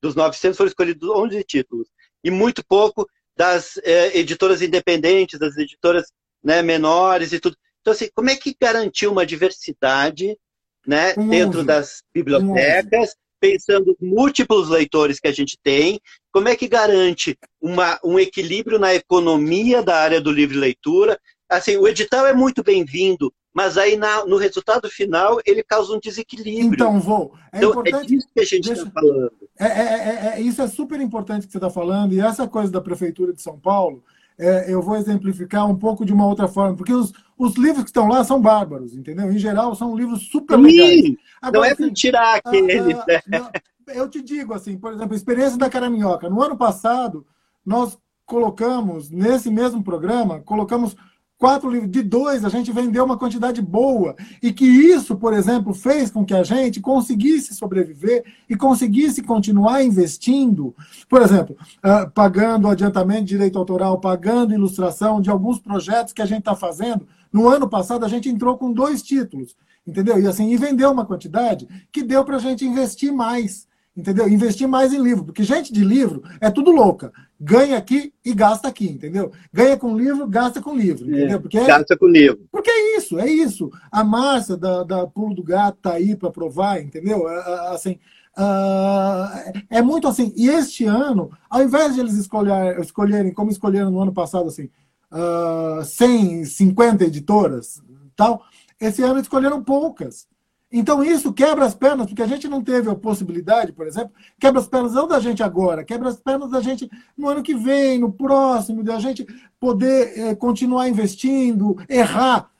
[0.00, 1.88] Dos 900 foram escolhidos 11 títulos.
[2.24, 3.06] E muito pouco
[3.42, 6.06] das é, editoras independentes, das editoras
[6.44, 7.56] né, menores e tudo.
[7.80, 10.38] Então, assim, como é que garantir uma diversidade
[10.86, 16.00] né, dentro das bibliotecas, pensando em múltiplos leitores que a gente tem?
[16.30, 21.18] Como é que garante uma, um equilíbrio na economia da área do livre leitura?
[21.48, 25.98] Assim, o edital é muito bem-vindo, mas aí na, no resultado final ele causa um
[25.98, 26.74] desequilíbrio.
[26.74, 27.34] Então, vou.
[27.52, 29.41] É, então, é disso que a gente está falando.
[29.62, 32.72] É, é, é, é, isso é super importante que você está falando, e essa coisa
[32.72, 34.02] da Prefeitura de São Paulo,
[34.38, 37.90] é, eu vou exemplificar um pouco de uma outra forma, porque os, os livros que
[37.90, 39.30] estão lá são bárbaros, entendeu?
[39.30, 41.16] Em geral, são livros super Sim, legais.
[41.40, 42.94] Agora, não é assim, tirar aquele.
[42.94, 43.52] Ah, ah,
[43.94, 46.28] eu te digo assim, por exemplo, a experiência da Caraminhoca.
[46.28, 47.26] No ano passado,
[47.64, 50.96] nós colocamos, nesse mesmo programa, colocamos
[51.42, 54.14] quatro livros, de dois a gente vendeu uma quantidade boa.
[54.40, 59.82] E que isso, por exemplo, fez com que a gente conseguisse sobreviver e conseguisse continuar
[59.82, 60.72] investindo,
[61.08, 66.26] por exemplo, uh, pagando adiantamento de direito autoral, pagando ilustração de alguns projetos que a
[66.26, 67.08] gente está fazendo.
[67.32, 70.20] No ano passado, a gente entrou com dois títulos, entendeu?
[70.20, 73.66] E assim, e vendeu uma quantidade que deu para a gente investir mais
[73.96, 74.28] entendeu?
[74.28, 77.12] Investir mais em livro, porque gente de livro é tudo louca.
[77.38, 79.32] Ganha aqui e gasta aqui, entendeu?
[79.52, 81.40] Ganha com livro, gasta com livro, é, entendeu?
[81.40, 82.46] Porque é, gasta com livro.
[82.50, 83.70] Porque é isso, é isso.
[83.90, 87.26] A Márcia da, da Pulo do Gato tá aí para provar, entendeu?
[87.68, 87.98] Assim,
[88.38, 90.32] uh, é muito assim.
[90.36, 94.70] E este ano, ao invés de eles escolher, escolherem, como escolheram no ano passado, assim,
[95.12, 97.82] uh, 150 editoras,
[98.16, 98.42] tal,
[98.80, 100.26] esse ano escolheram poucas.
[100.72, 104.58] Então isso quebra as pernas, porque a gente não teve a possibilidade, por exemplo, quebra
[104.58, 107.98] as pernas não da gente agora, quebra as pernas da gente no ano que vem,
[107.98, 109.26] no próximo, da gente
[109.60, 112.50] poder é, continuar investindo, errar.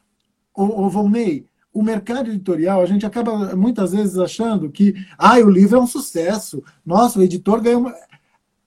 [0.54, 5.48] O, o Volney, o mercado editorial, a gente acaba muitas vezes achando que ah, o
[5.48, 7.80] livro é um sucesso, nossa, o editor ganhou.
[7.80, 7.94] Uma...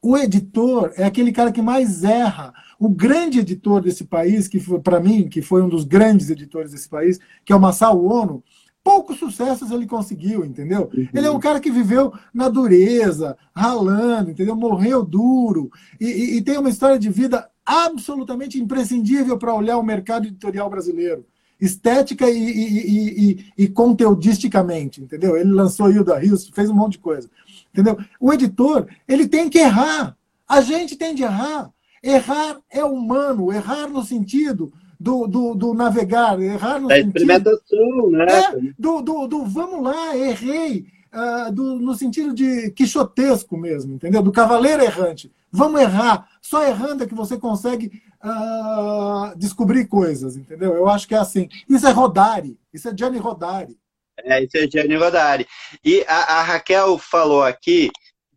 [0.01, 2.53] O editor é aquele cara que mais erra.
[2.79, 6.87] O grande editor desse país, que para mim, que foi um dos grandes editores desse
[6.87, 8.43] país, que é o Massao Ono,
[8.85, 10.91] poucos sucessos ele conseguiu, entendeu?
[10.93, 11.07] Uhum.
[11.11, 14.55] Ele é um cara que viveu na dureza, ralando, entendeu?
[14.55, 19.83] Morreu duro e, e, e tem uma história de vida absolutamente imprescindível para olhar o
[19.83, 21.25] mercado editorial brasileiro,
[21.59, 25.35] estética e, e, conteudisticamente, entendeu?
[25.35, 27.27] Ele lançou Hilda Rios, fez um monte de coisa,
[27.73, 27.97] entendeu?
[28.19, 30.15] O editor, ele tem que errar.
[30.47, 31.71] A gente tem de errar.
[32.03, 37.17] Errar é humano, errar no sentido do, do, do navegar, errar no da sentido...
[37.17, 38.25] experimentação, né?
[38.25, 44.21] É, do, do, do vamos lá, errei, uh, do, no sentido de quixotesco mesmo, entendeu?
[44.21, 45.31] Do cavaleiro errante.
[45.51, 46.27] Vamos errar.
[46.41, 50.73] Só errando é que você consegue uh, descobrir coisas, entendeu?
[50.73, 51.47] Eu acho que é assim.
[51.67, 52.57] Isso é Rodari.
[52.73, 53.77] Isso é Gianni Rodari.
[54.23, 55.47] É, isso é Gianni Rodari.
[55.83, 57.89] E a, a Raquel falou aqui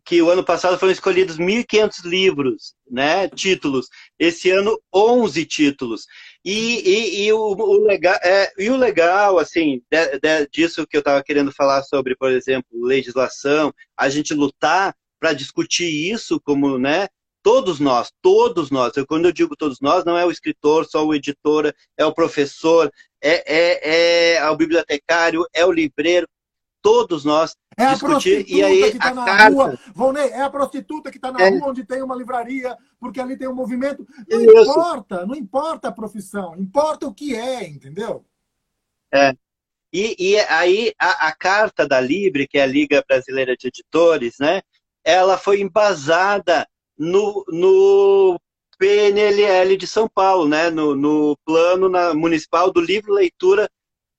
[0.09, 3.87] que o ano passado foram escolhidos 1.500 livros, né, títulos.
[4.17, 6.07] Esse ano, 11 títulos.
[6.43, 10.95] E, e, e, o, o, legal, é, e o legal, assim, de, de, disso que
[10.95, 16.77] eu estava querendo falar sobre, por exemplo, legislação, a gente lutar para discutir isso como,
[16.77, 17.07] né,
[17.43, 21.05] todos nós, todos nós, eu, quando eu digo todos nós, não é o escritor, só
[21.05, 26.27] o editor, é o professor, é, é, é o bibliotecário, é o livreiro,
[26.81, 28.45] todos nós é a discutir.
[28.47, 29.49] E aí que está na carta...
[29.49, 31.49] rua, Volney, é a prostituta que está na é.
[31.49, 34.05] rua onde tem uma livraria, porque ali tem um movimento.
[34.29, 34.71] Não Isso.
[34.71, 38.25] importa, não importa a profissão, importa o que é, entendeu?
[39.13, 39.33] É.
[39.91, 44.35] E, e aí a, a, carta da Libre, que é a Liga Brasileira de Editores,
[44.39, 44.61] né?
[45.03, 48.39] Ela foi embasada no, no
[48.77, 50.69] PNLL de São Paulo, né?
[50.69, 53.67] No, no plano na, municipal do livro, leitura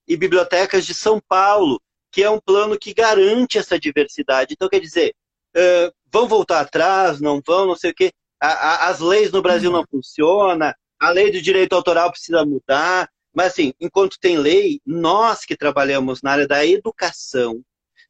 [0.09, 1.81] e bibliotecas de São Paulo
[2.13, 4.55] que é um plano que garante essa diversidade.
[4.55, 5.15] Então, quer dizer,
[5.57, 8.13] uh, vão voltar atrás, não vão, não sei o quê.
[8.41, 13.09] A, a, as leis no Brasil não funcionam, a lei do direito autoral precisa mudar.
[13.33, 17.63] Mas, assim, enquanto tem lei, nós que trabalhamos na área da educação,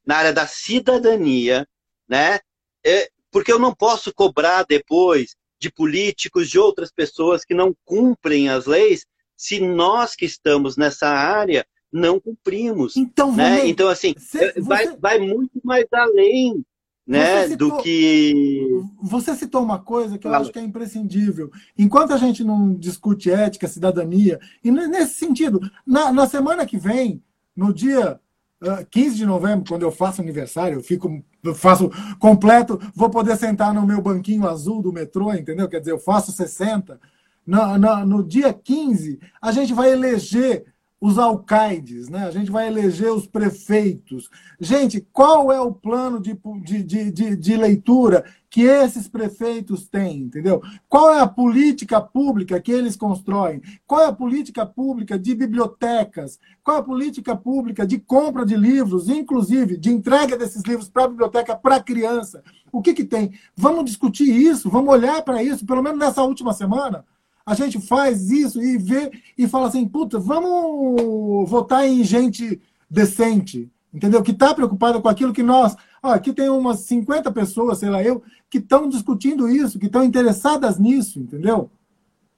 [0.06, 1.66] na área da cidadania,
[2.08, 2.40] né?
[2.84, 8.48] É, porque eu não posso cobrar depois de políticos, de outras pessoas que não cumprem
[8.48, 9.04] as leis,
[9.36, 12.96] se nós que estamos nessa área não cumprimos.
[12.96, 13.66] Então, né?
[13.66, 16.64] então assim, você, vai, vai muito mais além
[17.10, 18.64] né, citou, do que.
[19.02, 21.50] Você citou uma coisa que eu acho que é imprescindível.
[21.76, 27.20] Enquanto a gente não discute ética, cidadania, e nesse sentido, na, na semana que vem,
[27.56, 28.20] no dia
[28.62, 31.22] uh, 15 de novembro, quando eu faço aniversário, eu fico.
[31.42, 35.66] Eu faço completo, vou poder sentar no meu banquinho azul do metrô, entendeu?
[35.68, 37.00] Quer dizer, eu faço 60.
[37.46, 40.66] No, no, no dia 15, a gente vai eleger
[41.00, 42.26] os alcaides, né?
[42.26, 44.28] a gente vai eleger os prefeitos.
[44.60, 50.60] Gente, qual é o plano de, de, de, de, leitura que esses prefeitos têm, entendeu?
[50.88, 53.62] Qual é a política pública que eles constroem?
[53.86, 56.38] Qual é a política pública de bibliotecas?
[56.62, 61.04] Qual é a política pública de compra de livros, inclusive de entrega desses livros para
[61.04, 62.42] a biblioteca, para a criança?
[62.70, 63.32] O que, que tem?
[63.56, 67.06] Vamos discutir isso, vamos olhar para isso, pelo menos nessa última semana
[67.50, 73.68] a gente faz isso e vê e fala assim, puta, vamos votar em gente decente,
[73.92, 74.22] entendeu?
[74.22, 75.74] Que está preocupada com aquilo que nós.
[76.00, 80.04] Ó, aqui tem umas 50 pessoas, sei lá eu, que estão discutindo isso, que estão
[80.04, 81.68] interessadas nisso, entendeu?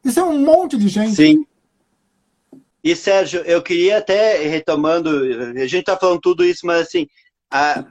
[0.02, 1.14] Isso é um monte de gente.
[1.14, 1.46] Sim.
[2.82, 7.06] E, Sérgio, eu queria até, retomando, a gente está falando tudo isso, mas assim,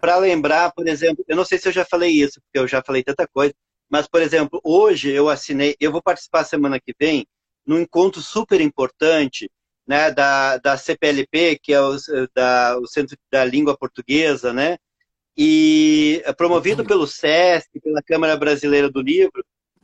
[0.01, 2.81] para lembrar, por exemplo, eu não sei se eu já falei isso, porque eu já
[2.83, 3.53] falei tanta coisa,
[3.91, 7.27] mas, por exemplo, hoje eu assinei, eu vou participar semana que vem
[7.67, 9.51] num encontro super importante
[9.85, 11.97] né, da, da CPLP, que é o,
[12.33, 14.77] da, o Centro da Língua Portuguesa, né,
[15.35, 19.43] e promovido pelo SESC, pela Câmara Brasileira do Livro.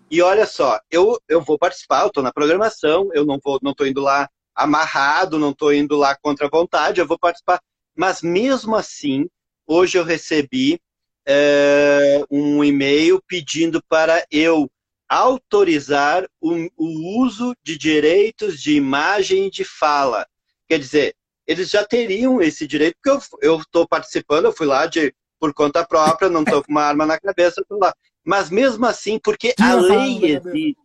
[0.10, 3.72] E olha só, eu, eu vou participar, eu estou na programação, eu não vou, não
[3.72, 7.62] estou indo lá amarrado, não estou indo lá contra a vontade, eu vou participar.
[7.94, 9.28] Mas mesmo assim,
[9.68, 10.80] hoje eu recebi
[11.28, 14.72] é, um e-mail pedindo para eu
[15.10, 20.26] autorizar o, o, uso de direitos de imagem e de fala.
[20.68, 21.16] Quer dizer,
[21.46, 25.86] eles já teriam esse direito, porque eu estou participando, eu fui lá de, por conta
[25.86, 27.94] própria, não estou com uma arma na cabeça, estou lá.
[28.26, 30.76] Mas mesmo assim, porque a lei exige,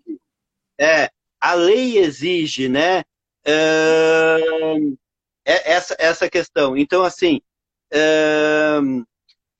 [0.78, 1.08] é,
[1.40, 3.00] a lei exige, né,
[3.46, 4.98] uh,
[5.44, 6.76] essa, essa questão.
[6.76, 7.40] Então, assim,
[7.92, 9.04] uh,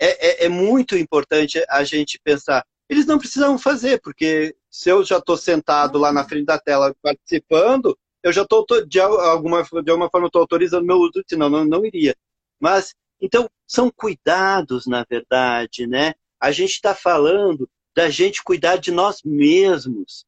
[0.04, 2.66] é, é, é, muito importante a gente pensar.
[2.88, 6.92] Eles não precisam fazer, porque se eu já estou sentado lá na frente da tela
[7.00, 11.64] participando, eu já estou, de alguma, de alguma forma, estou autorizando meu uso, senão não,
[11.64, 12.16] não iria.
[12.60, 16.14] Mas, então, são cuidados, na verdade, né?
[16.40, 20.24] A gente está falando da gente cuidar de nós mesmos.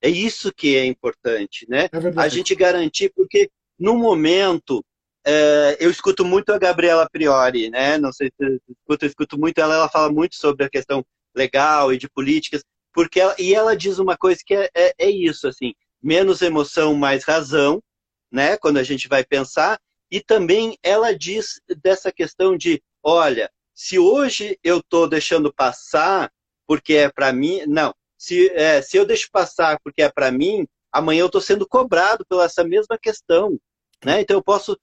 [0.00, 1.88] É isso que é importante, né?
[1.92, 4.84] É a gente garantir, porque no momento,
[5.26, 7.98] é, eu escuto muito a Gabriela Priori, né?
[7.98, 11.04] Não sei se escuto, eu escuto muito ela, ela fala muito sobre a questão
[11.34, 12.62] legal e de políticas,
[12.92, 16.94] porque ela, e ela diz uma coisa que é, é, é isso, assim, menos emoção,
[16.94, 17.82] mais razão,
[18.30, 18.56] né?
[18.56, 19.78] Quando a gente vai pensar,
[20.10, 26.30] e também ela diz dessa questão de, olha, se hoje eu estou deixando passar
[26.66, 30.66] porque é para mim, não, se, é, se eu deixo passar porque é para mim,
[30.92, 33.58] amanhã eu estou sendo cobrado pela essa mesma questão.
[34.04, 34.20] Né?
[34.20, 34.76] Então eu posso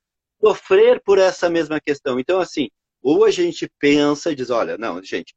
[0.44, 2.20] sofrer por essa mesma questão.
[2.20, 2.70] Então, assim,
[3.02, 5.34] ou a gente pensa e diz, olha, não, gente,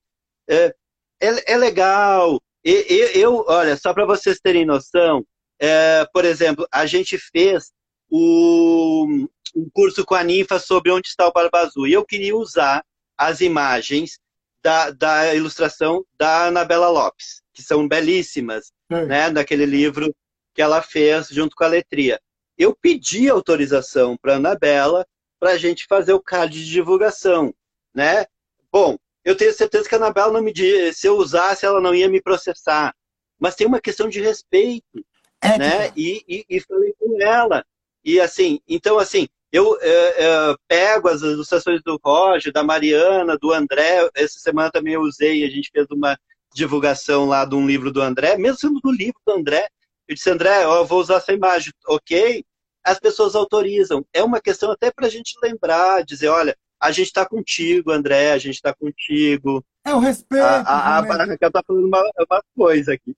[0.48, 0.74] é,
[1.20, 2.40] é, é legal.
[2.64, 5.24] Eu, eu, olha, só para vocês terem noção,
[5.60, 7.72] é, por exemplo, a gente fez
[8.10, 9.06] o,
[9.54, 11.86] um curso com a Ninfa sobre onde está o Barba Azul.
[11.86, 12.84] E eu queria usar
[13.16, 14.18] as imagens
[14.62, 19.06] da, da ilustração da Anabela Lopes que são belíssimas, é.
[19.06, 20.14] né, daquele livro
[20.54, 22.20] que ela fez junto com a letria.
[22.58, 25.06] Eu pedi autorização para a Anabela
[25.38, 27.54] para a gente fazer o card de divulgação,
[27.94, 28.26] né?
[28.72, 30.52] Bom, eu tenho certeza que a Anabela não me
[30.92, 32.94] se eu usasse, ela não ia me processar.
[33.38, 35.04] Mas tem uma questão de respeito,
[35.42, 35.92] é né?
[35.96, 37.64] E, e, e, falei com ela.
[38.04, 43.52] E assim, então assim, eu, eu, eu pego as ilustrações do Roger, da Mariana, do
[43.52, 44.08] André.
[44.14, 46.18] Essa semana também eu usei, a gente fez uma
[46.54, 49.68] divulgação lá de um livro do André, mesmo sendo do livro do André,
[50.08, 52.44] eu disse, André, eu vou usar essa imagem, ok?
[52.84, 54.04] As pessoas autorizam.
[54.12, 58.32] É uma questão até para a gente lembrar, dizer, olha, a gente está contigo, André,
[58.32, 59.64] a gente está contigo.
[59.84, 60.44] É o respeito.
[60.44, 63.16] A, a, a, a Raquel está falando uma, uma coisa aqui.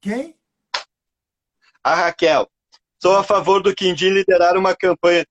[0.00, 0.34] Quem?
[1.82, 2.48] A Raquel.
[3.02, 5.26] Sou a favor do Quindim liderar uma campanha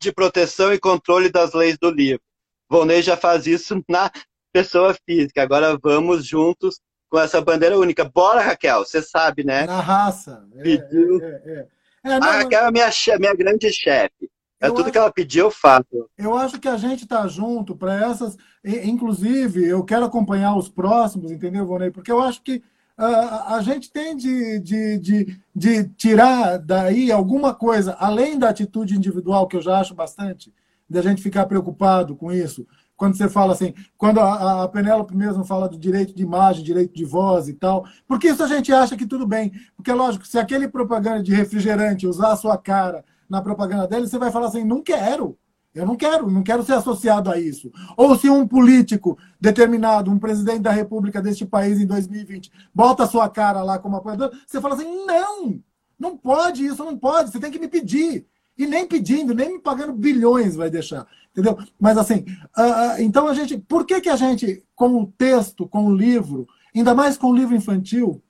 [0.00, 2.22] de proteção e controle das leis do livro.
[2.68, 4.10] Volney já faz isso na
[4.52, 5.42] pessoa física.
[5.42, 6.80] Agora vamos juntos
[7.14, 8.04] com essa bandeira única.
[8.04, 9.66] Bora, Raquel, você sabe, né?
[9.66, 10.44] Na raça.
[10.56, 11.22] É, pediu.
[11.22, 11.68] É, é,
[12.02, 12.12] é.
[12.12, 12.90] é não, a Raquel é minha,
[13.20, 14.28] minha grande chefe.
[14.60, 16.10] É tudo acho, que ela pediu, eu faço.
[16.18, 18.36] Eu acho que a gente está junto para essas.
[18.64, 21.92] Inclusive, eu quero acompanhar os próximos, entendeu, Vonei?
[21.92, 22.56] Porque eu acho que
[22.98, 28.96] uh, a gente tem de, de, de, de tirar daí alguma coisa, além da atitude
[28.96, 30.52] individual, que eu já acho bastante,
[30.90, 32.66] da gente ficar preocupado com isso
[32.96, 36.94] quando você fala assim, quando a, a Penélope mesmo fala do direito de imagem, direito
[36.94, 39.52] de voz e tal, porque isso a gente acha que tudo bem.
[39.76, 44.18] Porque, lógico, se aquele propaganda de refrigerante usar a sua cara na propaganda dele, você
[44.18, 45.36] vai falar assim, não quero.
[45.74, 47.70] Eu não quero, não quero ser associado a isso.
[47.96, 53.08] Ou se um político determinado, um presidente da República deste país em 2020, bota a
[53.08, 55.60] sua cara lá como apoiador, você fala assim: não,
[55.98, 58.24] não pode, isso não pode, você tem que me pedir.
[58.56, 61.06] E nem pedindo, nem me pagando bilhões vai deixar.
[61.32, 61.58] Entendeu?
[61.80, 62.24] Mas assim,
[62.56, 63.58] uh, então a gente.
[63.58, 67.34] Por que, que a gente, com o texto, com o livro, ainda mais com o
[67.34, 68.22] livro infantil,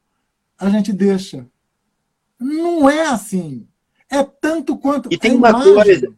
[0.59, 1.47] a gente deixa?
[2.41, 3.67] Não é assim.
[4.11, 5.09] É tanto quanto.
[5.13, 6.15] E tem uma imagem, coisa.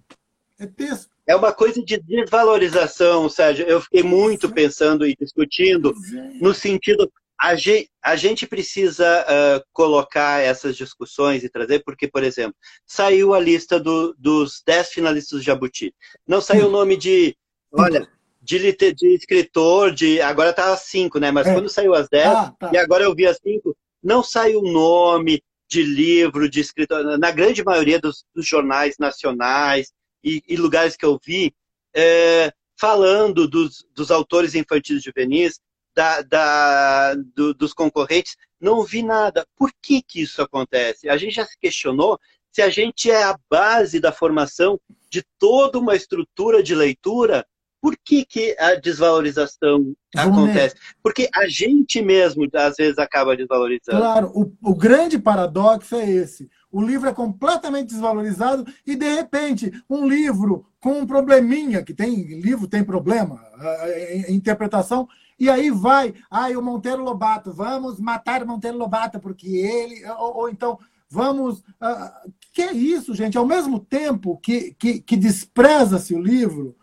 [0.59, 1.11] É texto.
[1.27, 3.67] É uma coisa de desvalorização, Sérgio.
[3.67, 6.39] Eu fiquei muito pensando e discutindo é.
[6.41, 7.11] no sentido.
[7.39, 12.55] A gente, a gente precisa uh, colocar essas discussões e trazer, porque, por exemplo,
[12.87, 15.95] saiu a lista do, dos 10 finalistas do Jabuti.
[16.27, 17.37] Não saiu o nome de,
[17.71, 18.09] olha,
[18.41, 21.31] de, de escritor, de agora tá as 5, né?
[21.31, 21.53] Mas é.
[21.53, 22.71] quando saiu as 10, ah, tá.
[22.73, 27.19] e agora eu vi as 5, não saiu o nome de livro, de escritor.
[27.19, 29.93] Na grande maioria dos, dos jornais nacionais
[30.25, 31.53] e, e, lugares que eu vi,
[31.95, 35.61] é, falando dos, dos autores infantis juvenis,
[35.97, 39.47] da, da, do, dos concorrentes, não vi nada.
[39.57, 41.09] Por que, que isso acontece?
[41.09, 42.21] A gente já se questionou
[42.53, 44.79] se a gente é a base da formação
[45.11, 47.47] de toda uma estrutura de leitura,
[47.81, 50.75] por que, que a desvalorização acontece?
[51.03, 53.99] Porque a gente mesmo, às vezes, acaba desvalorizando.
[53.99, 56.51] Claro, o, o grande paradoxo é esse.
[56.73, 62.41] O livro é completamente desvalorizado e, de repente, um livro com um probleminha, que tem
[62.41, 63.85] livro tem problema, a, a,
[64.29, 65.07] a interpretação,
[65.39, 70.05] e aí vai, ai, o Monteiro Lobato, vamos matar Monteiro Lobato, porque ele.
[70.19, 70.79] Ou, ou então,
[71.11, 71.59] vamos.
[71.59, 73.37] Uh, que é isso, gente?
[73.37, 76.75] Ao mesmo tempo que, que, que despreza-se o livro,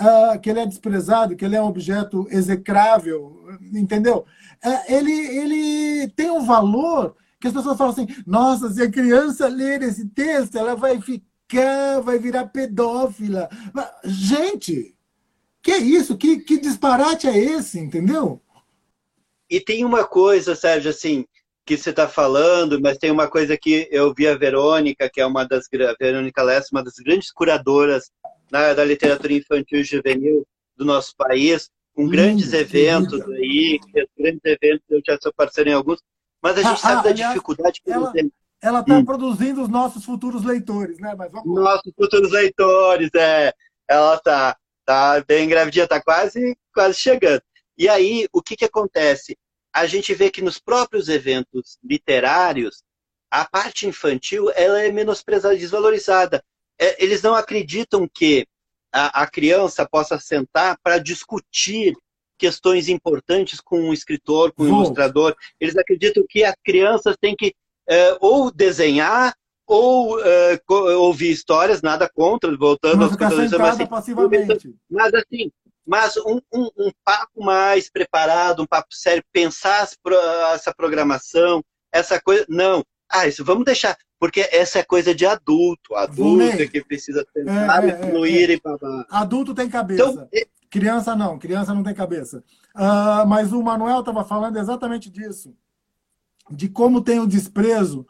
[0.00, 4.26] uh, que ele é desprezado, que ele é um objeto execrável, entendeu?
[4.62, 9.48] Uh, ele, ele tem um valor que as pessoas falam assim: nossa, se a criança
[9.48, 13.48] ler esse texto, ela vai ficar, vai virar pedófila.
[13.72, 14.94] Mas, gente,
[15.62, 16.16] que é isso?
[16.16, 18.40] Que, que disparate é esse, entendeu?
[19.48, 21.24] E tem uma coisa, Sérgio, assim,
[21.64, 25.26] que você está falando, mas tem uma coisa que eu vi a Verônica, que é
[25.26, 28.10] uma das a Verônica Lessa, uma das grandes curadoras
[28.50, 30.46] na, da literatura infantil e juvenil
[30.76, 33.78] do nosso país, com hum, grandes eventos aí,
[34.18, 36.00] grandes eventos, eu já sou parceiro em alguns,
[36.42, 38.12] mas a gente ah, sabe ah, da aliás, dificuldade que ela,
[38.60, 39.04] ela está hum.
[39.04, 41.14] produzindo os nossos futuros leitores, né?
[41.16, 43.52] Mas vamos Nossos futuros leitores, é.
[43.88, 47.42] Ela está tá bem gravidinha, tá quase, quase chegando.
[47.76, 49.36] E aí, o que, que acontece?
[49.72, 52.82] A gente vê que nos próprios eventos literários,
[53.30, 56.44] a parte infantil ela é menosprezada, desvalorizada.
[56.78, 58.46] É, eles não acreditam que
[58.92, 61.94] a, a criança possa sentar para discutir
[62.36, 65.34] questões importantes com um escritor, com um ilustrador.
[65.58, 67.54] Eles acreditam que as crianças têm que
[67.88, 69.34] é, ou desenhar
[69.66, 74.74] ou uh, ouvir histórias, nada contra, voltando às coisas, mas, assim, passivamente.
[74.90, 75.50] mas assim,
[75.86, 79.88] mas um, um, um, papo mais preparado, um papo sério, pensar
[80.54, 85.94] essa programação, essa coisa, não, ah, isso vamos deixar, porque essa é coisa de adulto,
[85.94, 89.06] adulto é que precisa pensar, é, é, fluir é, e babá.
[89.10, 90.02] Adulto tem cabeça.
[90.02, 90.28] Então,
[90.70, 92.42] criança não, criança não tem cabeça.
[92.74, 95.54] Uh, mas o Manuel estava falando exatamente disso,
[96.50, 98.06] de como tem o desprezo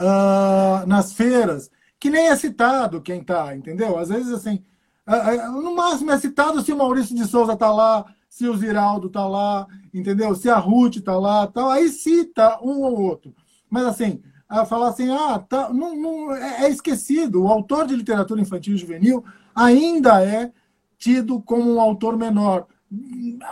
[0.00, 3.98] uh, nas feiras, que nem é citado quem está, entendeu?
[3.98, 4.62] Às vezes, assim,
[5.06, 9.06] uh, no máximo é citado se o Maurício de Souza está lá, se o Ziraldo
[9.06, 10.34] está lá, entendeu?
[10.34, 13.34] Se a Ruth está lá, tal, aí cita um ou outro.
[13.70, 14.22] Mas, assim,
[14.68, 17.42] falar assim, ah, tá, não, não, é, é esquecido.
[17.42, 19.24] O autor de literatura infantil e juvenil
[19.54, 20.52] ainda é
[20.98, 22.66] tido como um autor menor.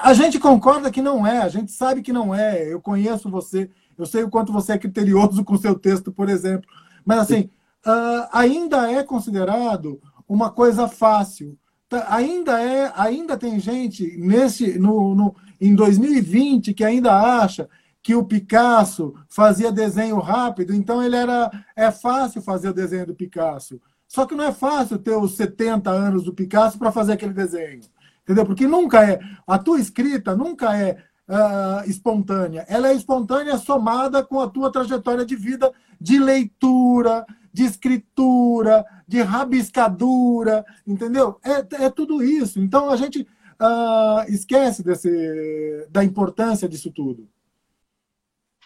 [0.03, 2.73] A gente concorda que não é, a gente sabe que não é.
[2.73, 6.29] Eu conheço você, eu sei o quanto você é criterioso com o seu texto, por
[6.29, 6.69] exemplo.
[7.05, 7.51] Mas, assim,
[7.87, 11.59] uh, ainda é considerado uma coisa fácil.
[11.89, 17.69] Tá, ainda é, ainda tem gente nesse, no, no, em 2020 que ainda acha
[18.03, 23.15] que o Picasso fazia desenho rápido, então ele era é fácil fazer o desenho do
[23.15, 23.81] Picasso.
[24.07, 27.81] Só que não é fácil ter os 70 anos do Picasso para fazer aquele desenho.
[28.23, 28.45] Entendeu?
[28.45, 29.19] Porque nunca é.
[29.47, 30.99] A tua escrita nunca é
[31.29, 32.65] uh, espontânea.
[32.69, 39.23] Ela é espontânea somada com a tua trajetória de vida de leitura, de escritura, de
[39.23, 41.39] rabiscadura, entendeu?
[41.45, 42.61] É, é tudo isso.
[42.61, 47.29] Então a gente uh, esquece desse, da importância disso tudo.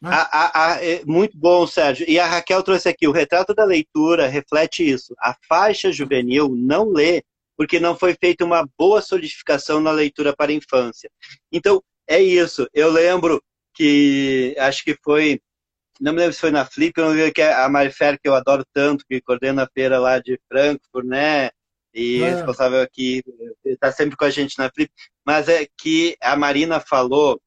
[0.01, 0.11] Né?
[0.13, 2.09] A, a, a, é muito bom, Sérgio.
[2.09, 5.15] E a Raquel trouxe aqui: o retrato da leitura reflete isso.
[5.19, 7.23] A faixa juvenil não lê
[7.57, 11.11] porque não foi feita uma boa solidificação na leitura para a infância.
[11.51, 12.69] Então, é isso.
[12.73, 13.43] Eu lembro
[13.75, 15.41] que acho que foi,
[16.01, 19.05] não me lembro se foi na Flip, eu que a Marifer, que eu adoro tanto,
[19.07, 21.51] que coordena a feira lá de Frankfurt, né?
[21.95, 22.31] E é.
[22.31, 23.23] responsável aqui,
[23.65, 24.91] está sempre com a gente na Flip,
[25.25, 27.41] mas é que a Marina falou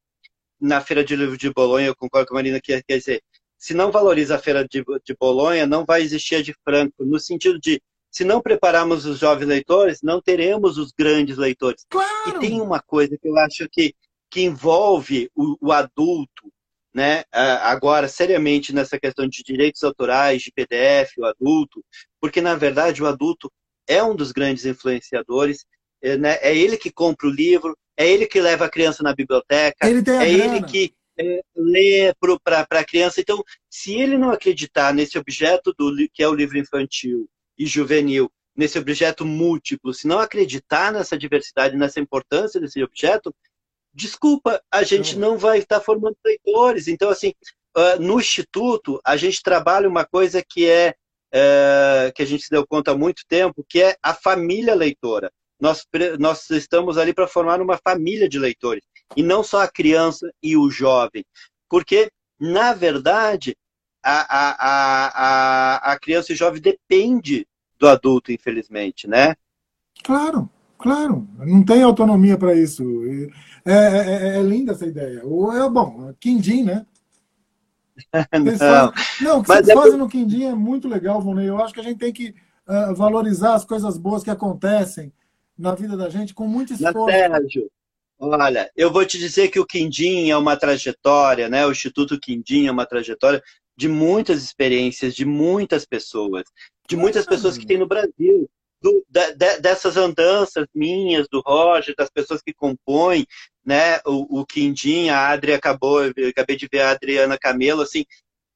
[0.60, 3.22] na Feira de Livro de Bolonha, eu concordo com a Marina, que quer dizer,
[3.58, 7.18] se não valoriza a Feira de, de Bolonha, não vai existir a de Frankfurt, no
[7.18, 11.86] sentido de se não prepararmos os jovens leitores, não teremos os grandes leitores.
[11.88, 12.28] Claro.
[12.28, 13.94] E tem uma coisa que eu acho que
[14.32, 16.50] que envolve o, o adulto,
[16.94, 21.84] né, agora seriamente nessa questão de direitos autorais, de PDF, o adulto,
[22.18, 23.52] porque na verdade o adulto
[23.86, 25.66] é um dos grandes influenciadores,
[26.02, 29.14] é, né, é ele que compra o livro, é ele que leva a criança na
[29.14, 33.20] biblioteca, ele é ele que é, ler para a criança.
[33.20, 37.28] Então, se ele não acreditar nesse objeto do que é o livro infantil
[37.58, 43.34] e juvenil, nesse objeto múltiplo, se não acreditar nessa diversidade, nessa importância desse objeto,
[43.94, 46.88] desculpa, a gente não vai estar formando leitores.
[46.88, 47.32] Então, assim,
[47.76, 50.94] uh, no Instituto, a gente trabalha uma coisa que é,
[51.34, 55.30] uh, que a gente se deu conta há muito tempo, que é a família leitora.
[55.60, 55.86] Nós,
[56.18, 58.82] nós estamos ali para formar uma família de leitores,
[59.16, 61.24] e não só a criança e o jovem.
[61.68, 63.56] Porque, na verdade,
[64.02, 64.56] a, a,
[65.86, 67.46] a, a criança e o jovem depende
[67.78, 69.36] do adulto, infelizmente, né?
[70.02, 71.28] Claro, claro.
[71.38, 72.82] Não tem autonomia para isso.
[73.04, 73.28] É,
[73.64, 75.24] é, é, é, linda essa ideia.
[75.24, 76.86] Ou é bom, Quindim, né?
[78.32, 79.74] não, fazem, não, o que vocês é...
[79.74, 81.48] fazem no Quindim é muito legal, Vonei.
[81.48, 82.34] Eu acho que a gente tem que
[82.66, 85.12] uh, valorizar as coisas boas que acontecem
[85.56, 87.10] na vida da gente com muito esforço.
[87.10, 87.70] Sérgio,
[88.18, 91.66] olha, eu vou te dizer que o Quindim é uma trajetória, né?
[91.66, 93.42] O Instituto Quindim é uma trajetória
[93.76, 96.44] de muitas experiências, de muitas pessoas,
[96.88, 98.48] de muitas pessoas que tem no Brasil
[98.82, 103.24] do, de, dessas andanças minhas, do Roger, das pessoas que compõem,
[103.64, 108.04] né, o, o Quindim, a Adri acabou, eu acabei de ver a Adriana Camelo, assim,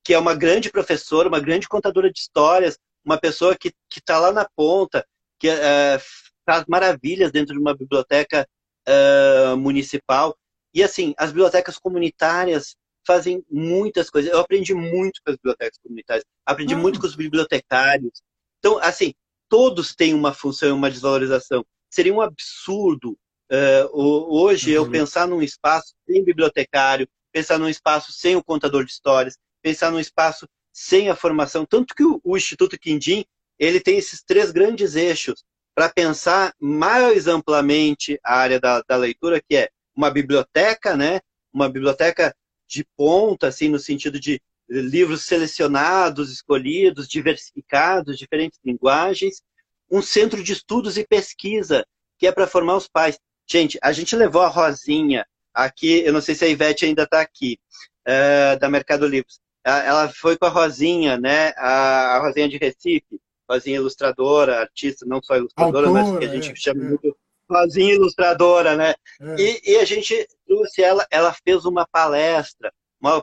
[0.04, 4.32] que é uma grande professora, uma grande contadora de histórias, uma pessoa que está lá
[4.32, 5.06] na ponta,
[5.38, 5.98] que é,
[6.44, 8.46] faz maravilhas dentro de uma biblioteca
[8.86, 10.36] é, municipal.
[10.74, 14.32] E, assim, as bibliotecas comunitárias fazem muitas coisas.
[14.32, 16.78] Eu aprendi muito com as bibliotecas comunitárias, aprendi ah.
[16.78, 18.20] muito com os bibliotecários.
[18.58, 19.14] Então, assim,
[19.48, 21.64] todos têm uma função e uma desvalorização.
[21.90, 23.18] Seria um absurdo
[23.50, 24.84] uh, hoje uhum.
[24.84, 29.90] eu pensar num espaço sem bibliotecário, pensar num espaço sem o contador de histórias, pensar
[29.90, 31.64] num espaço sem a formação.
[31.64, 33.24] Tanto que o, o Instituto Quindim
[33.58, 35.42] ele tem esses três grandes eixos
[35.74, 41.20] para pensar mais amplamente a área da, da leitura, que é uma biblioteca, né?
[41.52, 42.34] uma biblioteca
[42.68, 49.42] de ponta, assim, no sentido de livros selecionados, escolhidos, diversificados, diferentes linguagens,
[49.90, 51.86] um centro de estudos e pesquisa,
[52.18, 53.18] que é para formar os pais.
[53.48, 57.20] Gente, a gente levou a Rosinha aqui, eu não sei se a Ivete ainda está
[57.20, 57.58] aqui,
[58.04, 59.30] é, da Mercado Livre.
[59.64, 61.48] Ela foi com a Rosinha, né?
[61.56, 66.52] A, Rosinha de Recife, Rosinha ilustradora, artista, não só ilustradora, Autora, mas que a gente
[66.52, 66.88] é, chama é.
[66.88, 67.16] muito
[67.50, 68.94] Rosinha ilustradora, né?
[69.20, 69.36] É.
[69.40, 72.72] E, e a gente trouxe ela, ela fez uma palestra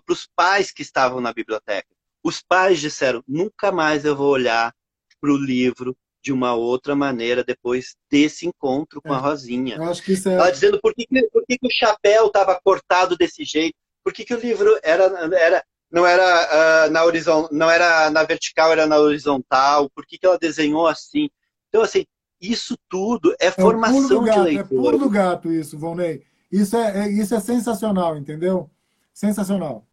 [0.03, 1.87] para os pais que estavam na biblioteca.
[2.23, 4.73] Os pais disseram: nunca mais eu vou olhar
[5.19, 9.75] para o livro de uma outra maneira depois desse encontro com é, a Rosinha.
[9.75, 10.33] Eu acho que isso é...
[10.35, 14.23] Ela dizendo por que, por que, que o chapéu estava cortado desse jeito, por que,
[14.23, 15.03] que o livro era,
[15.35, 20.17] era, não, era, uh, na horizon, não era na vertical, era na horizontal, por que,
[20.17, 21.29] que ela desenhou assim.
[21.67, 22.05] Então, assim,
[22.39, 24.79] isso tudo é, é formação gato, de leitura.
[24.79, 26.23] É puro do gato isso, Volney.
[26.51, 28.69] Isso é, é, isso é sensacional, entendeu?
[29.13, 29.87] Sensacional.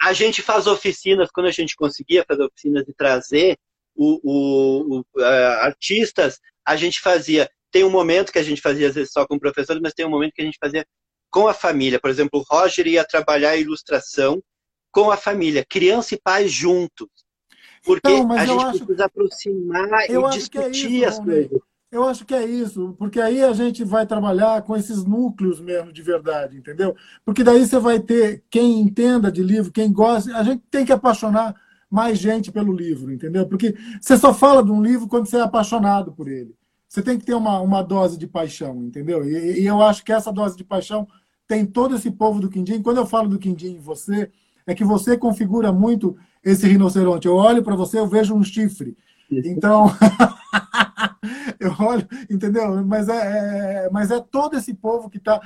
[0.00, 3.56] A gente faz oficinas, quando a gente conseguia fazer oficinas e trazer
[3.94, 5.24] o, o, o uh,
[5.62, 7.48] artistas, a gente fazia.
[7.70, 10.10] Tem um momento que a gente fazia, às vezes, só com professores, mas tem um
[10.10, 10.84] momento que a gente fazia
[11.30, 12.00] com a família.
[12.00, 14.42] Por exemplo, o Roger ia trabalhar a ilustração
[14.90, 17.08] com a família, criança e pai juntos.
[17.84, 21.60] Porque então, a gente acho, precisa aproximar e discutir é isso, as coisas.
[21.90, 25.92] Eu acho que é isso, porque aí a gente vai trabalhar com esses núcleos mesmo
[25.92, 26.96] de verdade, entendeu?
[27.24, 30.36] Porque daí você vai ter quem entenda de livro, quem gosta.
[30.36, 31.54] A gente tem que apaixonar
[31.88, 33.46] mais gente pelo livro, entendeu?
[33.46, 36.54] Porque você só fala de um livro quando você é apaixonado por ele.
[36.88, 39.24] Você tem que ter uma, uma dose de paixão, entendeu?
[39.24, 41.06] E, e eu acho que essa dose de paixão
[41.46, 42.82] tem todo esse povo do Quindim.
[42.82, 44.30] Quando eu falo do Quindim em você,
[44.66, 47.26] é que você configura muito esse rinoceronte.
[47.26, 48.96] Eu olho para você, eu vejo um chifre.
[49.30, 49.86] Então,
[51.66, 52.84] eu olho, entendeu?
[52.84, 55.40] Mas é, é, mas é todo esse povo que está,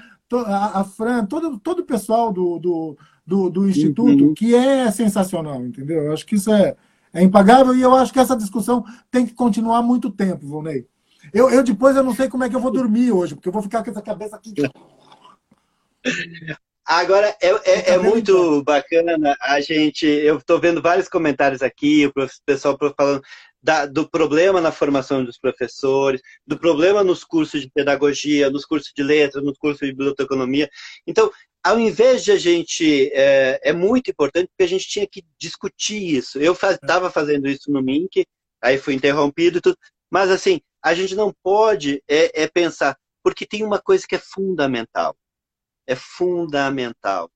[0.46, 4.34] a, a Fran, todo, todo o pessoal do, do, do, do Instituto, uhum.
[4.34, 6.04] que é sensacional, entendeu?
[6.04, 6.76] Eu acho que isso é,
[7.12, 10.86] é impagável e eu acho que essa discussão tem que continuar muito tempo, Volney.
[11.32, 13.52] Eu, eu depois eu não sei como é que eu vou dormir hoje, porque eu
[13.52, 14.54] vou ficar com essa cabeça aqui.
[16.90, 20.06] Agora, é, é, é muito bacana a gente.
[20.06, 22.12] Eu estou vendo vários comentários aqui, o
[22.44, 23.22] pessoal falando
[23.62, 28.92] da, do problema na formação dos professores, do problema nos cursos de pedagogia, nos cursos
[28.96, 30.68] de letras, nos cursos de biblioteconomia.
[31.06, 31.30] Então,
[31.62, 33.10] ao invés de a gente.
[33.12, 36.38] É, é muito importante porque a gente tinha que discutir isso.
[36.38, 38.26] Eu estava faz, fazendo isso no MINC,
[38.62, 39.76] aí fui interrompido e tudo.
[40.10, 44.18] Mas, assim, a gente não pode é, é pensar, porque tem uma coisa que é
[44.18, 45.16] fundamental.
[45.86, 47.30] É fundamental.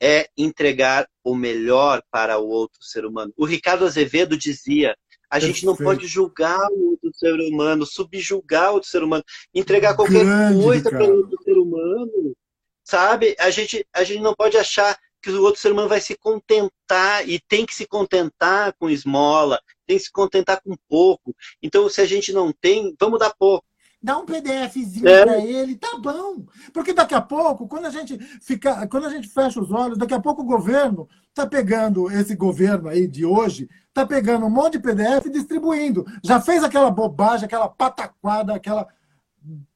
[0.00, 3.32] É entregar o melhor para o outro ser humano.
[3.36, 4.94] O Ricardo Azevedo dizia
[5.34, 5.54] a Perfeito.
[5.56, 10.24] gente não pode julgar o outro ser humano, subjugar o outro ser humano, entregar qualquer
[10.24, 12.36] Grande, coisa para o outro ser humano.
[12.84, 13.34] sabe?
[13.40, 17.28] A gente, a gente não pode achar que o outro ser humano vai se contentar
[17.28, 21.34] e tem que se contentar com esmola, tem que se contentar com pouco.
[21.60, 23.66] Então, se a gente não tem, vamos dar pouco.
[24.04, 25.24] Dá um PDFzinho é.
[25.24, 26.44] para ele, tá bom.
[26.74, 30.12] Porque daqui a pouco, quando a gente fica, quando a gente fecha os olhos, daqui
[30.12, 34.74] a pouco o governo tá pegando esse governo aí de hoje, tá pegando um monte
[34.74, 36.04] de PDF e distribuindo.
[36.22, 38.86] Já fez aquela bobagem, aquela pataquada, aquela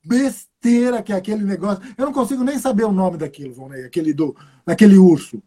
[0.05, 1.83] besteira que é aquele negócio.
[1.97, 5.43] Eu não consigo nem saber o nome daquilo, Vonei, aquele do, daquele urso.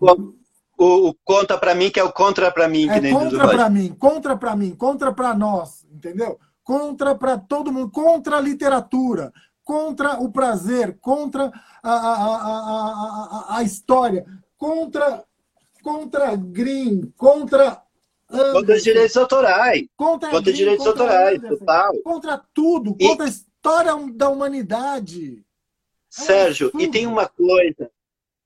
[0.00, 0.34] O,
[0.76, 2.88] o conta para mim que é o contra para mim.
[2.88, 6.36] É contra para mim, contra para mim, contra para nós, entendeu?
[6.64, 11.52] Contra para todo mundo, contra a literatura, contra o prazer, contra
[11.82, 12.36] a, a,
[13.52, 14.24] a, a, história,
[14.56, 15.22] contra
[15.82, 17.84] contra Green, contra
[18.26, 19.86] Contra os direitos autorais.
[19.96, 21.92] Contra, contra os direitos contra autorais, total.
[22.02, 25.44] Contra tudo, contra e história da humanidade.
[26.08, 27.90] Sérgio, é e tem uma coisa,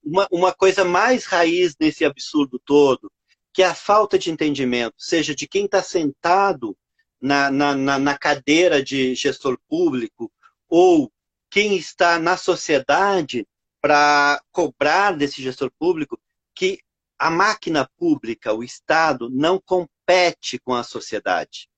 [0.02, 3.10] uma, uma coisa mais raiz nesse absurdo todo,
[3.52, 6.76] que é a falta de entendimento, seja de quem está sentado
[7.20, 10.30] na, na, na cadeira de gestor público
[10.68, 11.10] ou
[11.50, 13.46] quem está na sociedade
[13.80, 16.18] para cobrar desse gestor público
[16.54, 16.80] que
[17.18, 21.68] a máquina pública, o Estado, não compete com a sociedade.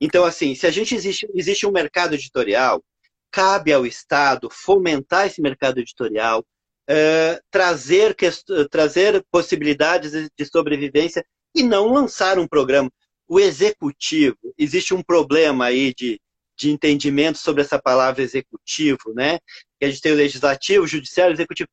[0.00, 2.82] Então, assim, se a gente existe, existe um mercado editorial,
[3.30, 6.40] cabe ao Estado fomentar esse mercado editorial,
[6.88, 8.16] uh, trazer,
[8.70, 11.24] trazer possibilidades de sobrevivência
[11.54, 12.90] e não lançar um programa.
[13.28, 16.20] O executivo, existe um problema aí de,
[16.56, 19.38] de entendimento sobre essa palavra executivo, né?
[19.78, 21.68] Que a gente tem o legislativo, o judiciário, o executivo.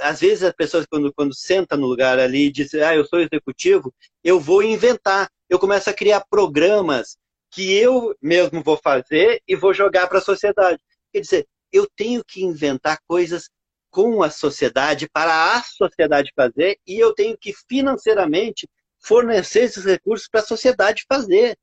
[0.00, 3.20] Às vezes as pessoas, quando, quando senta no lugar ali e dizem, ah, eu sou
[3.20, 5.30] executivo, eu vou inventar.
[5.48, 7.16] Eu começo a criar programas
[7.50, 10.82] que eu mesmo vou fazer e vou jogar para a sociedade.
[11.12, 13.48] Quer dizer, eu tenho que inventar coisas
[13.90, 18.68] com a sociedade, para a sociedade fazer, e eu tenho que financeiramente
[19.08, 21.56] fornecer esses recursos para a sociedade fazer.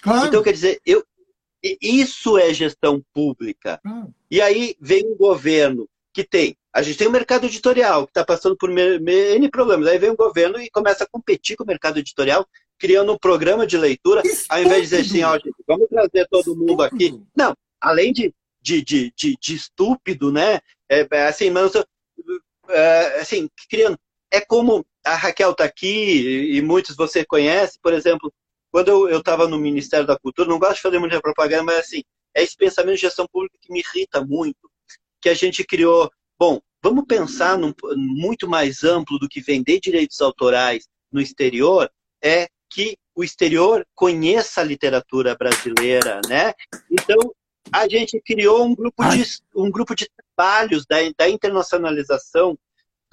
[0.00, 0.28] Claro.
[0.28, 1.04] Então, quer dizer, eu,
[1.82, 3.80] isso é gestão pública.
[4.30, 6.56] E aí vem um governo que tem.
[6.72, 9.88] A gente tem o um mercado editorial, que está passando por N problemas.
[9.88, 12.46] Aí vem o um governo e começa a competir com o mercado editorial
[12.78, 14.46] criando um programa de leitura, Estúpido.
[14.48, 17.20] ao invés de dizer assim, ó, gente, vamos trazer todo mundo aqui.
[17.34, 20.60] Não, além de, de, de, de, de estúpido, né?
[20.88, 21.72] É, é assim, mas,
[22.68, 23.98] é, assim, criando.
[24.30, 28.32] É como a Raquel está aqui, e muitos você conhece, por exemplo,
[28.72, 32.02] quando eu estava no Ministério da Cultura, não gosto de fazer muita propaganda, mas assim,
[32.34, 34.70] é esse pensamento de gestão pública que me irrita muito,
[35.20, 40.20] que a gente criou, bom, vamos pensar num, muito mais amplo do que vender direitos
[40.20, 41.90] autorais no exterior,
[42.22, 46.52] é que o exterior conheça a literatura brasileira, né?
[46.90, 47.32] Então,
[47.70, 49.24] a gente criou um grupo de,
[49.54, 52.58] um grupo de trabalhos da, da internacionalização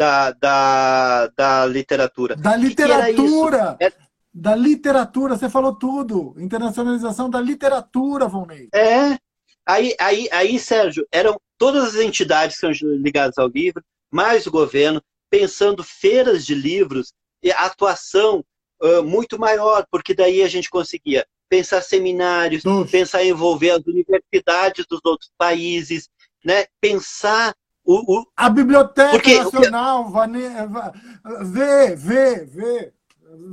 [0.01, 2.35] da, da, da literatura.
[2.35, 3.77] Da literatura!
[3.79, 3.93] É...
[4.33, 6.33] Da literatura, você falou tudo.
[6.37, 8.69] Internacionalização da literatura, Volney.
[8.73, 9.17] É.
[9.65, 14.51] Aí, aí, aí, Sérgio, eram todas as entidades que são ligadas ao livro, mais o
[14.51, 18.43] governo, pensando feiras de livros, e atuação
[18.81, 22.89] uh, muito maior, porque daí a gente conseguia pensar seminários, Nossa.
[22.89, 26.09] pensar em envolver as universidades dos outros países,
[26.43, 26.65] né?
[26.79, 28.25] pensar o, o...
[28.35, 30.43] a Biblioteca porque, Nacional, Vane...
[31.43, 32.93] vê, vê, vê.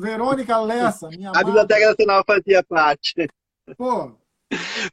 [0.01, 3.29] Verônica Lessa, minha A Biblioteca Nacional fazia parte.
[3.77, 4.13] Pô.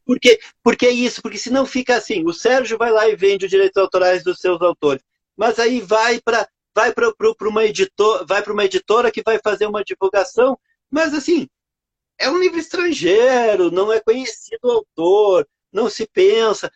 [0.05, 3.51] Porque, porque é isso, porque senão fica assim, o Sérgio vai lá e vende os
[3.51, 5.01] direitos autorais dos seus autores,
[5.36, 7.09] mas aí vai para vai para
[7.49, 10.60] uma editora, vai para uma editora que vai fazer uma divulgação,
[10.91, 11.47] mas assim,
[12.19, 16.72] é um livro estrangeiro, não é conhecido o autor, não se pensa,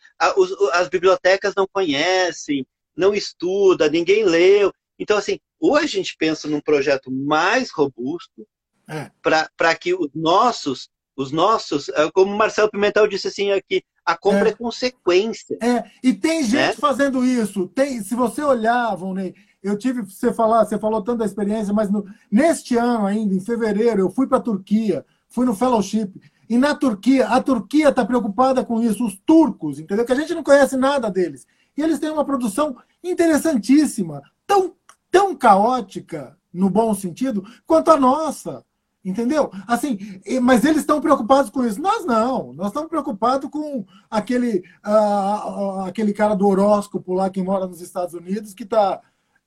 [0.72, 4.70] as bibliotecas não conhecem, não estuda, ninguém leu.
[4.98, 8.46] Então, assim, ou a gente pensa num projeto mais robusto
[8.86, 9.10] é.
[9.22, 14.16] para que os nossos, os nossos, é, como o Marcelo Pimentel disse assim aqui, a
[14.16, 15.56] compra é, é consequência.
[15.62, 16.72] É, e tem gente né?
[16.74, 17.68] fazendo isso.
[17.68, 21.90] Tem, se você olhar, Volney, eu tive você falar, você falou tanto da experiência, mas
[21.90, 26.12] no, neste ano ainda, em fevereiro, eu fui para a Turquia, fui no fellowship.
[26.50, 30.04] E na Turquia, a Turquia está preocupada com isso, os turcos, entendeu?
[30.04, 31.46] Que a gente não conhece nada deles.
[31.76, 34.74] E eles têm uma produção interessantíssima, tão,
[35.12, 38.64] tão caótica, no bom sentido, quanto a nossa.
[39.04, 39.50] Entendeu?
[39.66, 41.80] Assim, mas eles estão preocupados com isso.
[41.80, 42.52] Nós não.
[42.52, 48.12] Nós estamos preocupados com aquele, uh, aquele cara do horóscopo lá que mora nos Estados
[48.12, 49.00] Unidos que está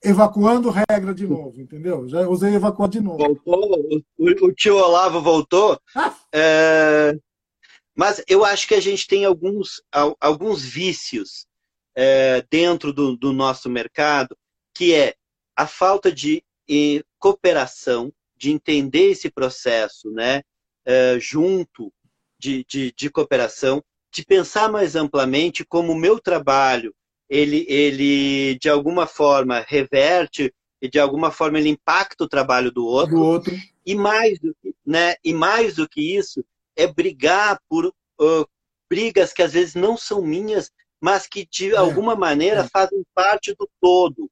[0.03, 2.07] evacuando regra de novo, entendeu?
[2.07, 3.17] Já usei evacuar de novo.
[3.17, 5.79] Voltou, o, o tio Olavo voltou.
[5.95, 6.15] Ah.
[6.33, 7.17] É,
[7.95, 9.81] mas eu acho que a gente tem alguns,
[10.19, 11.45] alguns vícios
[11.95, 14.35] é, dentro do, do, nosso mercado,
[14.73, 15.13] que é
[15.55, 20.41] a falta de e, cooperação, de entender esse processo, né,
[20.85, 21.93] é, junto
[22.39, 26.93] de, de, de, cooperação, de pensar mais amplamente como o meu trabalho,
[27.29, 32.85] ele, ele de alguma forma reverte e de alguma forma ele impacta o trabalho do
[32.85, 33.15] outro.
[33.15, 33.55] Do outro.
[33.85, 36.43] E mais do que, né, e mais do que isso,
[36.75, 38.47] é brigar por uh,
[38.89, 40.69] brigas que às vezes não são minhas,
[41.01, 41.77] mas que de é.
[41.77, 42.67] alguma maneira é.
[42.67, 44.29] fazem parte do todo.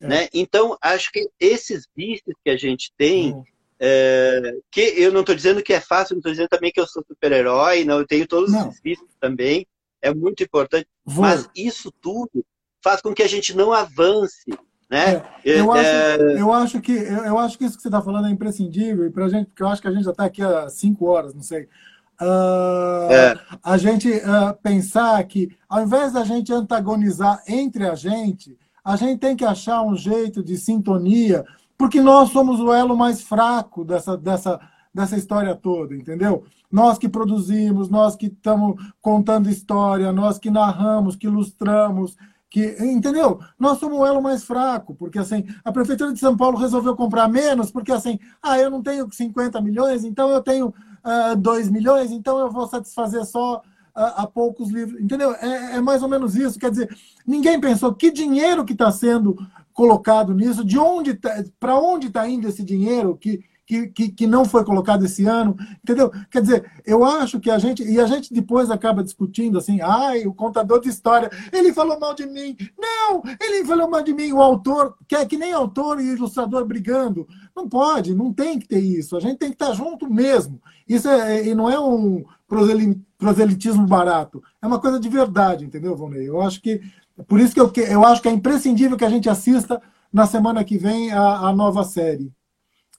[0.00, 0.06] É.
[0.06, 0.28] Né?
[0.32, 3.44] Então, acho que esses vícios que a gente tem, hum.
[3.78, 6.86] é, que eu não estou dizendo que é fácil, não estou dizendo também que eu
[6.86, 8.68] sou super-herói, não, eu tenho todos não.
[8.68, 9.66] esses vícios também,
[10.02, 11.22] é muito importante, Vou.
[11.22, 12.44] mas isso tudo
[12.82, 14.50] faz com que a gente não avance.
[14.88, 15.22] Né?
[15.44, 18.02] É, eu, acho, é, eu, acho que, eu, eu, acho que isso que você está
[18.02, 20.42] falando é imprescindível, e pra gente, porque eu acho que a gente já está aqui
[20.42, 21.68] há cinco horas, não sei.
[22.20, 23.38] Uh, é.
[23.62, 29.18] A gente uh, pensar que, ao invés da gente antagonizar entre a gente, a gente
[29.18, 31.44] tem que achar um jeito de sintonia,
[31.78, 34.60] porque nós somos o elo mais fraco dessa, dessa,
[34.92, 36.44] dessa história toda, entendeu?
[36.70, 42.16] Nós que produzimos, nós que estamos contando história, nós que narramos, que ilustramos,
[42.50, 43.40] que entendeu?
[43.58, 47.28] Nós somos o elo mais fraco, porque assim, a prefeitura de São Paulo resolveu comprar
[47.28, 50.74] menos, porque assim, ah, eu não tenho 50 milhões, então eu tenho uh,
[51.04, 53.62] ah, 2 milhões, então eu vou satisfazer só uh,
[53.94, 55.00] a poucos livros.
[55.00, 55.32] Entendeu?
[55.34, 56.58] É, é, mais ou menos isso.
[56.58, 59.36] Quer dizer, ninguém pensou que dinheiro que está sendo
[59.72, 64.26] colocado nisso, de onde tá, para onde está indo esse dinheiro que, que, que, que,
[64.26, 66.10] não foi colocado esse ano, entendeu?
[66.28, 70.26] Quer dizer, eu acho que a gente, e a gente depois acaba discutindo assim, ai,
[70.26, 72.56] o contador de história, ele falou mal de mim.
[72.76, 76.64] Não, ele falou mal de mim, o autor, que é que nem autor e ilustrador
[76.64, 77.28] brigando.
[77.54, 79.16] Não pode, não tem que ter isso.
[79.16, 80.60] A gente tem que estar junto mesmo.
[80.88, 82.24] Isso é, e não é um
[83.20, 84.42] proselitismo barato.
[84.60, 86.28] É uma coisa de verdade, entendeu, Vonei?
[86.28, 86.80] Eu acho que,
[87.28, 89.80] por isso que eu, eu acho que é imprescindível que a gente assista
[90.12, 92.32] na semana que vem a, a nova série.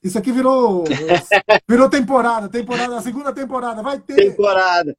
[0.04, 0.84] Isso aqui virou,
[1.70, 4.16] virou temporada, temporada, a segunda temporada, vai ter.
[4.16, 4.96] Temporada.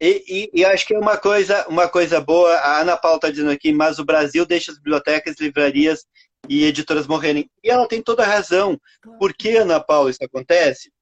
[0.00, 3.30] E, e, e, acho que é uma coisa, uma coisa boa, a Ana Paula está
[3.30, 6.04] dizendo aqui, mas o Brasil deixa as bibliotecas, livrarias
[6.48, 7.50] e editoras morrerem.
[7.62, 8.78] E ela tem toda a razão.
[9.18, 10.92] Por que, Ana Paula, isso acontece?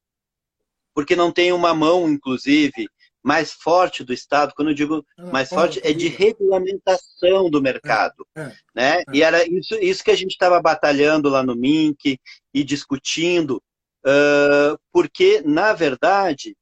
[0.93, 2.87] Porque não tem uma mão, inclusive,
[3.23, 8.27] mais forte do Estado, quando eu digo mais forte, é de regulamentação do mercado.
[8.35, 8.99] É, é, né?
[8.99, 9.03] É.
[9.13, 12.19] E era isso, isso que a gente estava batalhando lá no MINC
[12.53, 13.63] e discutindo,
[14.05, 16.55] uh, porque, na verdade,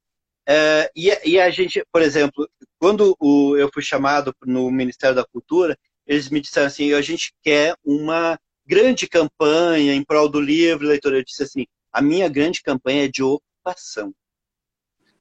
[0.48, 2.48] uh, e, e, a gente, por exemplo,
[2.80, 5.76] quando o, eu fui chamado no Ministério da Cultura,
[6.06, 11.14] eles me disseram assim, a gente quer uma grande campanha em prol do livro, leitor.
[11.14, 14.14] Eu disse assim, a minha grande campanha é de ocupação.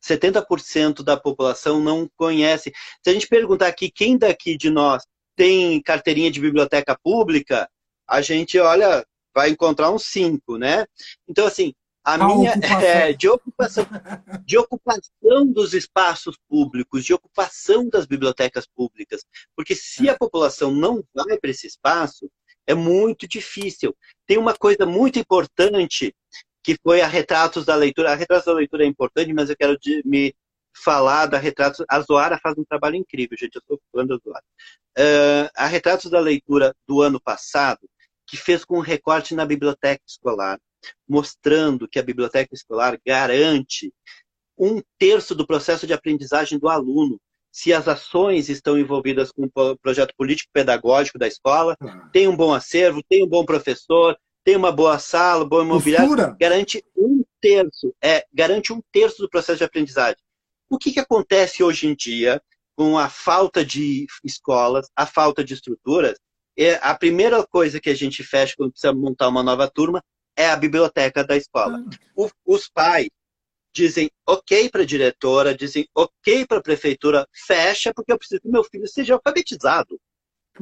[0.03, 2.73] 70% da população não conhece.
[3.03, 5.05] Se a gente perguntar aqui quem daqui de nós
[5.37, 7.69] tem carteirinha de biblioteca pública,
[8.09, 9.05] a gente, olha,
[9.35, 10.85] vai encontrar uns cinco, né?
[11.29, 11.73] Então, assim,
[12.05, 12.53] a, a minha
[12.83, 13.87] é de ocupação,
[14.45, 19.25] de ocupação dos espaços públicos, de ocupação das bibliotecas públicas.
[19.55, 22.31] Porque se a população não vai para esse espaço,
[22.67, 23.97] é muito difícil.
[24.27, 26.15] Tem uma coisa muito importante
[26.63, 28.13] que foi a Retratos da Leitura.
[28.13, 30.35] A Retratos da Leitura é importante, mas eu quero de, me
[30.75, 31.85] falar da Retratos.
[31.89, 33.57] A Zoara faz um trabalho incrível, gente.
[33.57, 34.45] Eu sou fã da Zoara.
[34.99, 37.89] Uh, a Retratos da Leitura do ano passado,
[38.27, 40.59] que fez com um recorte na biblioteca escolar,
[41.09, 43.93] mostrando que a biblioteca escolar garante
[44.59, 47.19] um terço do processo de aprendizagem do aluno.
[47.51, 51.77] Se as ações estão envolvidas com o projeto político-pedagógico da escola,
[52.13, 56.85] tem um bom acervo, tem um bom professor, tem uma boa sala, boa imobiliária, garante
[56.97, 60.19] um terço, é, garante um terço do processo de aprendizagem.
[60.69, 62.41] O que, que acontece hoje em dia
[62.77, 66.19] com a falta de escolas, a falta de estruturas?
[66.57, 70.03] É, a primeira coisa que a gente fecha quando precisa montar uma nova turma
[70.37, 71.79] é a biblioteca da escola.
[71.79, 71.99] Ah.
[72.15, 73.09] O, os pais
[73.75, 78.49] dizem ok para a diretora, dizem ok para a prefeitura, fecha porque eu preciso que
[78.49, 80.01] meu filho seja alfabetizado.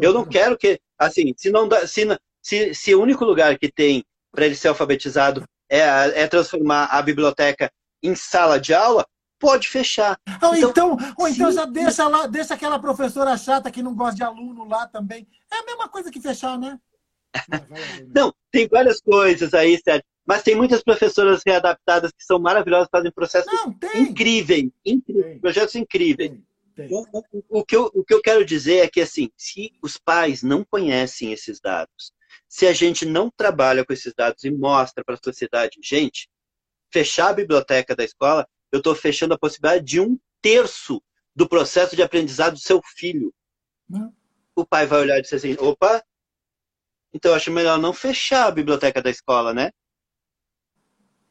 [0.00, 2.06] Eu não quero que, assim, se não dá, se,
[2.42, 5.80] se, se o único lugar que tem para ele ser alfabetizado é,
[6.22, 7.70] é transformar a biblioteca
[8.02, 9.06] em sala de aula,
[9.38, 10.18] pode fechar.
[10.42, 14.16] Ou então, então, ou então já deixa lá, deixa aquela professora chata que não gosta
[14.16, 15.26] de aluno lá também.
[15.52, 16.78] É a mesma coisa que fechar, né?
[18.14, 20.04] não, tem várias coisas aí, Sérgio.
[20.26, 26.30] Mas tem muitas professoras readaptadas que são maravilhosas, fazem processos não, incríveis, incríveis projetos incríveis.
[26.30, 26.44] Tem,
[26.76, 26.88] tem.
[26.90, 29.96] O, o, o, que eu, o que eu quero dizer é que, assim, se os
[29.96, 32.12] pais não conhecem esses dados,
[32.48, 36.28] se a gente não trabalha com esses dados e mostra para a sociedade, gente,
[36.92, 41.02] fechar a biblioteca da escola, eu estou fechando a possibilidade de um terço
[41.34, 43.32] do processo de aprendizado do seu filho.
[43.88, 44.12] Não.
[44.54, 46.04] o pai vai olhar e dizer assim, opa,
[47.12, 49.70] então acho melhor não fechar a biblioteca da escola, né?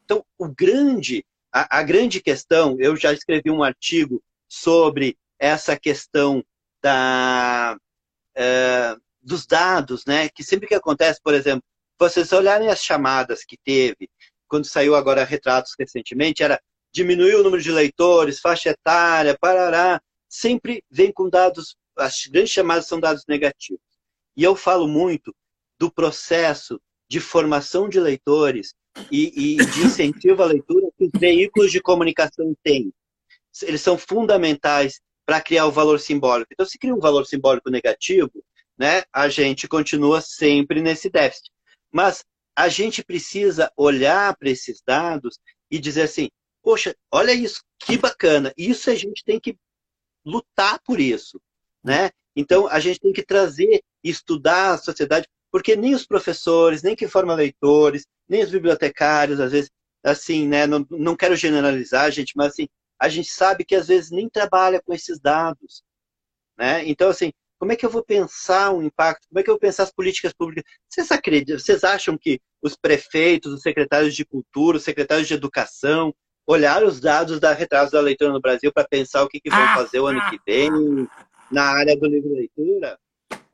[0.04, 1.24] Então, o grande,
[1.54, 6.44] a, a grande questão, eu já escrevi um artigo sobre essa questão
[6.82, 7.78] da,
[8.36, 8.96] é,
[9.28, 10.30] dos dados, né?
[10.30, 11.64] Que sempre que acontece, por exemplo,
[12.00, 14.10] vocês olharem as chamadas que teve,
[14.48, 16.62] quando saiu agora retratos recentemente, era
[16.94, 22.88] diminuir o número de leitores, faixa etária, parará, sempre vem com dados, as grandes chamadas
[22.88, 23.82] são dados negativos.
[24.36, 25.36] E eu falo muito
[25.78, 26.80] do processo
[27.10, 28.74] de formação de leitores
[29.12, 32.94] e, e de incentivo à leitura que os veículos de comunicação têm.
[33.64, 36.54] Eles são fundamentais para criar o valor simbólico.
[36.54, 38.32] Então, se cria um valor simbólico negativo,
[38.78, 41.52] né, a gente continua sempre nesse déficit.
[41.92, 42.24] Mas
[42.56, 45.40] a gente precisa olhar para esses dados
[45.70, 46.30] e dizer assim:
[46.62, 48.54] poxa, olha isso, que bacana.
[48.58, 49.58] Isso a gente tem que
[50.26, 51.40] lutar por isso,
[51.84, 52.10] né?
[52.36, 57.08] Então a gente tem que trazer, estudar a sociedade, porque nem os professores, nem quem
[57.08, 59.72] forma leitores, nem os bibliotecários, às vezes,
[60.04, 60.68] assim, né?
[60.68, 62.68] Não, não quero generalizar, gente, mas assim,
[63.00, 65.84] a gente sabe que às vezes nem trabalha com esses dados,
[66.58, 66.86] né?
[66.88, 69.28] Então assim, como é que eu vou pensar o impacto?
[69.28, 70.64] Como é que eu vou pensar as políticas públicas?
[70.88, 71.60] Vocês acreditam?
[71.60, 76.14] Vocês acham que os prefeitos, os secretários de cultura, os secretários de educação
[76.46, 79.60] olharam os dados da retraso da leitura no Brasil para pensar o que, que vão
[79.60, 80.70] ah, fazer o ano que vem
[81.52, 82.98] na área do livro leitura?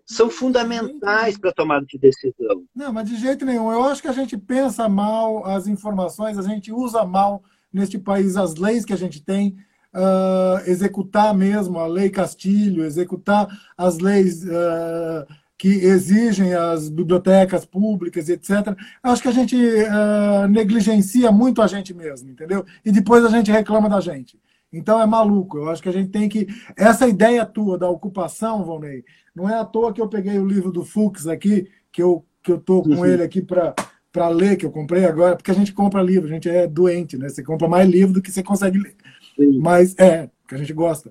[0.05, 2.65] São fundamentais para a tomada de decisão.
[2.75, 3.71] Não, mas de jeito nenhum.
[3.71, 8.37] Eu acho que a gente pensa mal as informações, a gente usa mal neste país
[8.37, 9.55] as leis que a gente tem
[9.93, 13.47] uh, executar mesmo a lei Castilho, executar
[13.77, 15.25] as leis uh,
[15.57, 18.75] que exigem as bibliotecas públicas, etc.
[19.01, 22.65] Acho que a gente uh, negligencia muito a gente mesmo, entendeu?
[22.83, 24.39] E depois a gente reclama da gente.
[24.71, 25.57] Então é maluco.
[25.57, 26.47] Eu acho que a gente tem que.
[26.75, 29.05] Essa ideia tua da ocupação, Valnei,
[29.35, 32.51] não é à toa que eu peguei o livro do Fux aqui, que eu, que
[32.51, 33.05] eu tô com uhum.
[33.05, 33.75] ele aqui para
[34.13, 37.17] para ler, que eu comprei agora, porque a gente compra livro, a gente é doente,
[37.17, 37.29] né?
[37.29, 38.95] Você compra mais livro do que você consegue ler.
[39.35, 39.59] Sim.
[39.59, 41.09] Mas é, que a gente gosta.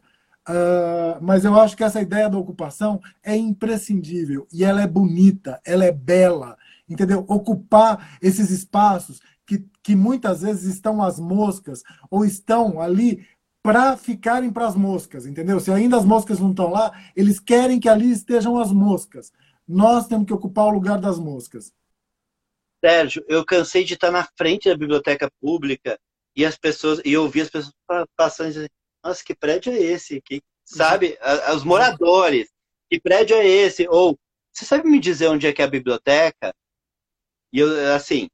[0.49, 5.61] Uh, mas eu acho que essa ideia da ocupação é imprescindível e ela é bonita,
[5.65, 6.57] ela é bela,
[6.89, 7.25] entendeu?
[7.29, 13.25] Ocupar esses espaços que, que muitas vezes estão as moscas ou estão ali
[13.63, 15.61] para ficarem para as moscas, entendeu?
[15.61, 19.33] Se ainda as moscas não estão lá, eles querem que ali estejam as moscas.
[19.67, 21.73] Nós temos que ocupar o lugar das moscas.
[22.85, 25.97] Sérgio, eu cansei de estar na frente da biblioteca pública
[26.35, 27.73] e as pessoas e eu as pessoas
[28.17, 28.71] passando e dizendo,
[29.05, 30.21] nossa, que prédio é esse?
[30.21, 31.19] Que, sabe?
[31.55, 32.49] Os moradores,
[32.91, 33.87] que prédio é esse?
[33.89, 34.19] Ou,
[34.53, 36.55] você sabe me dizer onde é que é a biblioteca?
[37.53, 38.29] E eu, assim,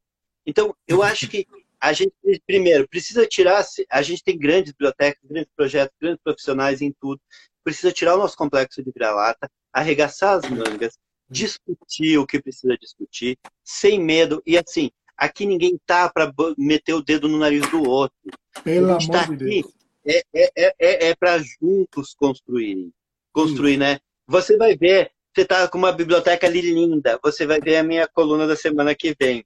[0.45, 1.45] então, eu acho que
[1.79, 2.13] a gente,
[2.45, 7.21] primeiro, precisa tirar, a gente tem grandes bibliotecas, grandes projetos, grandes profissionais em tudo,
[7.63, 10.97] precisa tirar o nosso complexo de vira-lata, arregaçar as mangas,
[11.29, 17.01] discutir o que precisa discutir, sem medo, e assim, Aqui ninguém tá para meter o
[17.01, 18.17] dedo no nariz do outro.
[18.63, 19.63] Pelo a gente tá aqui
[20.05, 22.91] é, é, é, é, é para juntos construírem.
[23.31, 23.79] Construir, hum.
[23.79, 23.99] né?
[24.27, 28.07] Você vai ver, você tá com uma biblioteca ali linda, você vai ver a minha
[28.07, 29.43] coluna da semana que vem.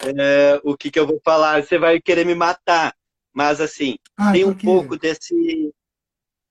[0.00, 1.62] É, o que, que eu vou falar?
[1.62, 2.94] Você vai querer me matar.
[3.32, 5.72] Mas, assim, ah, tem um pouco desse.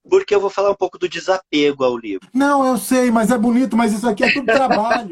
[0.09, 2.29] Porque eu vou falar um pouco do desapego ao livro.
[2.33, 5.09] Não, eu sei, mas é bonito, mas isso aqui é tudo trabalho.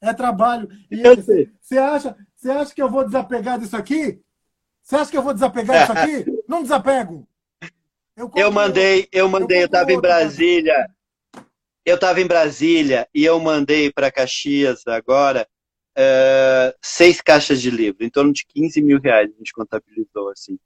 [0.00, 0.68] é trabalho.
[0.90, 1.50] E eu sei.
[1.60, 4.20] Você acha, você acha que eu vou desapegar disso aqui?
[4.82, 6.42] Você acha que eu vou desapegar disso aqui?
[6.48, 7.26] Não desapego.
[8.16, 10.88] Eu, eu mandei, eu mandei, eu, estava em Brasília.
[11.84, 15.46] Eu estava em Brasília e eu mandei para Caxias agora
[15.98, 20.58] uh, seis caixas de livro, em torno de 15 mil reais a gente contabilizou, assim,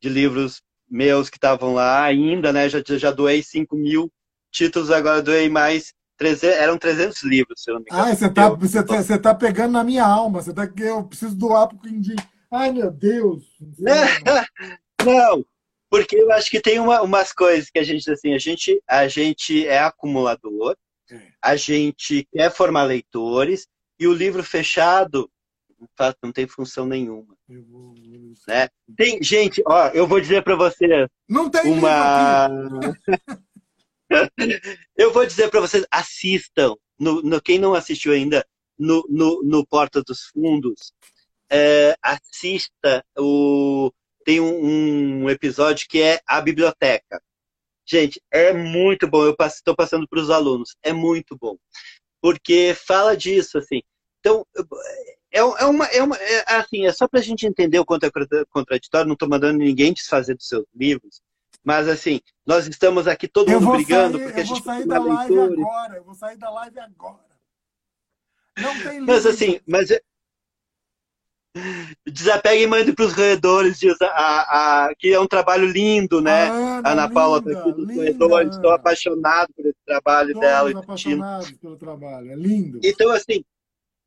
[0.00, 2.68] de livros meus que estavam lá ainda, né?
[2.68, 4.10] Já, já doei 5 mil
[4.50, 8.02] títulos, agora doei mais 300, eram 300 livros, se eu não me engano.
[8.02, 10.42] Ah, você tá, você, tá, você tá pegando na minha alma.
[10.42, 12.16] Você tá, eu preciso doar pro Quindim.
[12.50, 13.44] Ai, meu Deus.
[15.04, 15.44] não,
[15.90, 19.08] porque eu acho que tem uma, umas coisas que a gente, assim, a gente, a
[19.08, 20.76] gente é acumulador,
[21.10, 21.20] é.
[21.42, 23.66] a gente quer formar leitores,
[23.98, 25.30] e o livro fechado
[26.22, 27.34] não tem função nenhuma.
[27.48, 27.94] Vou...
[28.46, 28.68] Né?
[28.96, 31.06] Tem, gente, ó, eu vou dizer para você.
[31.28, 32.48] Não tem uma.
[34.96, 36.74] Eu vou dizer para vocês, assistam.
[36.98, 38.46] No, no, quem não assistiu ainda,
[38.78, 40.92] no, no, no Porta dos Fundos,
[41.50, 43.92] é, assista o.
[44.24, 47.22] Tem um, um, episódio que é a biblioteca.
[47.86, 49.22] Gente, é muito bom.
[49.24, 50.74] Eu estou passando para os alunos.
[50.82, 51.56] É muito bom.
[52.20, 53.82] Porque fala disso, assim.
[54.18, 54.44] Então,
[55.32, 55.86] é, é uma.
[55.86, 58.10] É uma é, assim, é só para a gente entender o quanto é
[58.50, 59.06] contraditório.
[59.06, 61.20] Não estou mandando ninguém desfazer dos seus livros
[61.64, 64.86] Mas assim, nós estamos aqui todo mundo brigando sair, porque a gente Eu vou sair
[64.86, 65.58] da live leitores.
[65.58, 67.26] agora, eu vou sair da live agora.
[68.58, 69.90] Não tem Mas assim, mas
[72.06, 76.20] Desapega e mande para os corredores, diz a, a, a, que é um trabalho lindo,
[76.20, 76.48] né?
[76.50, 80.80] Ana, Ana Paula está aqui dos corredores, estou apaixonado por esse trabalho Todos dela.
[80.80, 82.78] apaixonados pelo trabalho, é lindo.
[82.84, 83.42] Então, assim,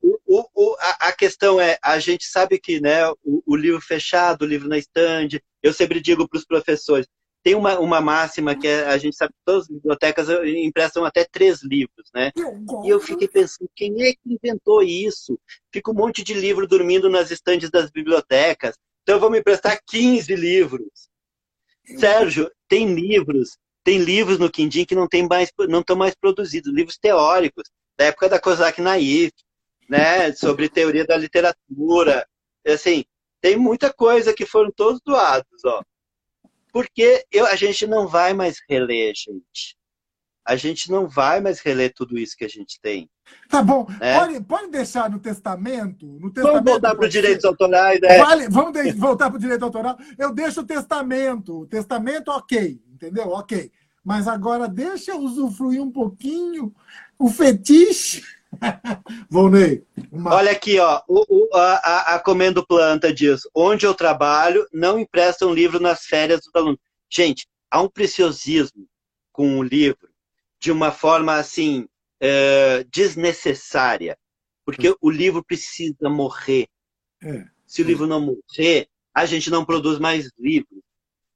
[0.00, 4.42] o, o, a, a, questão é, a gente sabe que né, o, o livro fechado,
[4.42, 7.08] o livro na estande, eu sempre digo para os professores,
[7.42, 11.24] tem uma, uma máxima que é, a gente sabe que todas as bibliotecas emprestam até
[11.24, 12.30] três livros, né?
[12.84, 15.38] E eu fiquei pensando, quem é que inventou isso?
[15.72, 18.76] Fica um monte de livro dormindo nas estandes das bibliotecas.
[19.02, 21.08] Então vamos emprestar 15 livros.
[21.98, 26.72] Sérgio, tem livros, tem livros no Quindim que não tem mais, não estão mais produzidos,
[26.72, 27.64] livros teóricos,
[27.98, 29.32] da época da Kozak Naif,
[29.88, 30.32] né?
[30.32, 32.26] Sobre teoria da literatura.
[32.66, 33.04] Assim,
[33.40, 35.82] tem muita coisa que foram todos doados, ó.
[36.72, 39.76] Porque eu, a gente não vai mais reler, gente.
[40.46, 43.08] A gente não vai mais reler tudo isso que a gente tem.
[43.48, 43.86] Tá bom.
[44.00, 44.18] Né?
[44.18, 46.06] Pode, pode deixar no testamento.
[46.06, 48.18] No testamento vamos voltar para os direitos autorais, né?
[48.18, 49.96] Vale, vamos de, voltar para o direito autoral.
[50.18, 51.60] Eu deixo o testamento.
[51.60, 52.82] O testamento, ok.
[52.92, 53.28] Entendeu?
[53.28, 53.70] Ok.
[54.02, 56.74] Mas agora deixa eu usufruir um pouquinho
[57.18, 58.22] o fetiche
[59.30, 59.84] Volney.
[60.10, 60.34] Uma...
[60.34, 65.54] Olha aqui, ó, o, o, a, a Comendo Planta diz: onde eu trabalho, não emprestam
[65.54, 66.80] livro nas férias dos alunos.
[67.08, 68.86] Gente, há um preciosismo
[69.32, 70.08] com o livro
[70.58, 71.88] de uma forma assim
[72.20, 74.18] é, desnecessária,
[74.64, 74.94] porque é.
[75.00, 76.68] o livro precisa morrer.
[77.22, 77.44] É.
[77.66, 80.80] Se o livro não morrer, a gente não produz mais livros.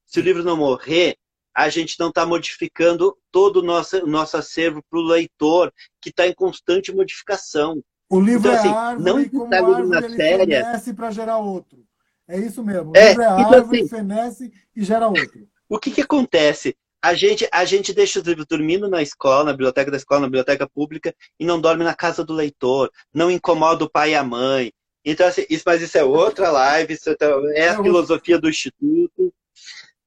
[0.05, 1.17] Se o livro não morrer,
[1.55, 6.27] a gente não está modificando todo o nosso, nosso acervo para o leitor, que está
[6.27, 7.83] em constante modificação.
[8.11, 10.65] O livro então, assim, é árvore, não como árvore, na ele séria...
[10.65, 11.79] fenece para gerar outro.
[12.27, 12.91] É isso mesmo.
[12.91, 15.49] O é, livro é então, árvore, assim, fenece e gera outro.
[15.69, 16.77] O que, que acontece?
[17.03, 20.27] A gente, a gente deixa os livros dormindo na escola, na biblioteca da escola, na
[20.27, 24.25] biblioteca pública, e não dorme na casa do leitor, não incomoda o pai e a
[24.25, 24.73] mãe.
[25.05, 27.17] Então, assim, isso, mas isso é outra live, isso é,
[27.57, 29.35] é a filosofia do Instituto.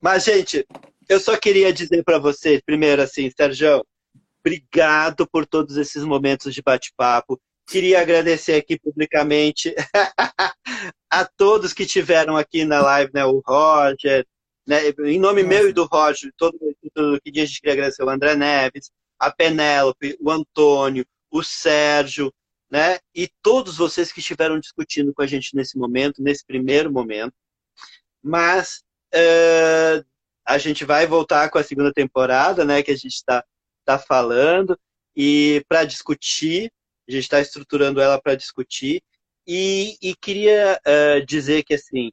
[0.02, 0.66] Mas, gente,
[1.08, 3.86] eu só queria dizer para vocês, primeiro assim, Sérgio,
[4.40, 7.40] obrigado por todos esses momentos de bate-papo.
[7.68, 9.76] Queria agradecer aqui publicamente
[11.12, 13.26] a todos que tiveram aqui na live, né?
[13.26, 14.26] O Roger,
[14.66, 14.90] né?
[15.06, 15.56] em nome Nossa.
[15.56, 16.58] meu e do Roger, todo,
[16.94, 22.34] todo que a gente queria agradecer o André Neves, a Penélope, o Antônio, o Sérgio,
[22.70, 23.00] né?
[23.14, 27.34] E todos vocês que estiveram discutindo com a gente nesse momento, nesse primeiro momento.
[28.22, 30.06] Mas uh,
[30.48, 33.44] a gente vai voltar com a segunda temporada, né, que a gente está
[33.84, 34.80] tá falando,
[35.14, 36.72] e para discutir,
[37.08, 39.04] a gente está estruturando ela para discutir,
[39.46, 42.12] e, e queria uh, dizer que, assim,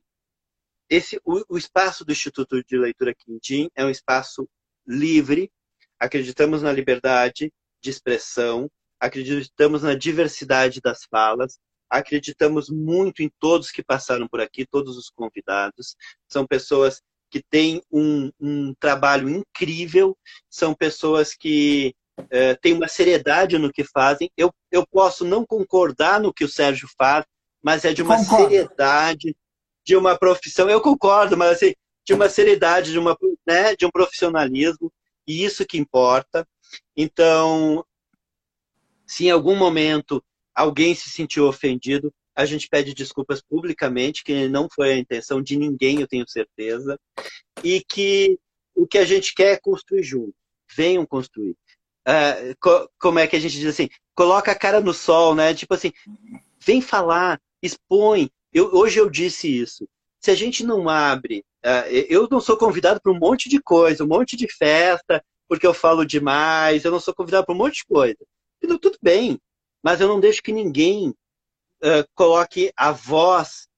[0.91, 4.49] esse, o, o, espaço do Instituto de Leitura Quindim é um espaço
[4.87, 5.51] livre,
[5.99, 11.59] acreditamos na liberdade de expressão, acreditamos na diversidade das falas,
[11.89, 15.97] acreditamos muito em todos que passaram por aqui, todos os convidados,
[16.29, 17.01] são pessoas
[17.35, 20.17] que têm um, um trabalho incrível,
[20.49, 21.93] são pessoas que
[22.31, 24.31] é, têm uma seriedade no que fazem.
[24.37, 27.25] Eu, eu posso não concordar no que o Sérgio faz,
[27.61, 28.45] mas é de uma concordo.
[28.45, 29.37] seriedade,
[29.85, 30.71] de uma profissão.
[30.71, 31.75] Eu concordo, mas assim,
[32.07, 34.93] de uma seriedade, de, uma, né, de um profissionalismo,
[35.27, 36.47] e isso que importa.
[36.97, 37.85] Então,
[39.05, 40.23] se em algum momento
[40.55, 45.57] alguém se sentiu ofendido, a gente pede desculpas publicamente, que não foi a intenção de
[45.57, 46.99] ninguém, eu tenho certeza,
[47.63, 48.39] e que
[48.75, 50.35] o que a gente quer é construir junto.
[50.75, 51.57] Venham construir.
[52.07, 53.89] Uh, co como é que a gente diz assim?
[54.15, 55.55] Coloca a cara no sol, né?
[55.55, 55.93] Tipo assim,
[56.59, 58.31] vem falar, expõe.
[58.53, 59.89] Eu, hoje eu disse isso.
[60.21, 64.05] Se a gente não abre, uh, eu não sou convidado para um monte de coisa,
[64.05, 67.77] um monte de festa, porque eu falo demais, eu não sou convidado para um monte
[67.77, 68.19] de coisa.
[68.63, 69.39] Então, tudo bem,
[69.83, 71.15] mas eu não deixo que ninguém
[71.83, 73.69] uh, coloque a voz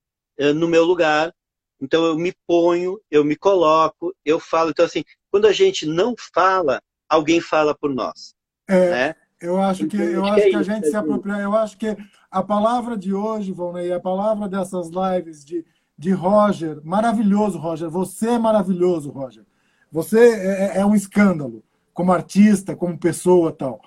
[0.40, 1.32] uh, no meu lugar.
[1.80, 4.70] Então eu me ponho, eu me coloco, eu falo.
[4.70, 8.34] Então, assim, quando a gente não fala, alguém fala por nós.
[8.68, 9.14] É, né?
[9.40, 11.34] Eu acho que, então, eu acho que, é a gente se apropria.
[11.34, 11.96] Eu acho que
[12.30, 15.64] a palavra de hoje, Volney, a palavra dessas lives de,
[15.96, 17.90] de Roger, maravilhoso, Roger.
[17.90, 19.44] Você é maravilhoso, Roger.
[19.92, 21.62] Você é, é, é um escândalo,
[21.92, 23.80] como artista, como pessoa tal.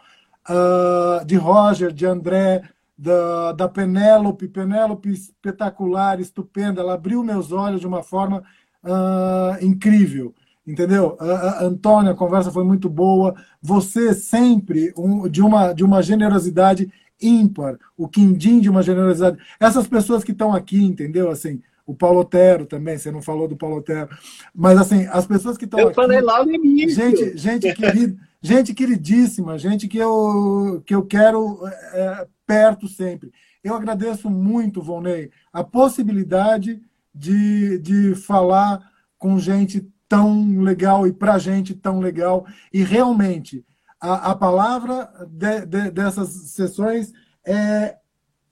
[0.48, 2.64] Uh, de Roger, de André,
[3.00, 8.44] da, da Penélope, Penélope espetacular, estupenda, ela abriu meus olhos de uma forma
[8.84, 10.36] uh, incrível,
[10.68, 11.18] entendeu?
[11.22, 16.92] Uh, Antônia, a conversa foi muito boa, você sempre um, de, uma, de uma generosidade
[17.22, 19.38] ímpar, o quindim de uma generosidade.
[19.62, 21.30] Essas pessoas que estão aqui, entendeu?
[21.30, 24.10] Assim, o Paulo Otero também, você não falou do Paulo Otero.
[24.54, 26.96] Mas, assim, as pessoas que estão Eu aqui, falei lá no início.
[26.96, 33.32] Gente, gente, querida, gente queridíssima, gente que eu, que eu quero é, perto sempre.
[33.64, 36.82] Eu agradeço muito, Volney, a possibilidade
[37.14, 38.80] de, de falar
[39.18, 42.46] com gente tão legal e para gente tão legal.
[42.74, 43.66] E realmente,
[44.00, 47.14] a, a palavra de, de, dessas sessões
[47.46, 47.98] é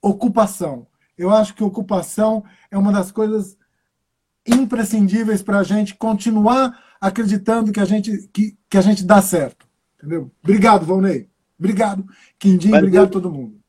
[0.00, 0.86] ocupação.
[1.16, 3.56] Eu acho que ocupação é uma das coisas
[4.46, 9.67] imprescindíveis para a gente continuar acreditando que a gente, que, que a gente dá certo.
[9.98, 10.30] Entendeu?
[10.42, 11.28] Obrigado, Valnei.
[11.58, 12.04] Obrigado,
[12.38, 12.72] Quindim.
[12.74, 13.60] Obrigado a todo mundo.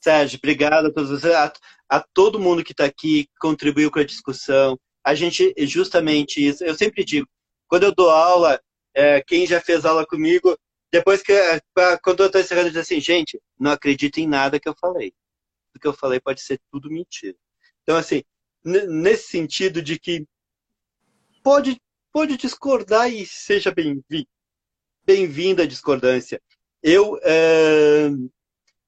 [0.00, 1.52] Sérgio, obrigado a todos vocês, a,
[1.88, 4.78] a todo mundo que está aqui, contribuiu com a discussão.
[5.04, 7.28] A gente, justamente isso, eu sempre digo,
[7.68, 8.60] quando eu dou aula,
[8.94, 10.56] é, quem já fez aula comigo,
[10.92, 11.32] depois que,
[12.02, 15.12] quando eu estou encerrando, diz assim, gente, não acredito em nada que eu falei
[15.76, 17.36] do que eu falei pode ser tudo mentira.
[17.82, 18.22] Então, assim,
[18.64, 20.26] nesse sentido de que
[21.42, 21.80] pode,
[22.12, 24.26] pode discordar e seja bem-vindo.
[25.06, 26.40] Bem-vinda a discordância.
[26.82, 28.08] Eu, é,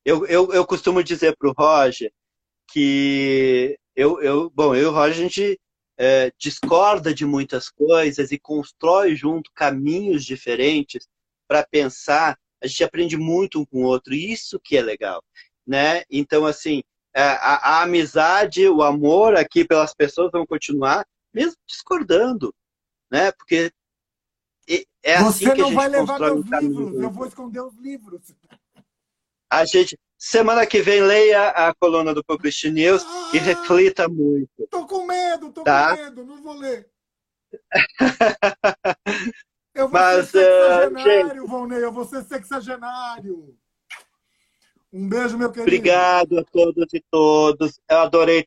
[0.05, 2.13] eu, eu, eu costumo dizer para o Roger
[2.71, 5.61] que eu, eu, bom, eu e o Roger, a gente
[5.97, 11.07] é, discorda de muitas coisas e constrói junto caminhos diferentes
[11.47, 12.39] para pensar.
[12.63, 15.23] A gente aprende muito um com o outro, isso que é legal
[15.69, 16.03] né?
[16.11, 16.83] Então, assim,
[17.15, 22.55] é, a, a, amizade, o amor aqui pelas pessoas vão continuar, mesmo discordando,
[23.11, 23.31] né?
[23.33, 23.71] Porque
[25.03, 28.21] é assim Você que a gente vai levar meus livros, eu vou esconder os livros.
[29.51, 34.67] A gente, semana que vem, leia a coluna do Publish News ah, e reflita muito.
[34.71, 35.97] Tô com medo, tô tá?
[35.97, 36.89] com medo, não vou ler.
[39.75, 43.57] eu vou Mas, ser sexagenário, uh, Valnei, eu vou ser sexagenário.
[44.93, 45.69] Um beijo, meu querido.
[45.69, 47.81] Obrigado a todos e todos.
[47.89, 48.45] Eu adorei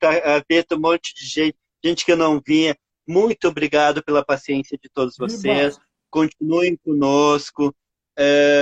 [0.49, 2.75] ver um monte de gente, gente que não vinha.
[3.07, 5.79] Muito obrigado pela paciência de todos vocês.
[6.11, 7.73] Continuem conosco.
[8.17, 8.61] É...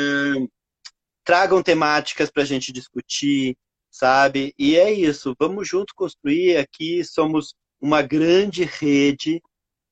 [1.25, 3.57] Tragam temáticas para a gente discutir,
[3.91, 4.53] sabe?
[4.57, 5.35] E é isso.
[5.37, 7.03] Vamos junto construir aqui.
[7.03, 9.41] Somos uma grande rede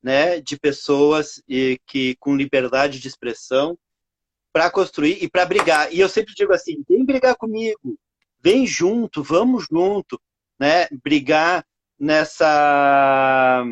[0.02, 3.78] né, de pessoas e que com liberdade de expressão
[4.54, 5.94] para construir e para brigar.
[5.94, 7.98] E eu sempre digo assim: vem brigar comigo,
[8.42, 10.20] vem junto, vamos junto,
[10.60, 10.88] né?
[11.04, 11.66] Brigar
[12.00, 13.64] nessa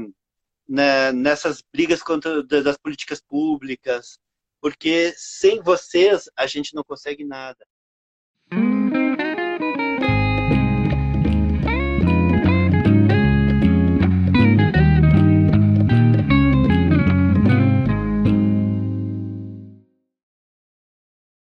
[0.67, 4.19] né, nessas brigas contra das políticas públicas,
[4.61, 7.65] porque sem vocês a gente não consegue nada.